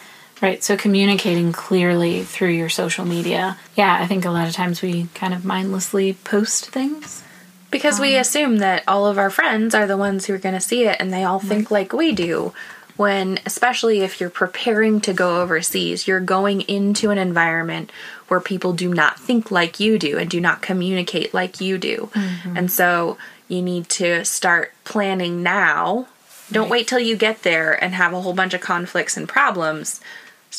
Right. 0.41 0.63
So 0.63 0.77
communicating 0.77 1.51
clearly 1.51 2.23
through 2.23 2.51
your 2.51 2.69
social 2.69 3.05
media. 3.05 3.57
Yeah, 3.75 3.97
I 3.99 4.07
think 4.07 4.25
a 4.25 4.31
lot 4.31 4.47
of 4.47 4.53
times 4.53 4.81
we 4.81 5.07
kind 5.13 5.33
of 5.33 5.43
mindlessly 5.43 6.13
post 6.13 6.69
things. 6.69 7.23
Because 7.71 7.99
we 7.99 8.15
um, 8.15 8.21
assume 8.21 8.57
that 8.57 8.83
all 8.87 9.05
of 9.05 9.17
our 9.17 9.29
friends 9.29 9.75
are 9.75 9.85
the 9.85 9.97
ones 9.97 10.25
who 10.25 10.33
are 10.33 10.39
going 10.39 10.55
to 10.55 10.61
see 10.61 10.85
it 10.85 10.97
and 10.99 11.13
they 11.13 11.23
all 11.23 11.39
think 11.39 11.69
like 11.69 11.93
we 11.93 12.13
do. 12.13 12.53
When, 12.95 13.39
especially 13.45 14.01
if 14.01 14.19
you're 14.19 14.29
preparing 14.29 14.99
to 15.01 15.13
go 15.13 15.41
overseas, 15.41 16.05
you're 16.05 16.19
going 16.19 16.61
into 16.61 17.11
an 17.11 17.17
environment 17.17 17.91
where 18.27 18.41
people 18.41 18.73
do 18.73 18.93
not 18.93 19.19
think 19.19 19.51
like 19.51 19.79
you 19.79 19.97
do 19.97 20.17
and 20.17 20.29
do 20.29 20.41
not 20.41 20.61
communicate 20.61 21.33
like 21.33 21.61
you 21.61 21.77
do. 21.77 22.09
Mm-hmm. 22.13 22.57
And 22.57 22.71
so 22.71 23.17
you 23.47 23.61
need 23.61 23.87
to 23.89 24.25
start 24.25 24.73
planning 24.83 25.41
now. 25.43 26.07
Don't 26.51 26.69
wait 26.69 26.87
till 26.87 26.99
you 26.99 27.15
get 27.15 27.43
there 27.43 27.81
and 27.81 27.93
have 27.93 28.13
a 28.13 28.21
whole 28.21 28.33
bunch 28.33 28.53
of 28.53 28.61
conflicts 28.61 29.15
and 29.15 29.29
problems. 29.29 30.01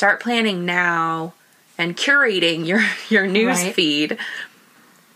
Start 0.01 0.19
planning 0.21 0.65
now 0.65 1.35
and 1.77 1.95
curating 1.95 2.67
your, 2.67 2.83
your 3.11 3.27
news 3.27 3.59
Right. 3.59 3.75
feed 3.75 4.17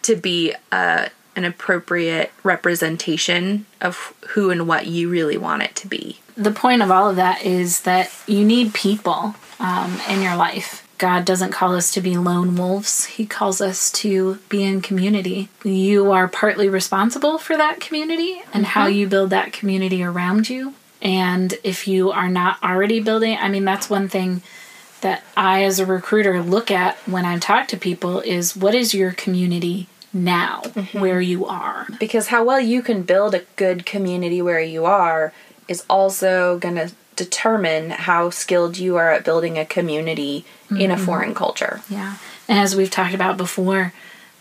to 0.02 0.14
be 0.14 0.54
uh, 0.70 1.08
an 1.34 1.46
appropriate 1.46 2.30
representation 2.42 3.64
of 3.80 4.12
who 4.34 4.50
and 4.50 4.68
what 4.68 4.86
you 4.86 5.08
really 5.08 5.38
want 5.38 5.62
it 5.62 5.74
to 5.76 5.86
be. 5.88 6.20
the 6.36 6.50
point 6.50 6.82
of 6.82 6.90
all 6.90 7.08
of 7.08 7.16
that 7.16 7.42
is 7.46 7.80
that 7.80 8.12
you 8.26 8.44
need 8.44 8.74
people 8.74 9.34
um, 9.58 9.98
in 10.10 10.20
your 10.20 10.36
life. 10.36 10.86
God 10.98 11.24
doesn't 11.24 11.52
call 11.52 11.74
us 11.74 11.90
to 11.94 12.02
be 12.02 12.18
lone 12.18 12.54
wolves. 12.54 13.06
He 13.06 13.24
calls 13.24 13.62
us 13.62 13.90
to 13.92 14.34
be 14.50 14.62
in 14.64 14.82
community. 14.82 15.48
You 15.64 16.12
are 16.12 16.28
partly 16.28 16.68
responsible 16.68 17.38
for 17.38 17.56
that 17.56 17.80
community 17.80 18.42
and 18.52 18.66
how 18.66 18.88
you 18.88 19.06
build 19.06 19.30
that 19.30 19.50
community 19.54 20.04
around 20.04 20.50
you. 20.50 20.74
And 21.00 21.54
if 21.64 21.88
you 21.88 22.10
are 22.10 22.28
not 22.28 22.62
already 22.62 23.00
building, 23.00 23.38
I 23.40 23.48
mean, 23.48 23.64
that's 23.64 23.88
one 23.88 24.10
thing 24.10 24.42
that 25.04 25.22
I, 25.36 25.64
as 25.64 25.78
a 25.78 25.86
recruiter, 25.86 26.42
look 26.42 26.70
at 26.70 26.96
when 27.06 27.26
I 27.26 27.38
talk 27.38 27.68
to 27.68 27.76
people 27.76 28.20
is 28.20 28.56
what 28.56 28.74
is 28.74 28.94
your 28.94 29.12
community 29.12 29.86
now, 30.14 30.62
where 30.92 31.20
you 31.20 31.44
are. 31.44 31.86
Because 32.00 32.28
how 32.28 32.42
well 32.42 32.58
you 32.58 32.82
can 32.82 33.02
build 33.02 33.34
a 33.34 33.44
good 33.56 33.84
community 33.84 34.40
where 34.40 34.60
you 34.60 34.86
are 34.86 35.32
is 35.68 35.84
also 35.90 36.58
going 36.58 36.76
to 36.76 36.92
determine 37.16 37.90
how 37.90 38.30
skilled 38.30 38.78
you 38.78 38.96
are 38.96 39.10
at 39.10 39.24
building 39.24 39.58
a 39.58 39.66
community 39.66 40.44
in 40.70 40.90
a 40.90 40.96
foreign 40.96 41.34
culture. 41.34 41.82
Yeah. 41.88 42.16
And 42.48 42.58
as 42.58 42.74
we've 42.74 42.90
talked 42.90 43.14
about 43.14 43.36
before, 43.36 43.92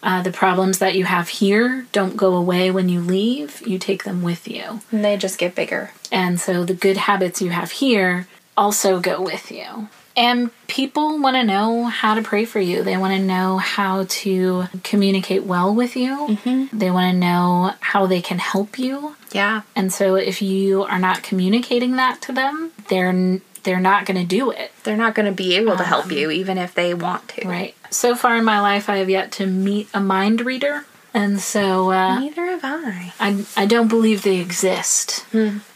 uh, 0.01 0.21
the 0.21 0.31
problems 0.31 0.79
that 0.79 0.95
you 0.95 1.05
have 1.05 1.27
here 1.29 1.85
don't 1.91 2.17
go 2.17 2.35
away 2.35 2.71
when 2.71 2.89
you 2.89 3.01
leave, 3.01 3.65
you 3.67 3.77
take 3.77 4.05
them 4.05 4.23
with 4.23 4.47
you. 4.47 4.81
And 4.91 5.03
they 5.03 5.17
just 5.17 5.37
get 5.37 5.55
bigger. 5.55 5.91
And 6.11 6.39
so 6.39 6.63
the 6.63 6.73
good 6.73 6.97
habits 6.97 7.41
you 7.41 7.51
have 7.51 7.71
here 7.71 8.27
also 8.55 8.99
go 8.99 9.21
with 9.21 9.51
you. 9.51 9.89
And 10.15 10.51
people 10.67 11.19
want 11.19 11.35
to 11.35 11.43
know 11.43 11.85
how 11.85 12.13
to 12.13 12.21
pray 12.21 12.45
for 12.45 12.59
you. 12.59 12.83
They 12.83 12.97
want 12.97 13.15
to 13.15 13.23
know 13.23 13.57
how 13.57 14.05
to 14.07 14.65
communicate 14.83 15.43
well 15.43 15.73
with 15.73 15.95
you. 15.95 16.27
Mm-hmm. 16.29 16.77
They 16.77 16.91
want 16.91 17.13
to 17.13 17.17
know 17.17 17.73
how 17.79 18.05
they 18.05 18.21
can 18.21 18.37
help 18.37 18.77
you. 18.77 19.15
Yeah. 19.31 19.61
And 19.75 19.91
so 19.91 20.15
if 20.15 20.41
you 20.41 20.83
are 20.83 20.99
not 20.99 21.23
communicating 21.23 21.95
that 21.95 22.21
to 22.23 22.31
them, 22.31 22.71
they're 22.89 23.39
they're 23.63 23.79
not 23.79 24.05
going 24.05 24.19
to 24.19 24.25
do 24.25 24.51
it. 24.51 24.71
They're 24.83 24.97
not 24.97 25.15
going 25.15 25.25
to 25.25 25.31
be 25.31 25.55
able 25.55 25.77
to 25.77 25.83
help 25.83 26.05
um, 26.05 26.11
you 26.11 26.29
even 26.29 26.57
if 26.57 26.73
they 26.73 26.93
want 26.93 27.29
to. 27.29 27.47
Right. 27.47 27.75
So 27.89 28.15
far 28.15 28.35
in 28.37 28.43
my 28.43 28.59
life, 28.59 28.89
I 28.89 28.97
have 28.97 29.09
yet 29.09 29.31
to 29.33 29.47
meet 29.47 29.87
a 29.93 29.99
mind 29.99 30.41
reader. 30.41 30.85
And 31.13 31.39
so 31.39 31.91
uh, 31.91 32.19
Neither 32.19 32.45
have 32.45 32.61
I. 32.63 33.13
I, 33.19 33.45
I 33.55 33.65
don't 33.65 33.87
believe 33.87 34.23
they 34.23 34.39
exist. 34.39 35.25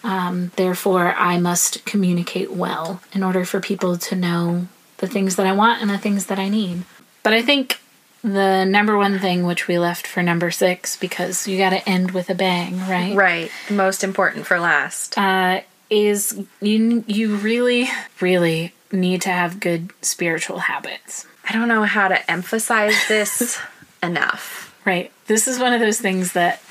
Um, 0.03 0.51
therefore, 0.55 1.13
I 1.13 1.39
must 1.39 1.85
communicate 1.85 2.51
well 2.51 3.01
in 3.13 3.23
order 3.23 3.45
for 3.45 3.59
people 3.59 3.97
to 3.97 4.15
know 4.15 4.67
the 4.97 5.07
things 5.07 5.35
that 5.35 5.45
I 5.45 5.51
want 5.51 5.81
and 5.81 5.91
the 5.91 5.99
things 5.99 6.25
that 6.25 6.39
I 6.39 6.49
need. 6.49 6.83
But 7.21 7.33
I 7.33 7.43
think 7.43 7.79
the 8.23 8.65
number 8.65 8.97
one 8.97 9.19
thing, 9.19 9.45
which 9.45 9.67
we 9.67 9.77
left 9.77 10.07
for 10.07 10.23
number 10.23 10.49
six, 10.49 10.97
because 10.97 11.47
you 11.47 11.57
got 11.57 11.69
to 11.69 11.87
end 11.87 12.11
with 12.11 12.29
a 12.29 12.35
bang, 12.35 12.79
right? 12.79 13.15
Right. 13.15 13.51
Most 13.69 14.03
important 14.03 14.47
for 14.47 14.59
last. 14.59 15.17
Uh, 15.17 15.61
is 15.89 16.43
you 16.59 17.03
you 17.07 17.35
really 17.37 17.89
really 18.19 18.73
need 18.91 19.21
to 19.21 19.29
have 19.29 19.59
good 19.59 19.91
spiritual 20.01 20.59
habits. 20.59 21.25
I 21.47 21.53
don't 21.53 21.67
know 21.67 21.83
how 21.83 22.07
to 22.07 22.31
emphasize 22.31 22.95
this 23.07 23.59
enough. 24.03 24.66
Right. 24.87 25.11
This 25.25 25.49
is 25.49 25.59
one 25.59 25.73
of 25.73 25.81
those 25.81 25.99
things 25.99 26.31
that 26.31 26.61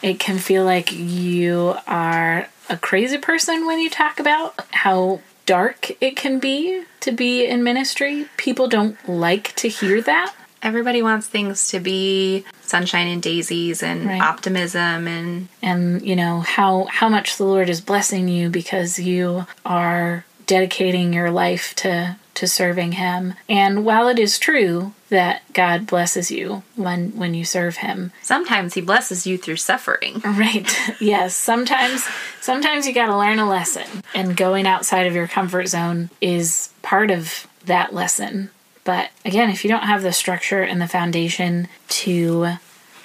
it 0.00 0.20
can 0.20 0.38
feel 0.38 0.64
like 0.64 0.92
you 0.92 1.74
are 1.88 2.46
a 2.68 2.76
crazy 2.76 3.18
person 3.18 3.66
when 3.66 3.80
you 3.80 3.90
talk 3.90 4.20
about 4.20 4.54
how 4.70 5.22
dark 5.44 5.90
it 6.00 6.14
can 6.14 6.38
be 6.38 6.84
to 7.00 7.10
be 7.10 7.44
in 7.44 7.64
ministry. 7.64 8.26
People 8.36 8.68
don't 8.68 8.96
like 9.08 9.56
to 9.56 9.68
hear 9.68 10.00
that. 10.02 10.32
Everybody 10.62 11.02
wants 11.02 11.26
things 11.26 11.66
to 11.70 11.80
be 11.80 12.44
sunshine 12.62 13.08
and 13.08 13.20
daisies 13.20 13.82
and 13.82 14.06
Right. 14.06 14.22
optimism 14.22 15.08
and 15.08 15.48
and 15.60 16.00
you 16.02 16.14
know 16.14 16.40
how 16.40 16.84
how 16.84 17.08
much 17.08 17.38
the 17.38 17.44
Lord 17.44 17.68
is 17.68 17.80
blessing 17.80 18.28
you 18.28 18.50
because 18.50 19.00
you 19.00 19.46
are 19.66 20.24
dedicating 20.46 21.12
your 21.12 21.32
life 21.32 21.74
to 21.76 22.18
to 22.34 22.46
serving 22.46 22.92
him. 22.92 23.34
And 23.48 23.84
while 23.84 24.06
it 24.06 24.20
is 24.20 24.38
true 24.38 24.92
that 25.08 25.42
God 25.52 25.86
blesses 25.86 26.30
you 26.30 26.62
when 26.76 27.10
when 27.16 27.34
you 27.34 27.44
serve 27.44 27.78
him, 27.78 28.12
sometimes 28.22 28.74
he 28.74 28.80
blesses 28.80 29.26
you 29.26 29.38
through 29.38 29.56
suffering. 29.56 30.20
Right. 30.24 30.68
Yes. 31.00 31.34
Sometimes 31.34 32.04
sometimes 32.40 32.86
you 32.86 32.92
got 32.92 33.06
to 33.06 33.16
learn 33.16 33.38
a 33.38 33.48
lesson 33.48 33.86
and 34.14 34.36
going 34.36 34.66
outside 34.66 35.06
of 35.06 35.14
your 35.14 35.28
comfort 35.28 35.68
zone 35.68 36.10
is 36.20 36.70
part 36.82 37.10
of 37.10 37.46
that 37.66 37.94
lesson. 37.94 38.50
But 38.84 39.10
again, 39.24 39.50
if 39.50 39.64
you 39.64 39.70
don't 39.70 39.84
have 39.84 40.02
the 40.02 40.12
structure 40.12 40.62
and 40.62 40.80
the 40.80 40.88
foundation 40.88 41.68
to 41.88 42.54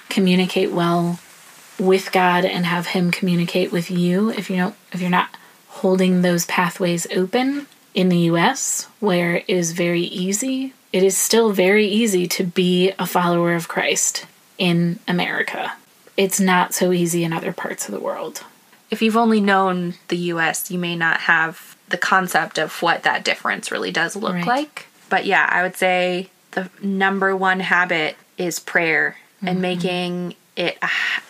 communicate 0.10 0.72
well 0.72 1.20
with 1.80 2.12
God 2.12 2.46
and 2.46 2.66
have 2.66 2.88
him 2.88 3.12
communicate 3.12 3.72
with 3.72 3.92
you, 3.92 4.30
if 4.30 4.50
you 4.50 4.58
don't 4.58 4.76
if 4.92 5.02
you're 5.02 5.10
not 5.10 5.36
holding 5.68 6.22
those 6.22 6.46
pathways 6.46 7.06
open 7.16 7.68
in 7.94 8.10
the 8.10 8.20
US 8.32 8.88
where 9.00 9.36
it 9.36 9.46
is 9.48 9.74
very 9.74 10.02
easy, 10.02 10.74
it 10.94 11.04
is 11.04 11.18
still 11.18 11.52
very 11.52 11.88
easy 11.88 12.28
to 12.28 12.44
be 12.44 12.94
a 12.98 13.06
follower 13.06 13.54
of 13.54 13.68
Christ 13.68 14.26
in 14.58 15.00
America 15.08 15.74
it's 16.18 16.40
not 16.40 16.74
so 16.74 16.92
easy 16.92 17.24
in 17.24 17.34
other 17.34 17.54
parts 17.54 17.88
of 17.88 17.94
the 17.94 18.00
world. 18.00 18.44
If 18.92 19.02
you've 19.02 19.18
only 19.18 19.42
known 19.42 19.96
the 20.10 20.18
US, 20.18 20.70
you 20.70 20.78
may 20.78 20.96
not 20.96 21.22
have 21.22 21.76
the 21.90 21.98
concept 21.98 22.58
of 22.58 22.82
what 22.82 23.04
that 23.04 23.26
difference 23.26 23.72
really 23.72 23.92
does 23.92 24.16
look 24.16 24.34
Right. 24.34 24.46
like. 24.46 24.88
But 25.10 25.26
yeah, 25.26 25.48
I 25.52 25.64
would 25.64 25.76
say 25.76 26.30
the 26.52 26.70
number 26.82 27.36
one 27.36 27.60
habit 27.60 28.16
is 28.38 28.60
prayer 28.60 29.18
and 29.42 29.50
mm-hmm. 29.56 29.62
making 29.62 30.36
it 30.56 30.78
a, 30.82 30.90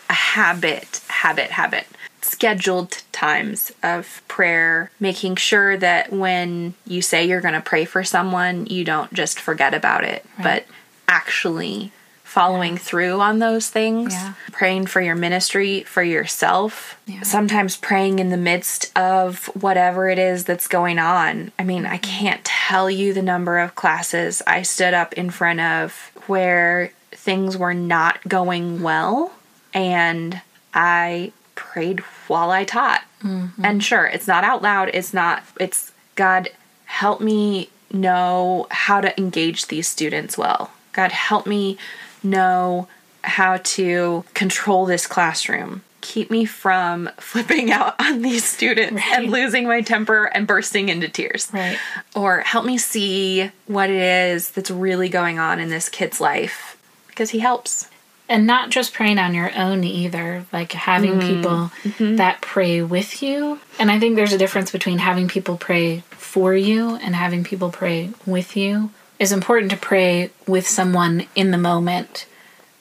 a 0.10 0.14
habit, 0.14 1.02
habit, 1.08 1.52
habit. 1.52 1.88
Scheduled 2.22 3.03
times 3.24 3.72
of 3.82 4.22
prayer, 4.28 4.92
making 5.00 5.38
sure 5.38 5.78
that 5.78 6.12
when 6.12 6.74
you 6.86 7.02
say 7.02 7.26
you're 7.26 7.42
going 7.42 7.54
to 7.54 7.62
pray 7.62 7.86
for 7.86 8.04
someone, 8.04 8.66
you 8.66 8.84
don't 8.84 9.14
just 9.14 9.40
forget 9.40 9.74
about 9.74 10.04
it, 10.04 10.26
but 10.42 10.66
actually 11.08 11.92
following 12.24 12.78
through 12.78 13.22
on 13.22 13.40
those 13.40 13.70
things, 13.70 14.12
Yeah. 14.12 14.34
praying 14.52 14.88
for 14.88 15.00
your 15.00 15.16
ministry, 15.16 15.84
for 15.84 16.02
yourself, 16.02 16.98
Yeah. 17.06 17.22
sometimes 17.22 17.78
praying 17.78 18.18
in 18.20 18.30
the 18.30 18.38
midst 18.38 18.92
of 18.98 19.46
whatever 19.54 20.10
it 20.10 20.18
is 20.18 20.44
that's 20.44 20.68
going 20.68 20.98
on. 20.98 21.52
I 21.60 21.64
mean, 21.64 21.86
I 21.86 21.98
mm-hmm. 22.00 22.26
can't 22.26 22.44
tell 22.44 22.90
you 22.90 23.14
the 23.14 23.22
number 23.22 23.60
of 23.60 23.76
classes 23.76 24.42
I 24.48 24.64
stood 24.64 24.94
up 24.94 25.14
in 25.14 25.30
front 25.30 25.60
of 25.62 26.12
where 26.26 26.92
things 27.12 27.56
were 27.56 27.76
not 27.76 28.28
going 28.28 28.82
well 28.82 29.32
and 29.74 30.42
I 30.74 31.32
prayed 31.56 32.00
while 32.28 32.52
I 32.52 32.64
taught. 32.64 33.04
Mm-hmm. 33.24 33.66
And 33.66 33.84
sure, 33.84 34.06
it's 34.06 34.28
not 34.28 34.44
out 34.44 34.62
loud, 34.62 34.90
it's 34.94 35.14
not, 35.14 35.44
it's 35.60 35.92
God, 36.16 36.50
help 36.86 37.22
me 37.22 37.70
know 37.92 38.68
how 38.72 39.02
to 39.02 39.18
engage 39.20 39.68
these 39.68 39.88
students 39.88 40.38
well. 40.38 40.72
God, 40.92 41.12
help 41.12 41.48
me 41.48 41.78
know 42.24 42.88
how 43.24 43.58
to 43.58 44.26
control 44.34 44.86
this 44.86 45.08
classroom. 45.08 45.84
Keep 46.02 46.30
me 46.30 46.46
from 46.46 47.10
flipping 47.18 47.72
out 47.72 47.96
on 48.00 48.22
these 48.22 48.44
students 48.44 49.02
and 49.14 49.30
losing 49.30 49.66
my 49.66 49.82
temper 49.82 50.26
and 50.26 50.46
bursting 50.46 50.90
into 50.90 51.08
tears. 51.08 51.50
Right. 51.54 51.78
Or 52.16 52.42
help 52.42 52.66
me 52.66 52.78
see 52.78 53.52
what 53.68 53.90
it 53.90 54.02
is 54.02 54.52
that's 54.52 54.72
really 54.72 55.10
going 55.10 55.40
on 55.40 55.60
in 55.60 55.70
this 55.70 55.90
kid's 55.90 56.20
life 56.20 56.78
because 57.08 57.30
he 57.30 57.40
helps. 57.40 57.90
And 58.30 58.48
not 58.48 58.70
just 58.70 58.94
praying 58.94 59.20
on 59.20 59.34
your 59.34 59.52
own 59.56 59.84
either, 59.84 60.46
like 60.54 60.72
having 60.72 61.20
mm-hmm. 61.20 61.36
people 61.36 61.72
mm-hmm. 61.84 62.16
that 62.16 62.42
pray 62.42 62.82
with 62.82 63.22
you. 63.22 63.60
And 63.78 63.92
I 63.92 64.00
think 64.00 64.16
there's 64.16 64.34
a 64.34 64.38
difference 64.38 64.72
between 64.72 65.00
having 65.00 65.28
people 65.28 65.58
pray 65.58 66.04
for 66.12 66.56
you 66.56 66.96
and 66.96 67.16
having 67.16 67.44
people 67.44 67.70
pray 67.70 68.12
with 68.26 68.56
you. 68.56 68.92
It's 69.20 69.32
important 69.32 69.72
to 69.72 69.78
pray 69.78 70.32
with 70.48 70.68
someone 70.68 71.28
in 71.36 71.52
the 71.52 71.58
moment 71.58 72.26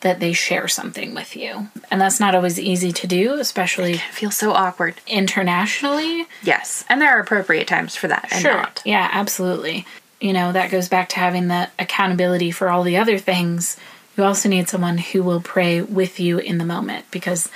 that 0.02 0.20
they 0.20 0.32
share 0.32 0.68
something 0.68 1.14
with 1.14 1.36
you. 1.36 1.68
And 1.90 2.00
that's 2.00 2.20
not 2.20 2.34
always 2.34 2.58
easy 2.58 2.92
to 2.92 3.06
do, 3.06 3.34
especially 3.34 3.94
It 3.94 4.00
feels 4.00 4.36
so 4.36 4.52
awkward. 4.52 4.94
internationally. 5.06 6.26
Yes. 6.42 6.84
And 6.88 7.00
there 7.00 7.16
are 7.16 7.20
appropriate 7.20 7.66
times 7.66 7.96
for 7.96 8.08
that 8.08 8.28
and 8.32 8.44
not. 8.44 8.82
Yeah, 8.84 9.08
absolutely. 9.12 9.86
You 10.20 10.32
know, 10.32 10.52
that 10.52 10.70
goes 10.70 10.88
back 10.88 11.08
to 11.10 11.16
having 11.16 11.48
the 11.48 11.68
accountability 11.78 12.50
for 12.50 12.68
all 12.68 12.82
the 12.82 12.96
other 12.96 13.18
things. 13.18 13.76
You 14.16 14.24
also 14.24 14.48
need 14.48 14.68
someone 14.68 14.98
who 14.98 15.22
will 15.22 15.40
pray 15.40 15.80
with 15.80 16.20
you 16.20 16.38
in 16.38 16.58
the 16.58 16.64
moment 16.64 17.06
because 17.10 17.48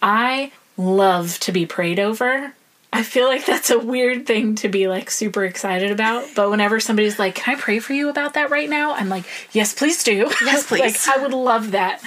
I 0.00 0.52
love 0.76 1.38
to 1.40 1.52
be 1.52 1.66
prayed 1.66 1.98
over. 1.98 2.52
I 2.92 3.02
feel 3.02 3.26
like 3.26 3.44
that's 3.44 3.70
a 3.70 3.78
weird 3.78 4.24
thing 4.24 4.54
to 4.56 4.68
be 4.68 4.86
like 4.86 5.10
super 5.10 5.44
excited 5.44 5.90
about. 5.90 6.26
But 6.36 6.50
whenever 6.50 6.78
somebody's 6.78 7.18
like, 7.18 7.34
Can 7.34 7.56
I 7.56 7.60
pray 7.60 7.80
for 7.80 7.92
you 7.92 8.08
about 8.08 8.34
that 8.34 8.50
right 8.50 8.70
now? 8.70 8.94
I'm 8.94 9.08
like, 9.08 9.24
Yes, 9.52 9.74
please 9.74 10.04
do. 10.04 10.30
Yes, 10.44 10.66
please. 10.68 10.80
like, 10.80 11.18
I 11.18 11.20
would 11.20 11.32
love 11.32 11.72
that. 11.72 12.00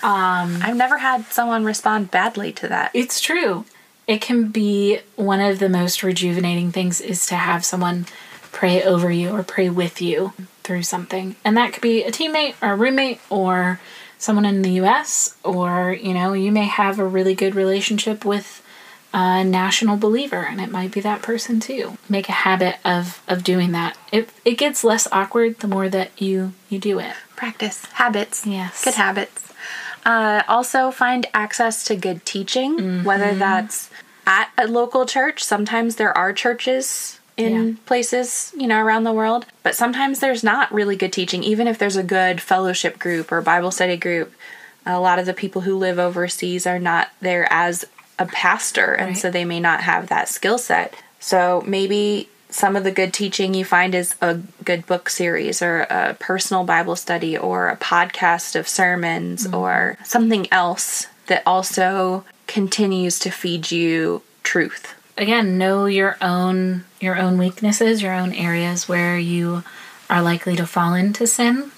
Um, 0.00 0.60
I've 0.62 0.76
never 0.76 0.96
had 0.98 1.24
someone 1.26 1.64
respond 1.64 2.12
badly 2.12 2.52
to 2.52 2.68
that. 2.68 2.92
It's 2.94 3.20
true. 3.20 3.64
It 4.06 4.20
can 4.20 4.48
be 4.48 5.00
one 5.16 5.40
of 5.40 5.58
the 5.58 5.68
most 5.68 6.04
rejuvenating 6.04 6.70
things 6.70 7.00
is 7.00 7.26
to 7.26 7.34
have 7.34 7.64
someone 7.64 8.06
pray 8.52 8.82
over 8.82 9.10
you 9.10 9.30
or 9.30 9.42
pray 9.42 9.68
with 9.68 10.00
you 10.00 10.32
through 10.68 10.82
something. 10.82 11.34
And 11.46 11.56
that 11.56 11.72
could 11.72 11.80
be 11.80 12.04
a 12.04 12.12
teammate 12.12 12.54
or 12.62 12.72
a 12.72 12.76
roommate 12.76 13.20
or 13.30 13.80
someone 14.18 14.44
in 14.44 14.60
the 14.60 14.72
US 14.82 15.34
or, 15.42 15.92
you 15.92 16.12
know, 16.12 16.34
you 16.34 16.52
may 16.52 16.66
have 16.66 16.98
a 16.98 17.06
really 17.06 17.34
good 17.34 17.54
relationship 17.54 18.22
with 18.22 18.62
a 19.14 19.42
national 19.42 19.96
believer 19.96 20.42
and 20.42 20.60
it 20.60 20.70
might 20.70 20.92
be 20.92 21.00
that 21.00 21.22
person 21.22 21.58
too. 21.58 21.96
Make 22.06 22.28
a 22.28 22.32
habit 22.32 22.76
of 22.84 23.22
of 23.26 23.42
doing 23.42 23.72
that. 23.72 23.96
It 24.12 24.28
it 24.44 24.58
gets 24.58 24.84
less 24.84 25.08
awkward 25.10 25.60
the 25.60 25.68
more 25.68 25.88
that 25.88 26.10
you 26.20 26.52
you 26.68 26.78
do 26.78 26.98
it. 26.98 27.14
Practice 27.34 27.86
habits. 27.86 28.46
Yes. 28.46 28.84
Good 28.84 28.94
habits. 28.94 29.50
Uh, 30.04 30.42
also, 30.48 30.90
find 30.90 31.26
access 31.32 31.84
to 31.84 31.96
good 31.96 32.24
teaching, 32.26 33.04
whether 33.04 33.34
that's 33.34 33.90
at 34.26 34.50
a 34.56 34.66
local 34.66 35.06
church. 35.06 35.42
Sometimes 35.42 35.96
there 35.96 36.16
are 36.16 36.32
churches 36.32 37.17
in 37.38 37.68
Yeah. 37.68 37.74
places, 37.86 38.52
you 38.56 38.66
know, 38.66 38.78
around 38.78 39.04
the 39.04 39.12
world, 39.12 39.46
but 39.62 39.74
sometimes 39.74 40.18
there's 40.20 40.44
not 40.44 40.72
really 40.72 40.96
good 40.96 41.12
teaching, 41.12 41.42
even 41.42 41.66
if 41.66 41.78
there's 41.78 41.96
a 41.96 42.02
good 42.02 42.40
fellowship 42.42 42.98
group 42.98 43.32
or 43.32 43.40
Bible 43.40 43.70
study 43.70 43.96
group. 43.96 44.32
A 44.84 44.98
lot 45.00 45.18
of 45.18 45.26
the 45.26 45.34
people 45.34 45.62
who 45.62 45.76
live 45.76 45.98
overseas 45.98 46.66
are 46.66 46.78
not 46.78 47.08
there 47.20 47.46
as 47.50 47.84
a 48.18 48.26
pastor, 48.26 48.94
and 48.94 49.08
Right. 49.10 49.16
so 49.18 49.30
they 49.30 49.44
may 49.44 49.60
not 49.60 49.82
have 49.82 50.08
that 50.08 50.28
skill 50.28 50.58
set. 50.58 50.94
So 51.20 51.62
maybe 51.66 52.28
some 52.50 52.74
of 52.76 52.82
the 52.84 52.90
good 52.90 53.12
teaching 53.12 53.54
you 53.54 53.64
find 53.64 53.94
is 53.94 54.14
a 54.22 54.38
good 54.64 54.86
book 54.86 55.08
series 55.10 55.60
or 55.62 55.80
a 55.90 56.16
personal 56.18 56.64
Bible 56.64 56.96
study 56.96 57.36
or 57.36 57.68
a 57.68 57.76
podcast 57.76 58.58
of 58.58 58.66
sermons 58.66 59.46
mm-hmm. 59.46 59.54
or 59.54 59.98
something 60.04 60.48
else 60.50 61.06
that 61.26 61.42
also 61.44 62.24
continues 62.46 63.18
to 63.18 63.30
feed 63.30 63.70
you 63.70 64.22
truth. 64.42 64.94
Again 65.18 65.58
know 65.58 65.86
your 65.86 66.16
own 66.20 66.84
your 67.00 67.18
own 67.18 67.38
weaknesses 67.38 68.02
your 68.02 68.14
own 68.14 68.32
areas 68.32 68.88
where 68.88 69.18
you 69.18 69.62
are 70.10 70.22
likely 70.22 70.56
to 70.56 70.66
fall 70.66 70.94
into 70.94 71.26
sin 71.26 71.70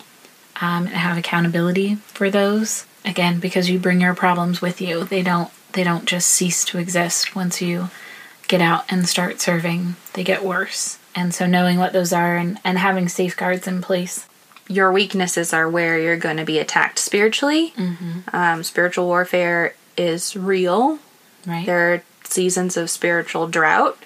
um, 0.60 0.86
and 0.86 0.88
have 0.88 1.16
accountability 1.18 1.96
for 1.96 2.30
those. 2.30 2.86
Again 3.04 3.40
because 3.40 3.70
you 3.70 3.78
bring 3.78 4.00
your 4.00 4.14
problems 4.14 4.60
with 4.60 4.80
you. 4.80 5.04
They 5.04 5.22
don't 5.22 5.50
they 5.72 5.84
don't 5.84 6.04
just 6.04 6.28
cease 6.28 6.64
to 6.66 6.78
exist 6.78 7.34
once 7.34 7.62
you 7.62 7.88
get 8.46 8.60
out 8.60 8.84
and 8.90 9.08
start 9.08 9.40
serving. 9.40 9.96
They 10.12 10.24
get 10.24 10.44
worse. 10.44 10.98
And 11.14 11.34
so 11.34 11.46
knowing 11.46 11.78
what 11.78 11.92
those 11.92 12.12
are 12.12 12.36
and, 12.36 12.58
and 12.64 12.78
having 12.78 13.08
safeguards 13.08 13.66
in 13.66 13.80
place. 13.80 14.26
Your 14.68 14.92
weaknesses 14.92 15.52
are 15.52 15.68
where 15.68 15.98
you're 15.98 16.16
going 16.16 16.36
to 16.36 16.44
be 16.44 16.58
attacked 16.58 16.98
spiritually. 16.98 17.72
Um, 18.32 18.62
spiritual 18.62 19.06
warfare 19.06 19.74
is 19.96 20.36
real. 20.36 20.98
right. 21.46 21.66
There 21.66 21.94
are 21.94 22.02
seasons 22.32 22.76
of 22.76 22.90
spiritual 22.90 23.46
drought. 23.48 23.98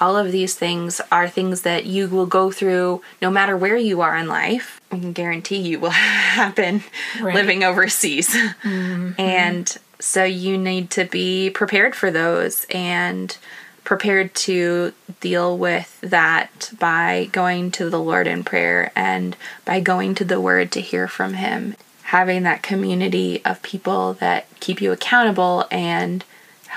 All 0.00 0.16
of 0.16 0.30
these 0.30 0.54
things 0.54 1.00
are 1.10 1.28
things 1.28 1.62
that 1.62 1.84
you 1.86 2.06
will 2.08 2.26
go 2.26 2.52
through 2.52 3.02
no 3.20 3.30
matter 3.30 3.56
where 3.56 3.76
you 3.76 4.00
are 4.00 4.16
in 4.16 4.28
life. 4.28 4.80
I 4.92 4.98
can 4.98 5.12
guarantee 5.12 5.56
you 5.56 5.80
will 5.80 5.90
happen 5.90 6.82
Right. 7.20 7.34
living 7.34 7.64
overseas. 7.64 8.28
Mm-hmm. 8.28 9.20
And 9.20 9.76
so 9.98 10.22
you 10.22 10.56
need 10.56 10.90
to 10.92 11.04
be 11.04 11.50
prepared 11.50 11.96
for 11.96 12.10
those 12.12 12.64
and 12.70 13.36
prepared 13.82 14.34
to 14.34 14.92
deal 15.20 15.56
with 15.58 15.98
that 16.02 16.70
by 16.78 17.28
going 17.32 17.70
to 17.72 17.88
the 17.90 17.98
Lord 17.98 18.26
in 18.26 18.44
prayer 18.44 18.92
and 18.94 19.34
by 19.64 19.80
going 19.80 20.14
to 20.16 20.24
the 20.24 20.40
Word 20.40 20.70
to 20.72 20.80
hear 20.80 21.08
from 21.08 21.34
Him. 21.34 21.74
Having 22.04 22.44
that 22.44 22.62
community 22.62 23.42
of 23.44 23.62
people 23.62 24.12
that 24.14 24.46
keep 24.60 24.80
you 24.80 24.92
accountable 24.92 25.66
and 25.70 26.22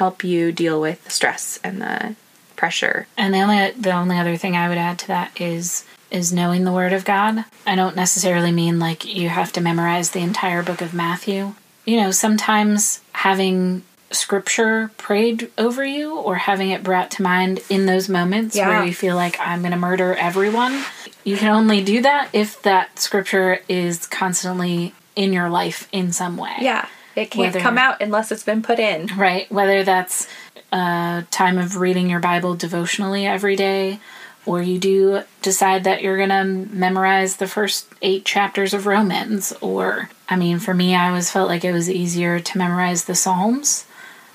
help 0.02 0.24
you 0.24 0.52
deal 0.52 0.82
with 0.82 1.04
the 1.04 1.12
stress 1.12 1.60
and 1.64 1.80
the 1.80 2.16
pressure. 2.56 3.06
And 3.16 3.36
the 3.36 3.40
only 3.42 3.70
the 3.80 3.92
only 3.92 4.18
other 4.18 4.36
thing 4.36 4.56
I 4.56 4.68
would 4.68 4.80
add 4.80 4.98
to 5.00 5.08
that 5.10 5.40
is 5.40 5.86
is 6.10 6.34
knowing 6.34 6.64
the 6.64 6.72
Word 6.72 6.92
of 6.92 7.06
God. 7.06 7.46
I 7.68 7.76
don't 7.76 7.96
necessarily 7.96 8.52
mean 8.52 8.80
like 8.80 9.06
you 9.06 9.30
have 9.30 9.52
to 9.54 9.62
memorize 9.62 10.10
the 10.10 10.22
entire 10.22 10.64
book 10.64 10.82
of 10.82 10.92
Matthew. 10.96 11.54
You 11.86 11.98
know, 12.02 12.10
sometimes 12.10 13.02
having 13.14 13.84
scripture 14.10 14.90
prayed 14.98 15.52
over 15.60 15.86
you 15.86 16.18
or 16.18 16.36
having 16.36 16.72
it 16.72 16.82
brought 16.84 17.12
to 17.12 17.22
mind 17.22 17.60
in 17.70 17.86
those 17.86 18.10
moments 18.10 18.56
Yeah. 18.56 18.70
where 18.70 18.84
you 18.84 18.94
feel 18.94 19.16
like 19.16 19.40
I'm 19.40 19.60
going 19.62 19.72
to 19.72 19.78
murder 19.78 20.16
everyone. 20.16 20.84
You 21.24 21.38
can 21.38 21.50
only 21.50 21.84
do 21.84 22.02
that 22.02 22.30
if 22.34 22.60
that 22.64 22.98
scripture 22.98 23.60
is 23.70 24.08
constantly 24.08 24.94
in 25.16 25.32
your 25.32 25.50
life 25.50 25.88
in 25.92 26.12
some 26.12 26.36
way. 26.38 26.56
Yeah. 26.60 26.88
It 27.16 27.32
can't 27.32 27.48
Whether- 27.48 27.60
come 27.60 27.78
out 27.78 28.02
unless 28.02 28.32
it's 28.32 28.44
been 28.44 28.62
put 28.62 28.80
in. 28.80 29.08
Right? 29.18 29.52
Whether 29.52 29.84
that's 29.84 30.28
a 30.72 31.26
time 31.32 31.58
of 31.58 31.76
reading 31.78 32.10
your 32.10 32.20
Bible 32.20 32.56
devotionally 32.56 33.26
every 33.26 33.56
day, 33.56 34.00
or 34.46 34.62
you 34.62 34.80
do 34.80 35.24
decide 35.42 35.84
that 35.84 36.02
you're 36.02 36.18
going 36.18 36.30
to 36.30 36.44
memorize 36.74 37.36
the 37.36 37.48
first 37.48 37.88
eight 38.02 38.26
chapters 38.26 38.74
of 38.74 38.86
Romans, 38.86 39.54
or, 39.62 40.10
I 40.30 40.36
mean, 40.36 40.60
for 40.60 40.74
me, 40.74 40.96
I 40.96 41.10
always 41.10 41.30
felt 41.30 41.50
like 41.50 41.64
it 41.64 41.74
was 41.74 41.90
easier 41.90 42.40
to 42.40 42.58
memorize 42.58 43.06
the 43.06 43.16
Psalms, 43.16 43.86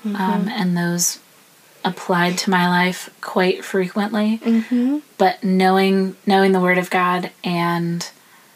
um, 0.05 0.47
and 0.49 0.77
those 0.77 1.19
applied 1.83 2.37
to 2.37 2.49
my 2.49 2.67
life 2.69 3.09
quite 3.21 3.65
frequently. 3.65 4.39
Mm-hmm. 4.43 4.99
But 5.17 5.43
knowing 5.43 6.15
knowing 6.25 6.51
the 6.51 6.59
Word 6.61 6.77
of 6.77 6.89
God 6.89 7.31
and 7.43 8.09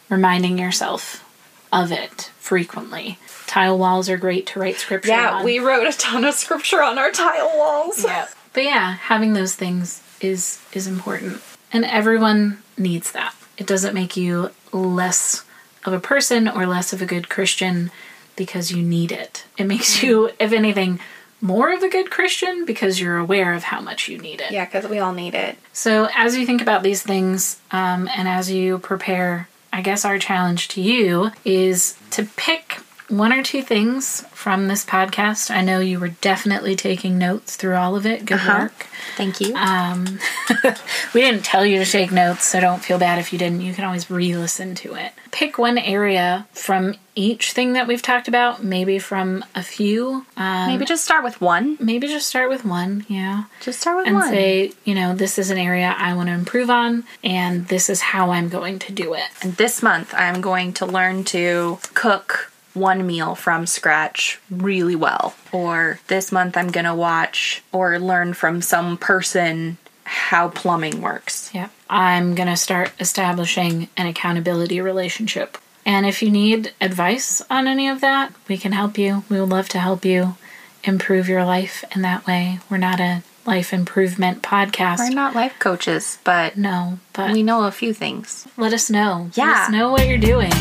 reminding 0.10 0.58
yourself 0.58 1.28
of 1.74 1.92
it 1.92 2.30
frequently. 2.40 3.18
Tile 3.52 3.78
walls 3.78 4.10
are 4.10 4.16
great 4.16 4.48
to 4.48 4.62
write 4.62 4.78
scripture 4.78 5.10
Yeah, 5.10 5.32
on. 5.34 5.44
we 5.44 5.60
wrote 5.60 5.86
a 5.86 5.92
ton 5.92 6.24
of 6.24 6.36
scripture 6.36 6.82
on 6.82 6.98
our 6.98 7.12
tile 7.12 7.52
walls. 7.58 8.02
Yeah. 8.08 8.28
But 8.54 8.64
yeah, 8.64 8.94
having 8.94 9.34
those 9.34 9.56
things 9.56 10.02
is 10.22 10.62
is 10.72 10.88
important. 10.88 11.42
And 11.74 11.84
everyone 11.84 12.60
needs 12.78 13.12
that. 13.12 13.36
It 13.58 13.68
doesn't 13.68 13.94
make 13.94 14.16
you 14.16 14.52
less 14.72 15.44
of 15.84 15.92
a 15.92 16.00
person 16.00 16.48
or 16.48 16.66
less 16.66 16.94
of 16.94 17.02
a 17.02 17.06
good 17.06 17.28
Christian 17.28 17.92
because 18.38 18.72
you 18.72 18.82
need 18.82 19.12
it. 19.12 19.44
It 19.58 19.66
makes 19.66 20.02
you, 20.02 20.30
if 20.40 20.54
anything, 20.54 21.02
more 21.42 21.74
of 21.74 21.84
a 21.84 21.90
good 21.90 22.10
Christian 22.10 22.64
because 22.64 23.02
you're 23.02 23.18
aware 23.18 23.54
of 23.54 23.64
how 23.64 23.82
much 23.82 24.08
you 24.08 24.18
need 24.18 24.40
it. 24.40 24.52
Yeah, 24.54 24.64
because 24.64 24.90
we 24.90 25.00
all 25.00 25.12
need 25.14 25.34
it. 25.36 25.58
So, 25.74 26.08
as 26.16 26.38
you 26.38 26.46
think 26.46 26.62
about 26.62 26.84
these 26.84 27.04
things 27.04 27.60
um, 27.72 28.08
and 28.16 28.30
as 28.30 28.50
you 28.50 28.78
prepare, 28.78 29.50
I 29.74 29.82
guess 29.82 30.06
our 30.06 30.20
challenge 30.20 30.70
to 30.70 30.82
you 30.82 31.32
is 31.44 31.98
to 32.12 32.24
pick 32.24 32.80
one 33.12 33.32
or 33.34 33.44
two 33.44 33.62
things 33.62 34.22
from 34.32 34.68
this 34.68 34.86
podcast. 34.86 35.52
I 35.52 35.62
know 35.62 35.80
you 35.80 36.00
were 36.00 36.08
definitely 36.10 36.76
taking 36.76 37.18
notes 37.18 37.56
through 37.56 37.76
all 37.76 37.96
of 37.96 38.06
it. 38.06 38.26
Good 38.26 38.40
work. 38.48 38.88
Thank 39.18 39.42
you. 39.42 39.54
Um, 39.56 40.20
we 41.14 41.22
didn't 41.22 41.44
tell 41.44 41.66
you 41.66 41.84
to 41.84 41.90
take 41.90 42.12
notes, 42.12 42.46
so 42.46 42.60
don't 42.60 42.84
feel 42.84 42.98
bad 42.98 43.20
if 43.20 43.34
you 43.34 43.40
didn't. 43.40 43.62
You 43.62 43.74
can 43.74 43.84
always 43.84 44.10
re 44.10 44.36
listen 44.36 44.76
to 44.76 44.96
it. 44.96 45.12
Pick 45.32 45.58
one 45.58 45.78
area 45.78 46.48
from 46.54 46.96
each 47.16 47.52
thing 47.52 47.74
that 47.74 47.88
we've 47.88 48.02
talked 48.02 48.28
about, 48.28 48.64
maybe 48.64 48.98
from 49.00 49.44
a 49.56 49.62
few. 49.64 50.26
Um, 50.38 50.68
Maybe 50.68 50.86
just 50.86 51.04
start 51.04 51.24
with 51.24 51.42
one. 51.42 51.78
maybe 51.80 52.08
just 52.08 52.28
start 52.28 52.50
with 52.50 52.64
one, 52.64 53.06
yeah 53.10 53.44
Just 53.60 53.82
start 53.82 53.98
with 53.98 54.08
and 54.08 54.16
one. 54.16 54.30
say, 54.30 54.72
you 54.86 54.96
know, 54.96 55.14
this 55.14 55.38
is 55.38 55.50
an 55.50 55.58
area 55.58 55.94
I 55.98 56.14
want 56.16 56.30
to 56.30 56.34
improve 56.34 56.70
on, 56.70 57.04
and 57.24 57.68
this 57.68 57.90
is 57.90 58.00
how 58.02 58.32
I'm 58.32 58.48
going 58.50 58.80
to 58.80 58.92
do 58.94 59.14
it. 59.14 59.26
And 59.42 59.56
this 59.56 59.84
month, 59.84 60.14
I'm 60.16 60.40
going 60.42 60.72
to 60.74 60.86
learn 60.86 61.24
to 61.26 61.80
cook 61.94 62.51
one 62.74 63.06
meal 63.06 63.36
from 63.36 63.66
scratch 63.66 64.40
really 64.50 64.96
well. 64.96 65.36
Or 65.52 66.00
this 66.08 66.32
month, 66.32 66.56
I'm 66.58 66.70
going 66.72 66.86
to 66.86 66.96
watch 66.96 67.62
or 67.72 68.00
learn 68.00 68.34
from 68.34 68.62
some 68.62 68.98
person 68.98 69.78
how 70.04 70.50
plumbing 70.50 71.02
works. 71.02 71.50
Yeah. 71.54 71.70
I'm 71.90 72.36
going 72.36 72.48
to 72.50 72.58
start 72.58 72.92
establishing 73.00 73.90
an 73.98 74.08
accountability 74.08 74.82
relationship. 74.82 75.58
And 75.86 76.06
if 76.06 76.22
you 76.22 76.30
need 76.30 76.74
advice 76.80 77.42
on 77.50 77.68
any 77.68 77.88
of 77.90 78.02
that, 78.02 78.34
we 78.48 78.58
can 78.58 78.72
help 78.72 78.98
you. 78.98 79.24
We 79.30 79.40
would 79.40 79.50
love 79.50 79.70
to 79.70 79.80
help 79.80 80.06
you 80.06 80.36
improve 80.84 81.28
your 81.28 81.44
life 81.46 81.84
in 81.96 82.02
that 82.04 82.26
way. 82.28 82.60
We're 82.70 82.78
not 82.78 83.00
a 83.00 83.24
life 83.46 83.74
improvement 83.74 84.44
podcast. 84.44 85.00
We're 85.00 85.10
not 85.10 85.34
life 85.36 85.56
coaches, 85.60 86.20
but 86.24 86.58
no, 86.58 87.00
but 87.14 87.32
we 87.32 87.42
know 87.42 87.64
a 87.66 87.72
few 87.72 87.94
things. 87.94 88.48
let 88.58 88.74
us 88.74 88.90
know. 88.90 89.32
Let 89.36 89.38
Yeah. 89.38 89.64
us 89.64 89.72
know 89.72 89.92
what 89.92 90.08
you're 90.08 90.18
doing. 90.20 90.52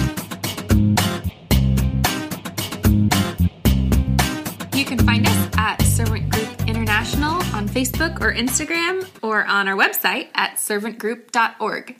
Facebook 7.70 8.20
or 8.20 8.32
Instagram 8.34 9.08
or 9.22 9.44
on 9.44 9.68
our 9.68 9.76
website 9.76 10.28
at 10.34 10.56
servantgroup.org. 10.56 11.96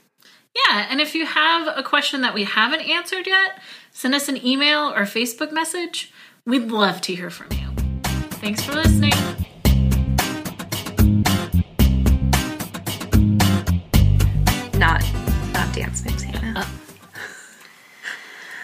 Yeah, 0.54 0.86
and 0.90 1.00
if 1.00 1.14
you 1.14 1.26
have 1.26 1.68
a 1.76 1.82
question 1.82 2.22
that 2.22 2.34
we 2.34 2.42
haven't 2.42 2.80
answered 2.80 3.26
yet, 3.26 3.60
send 3.92 4.14
us 4.14 4.28
an 4.28 4.44
email 4.44 4.88
or 4.88 5.02
Facebook 5.02 5.52
message. 5.52 6.12
We'd 6.44 6.72
love 6.72 7.00
to 7.02 7.14
hear 7.14 7.30
from 7.30 7.52
you. 7.52 7.68
Thanks 8.40 8.64
for 8.64 8.72
listening. 8.72 9.12
Not, 14.76 15.04
not 15.52 15.72
dance 15.72 16.04
moves, 16.04 16.22
Hannah. 16.24 16.66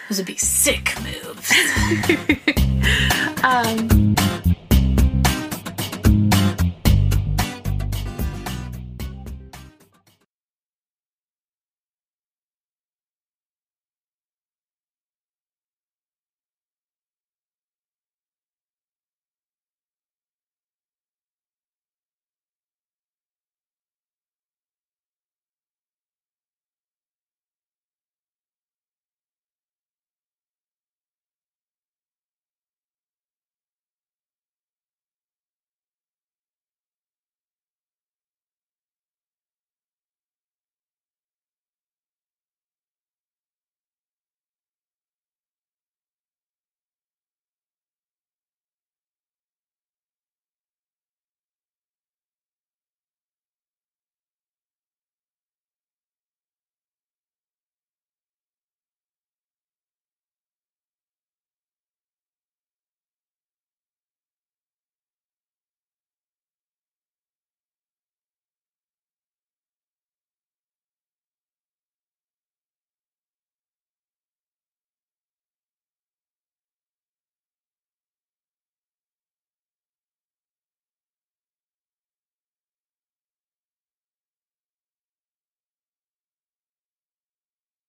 Those 0.09 0.17
would 0.17 0.27
be 0.27 0.35
sick 0.35 0.93
moves. 1.01 1.53
Um, 3.43 3.96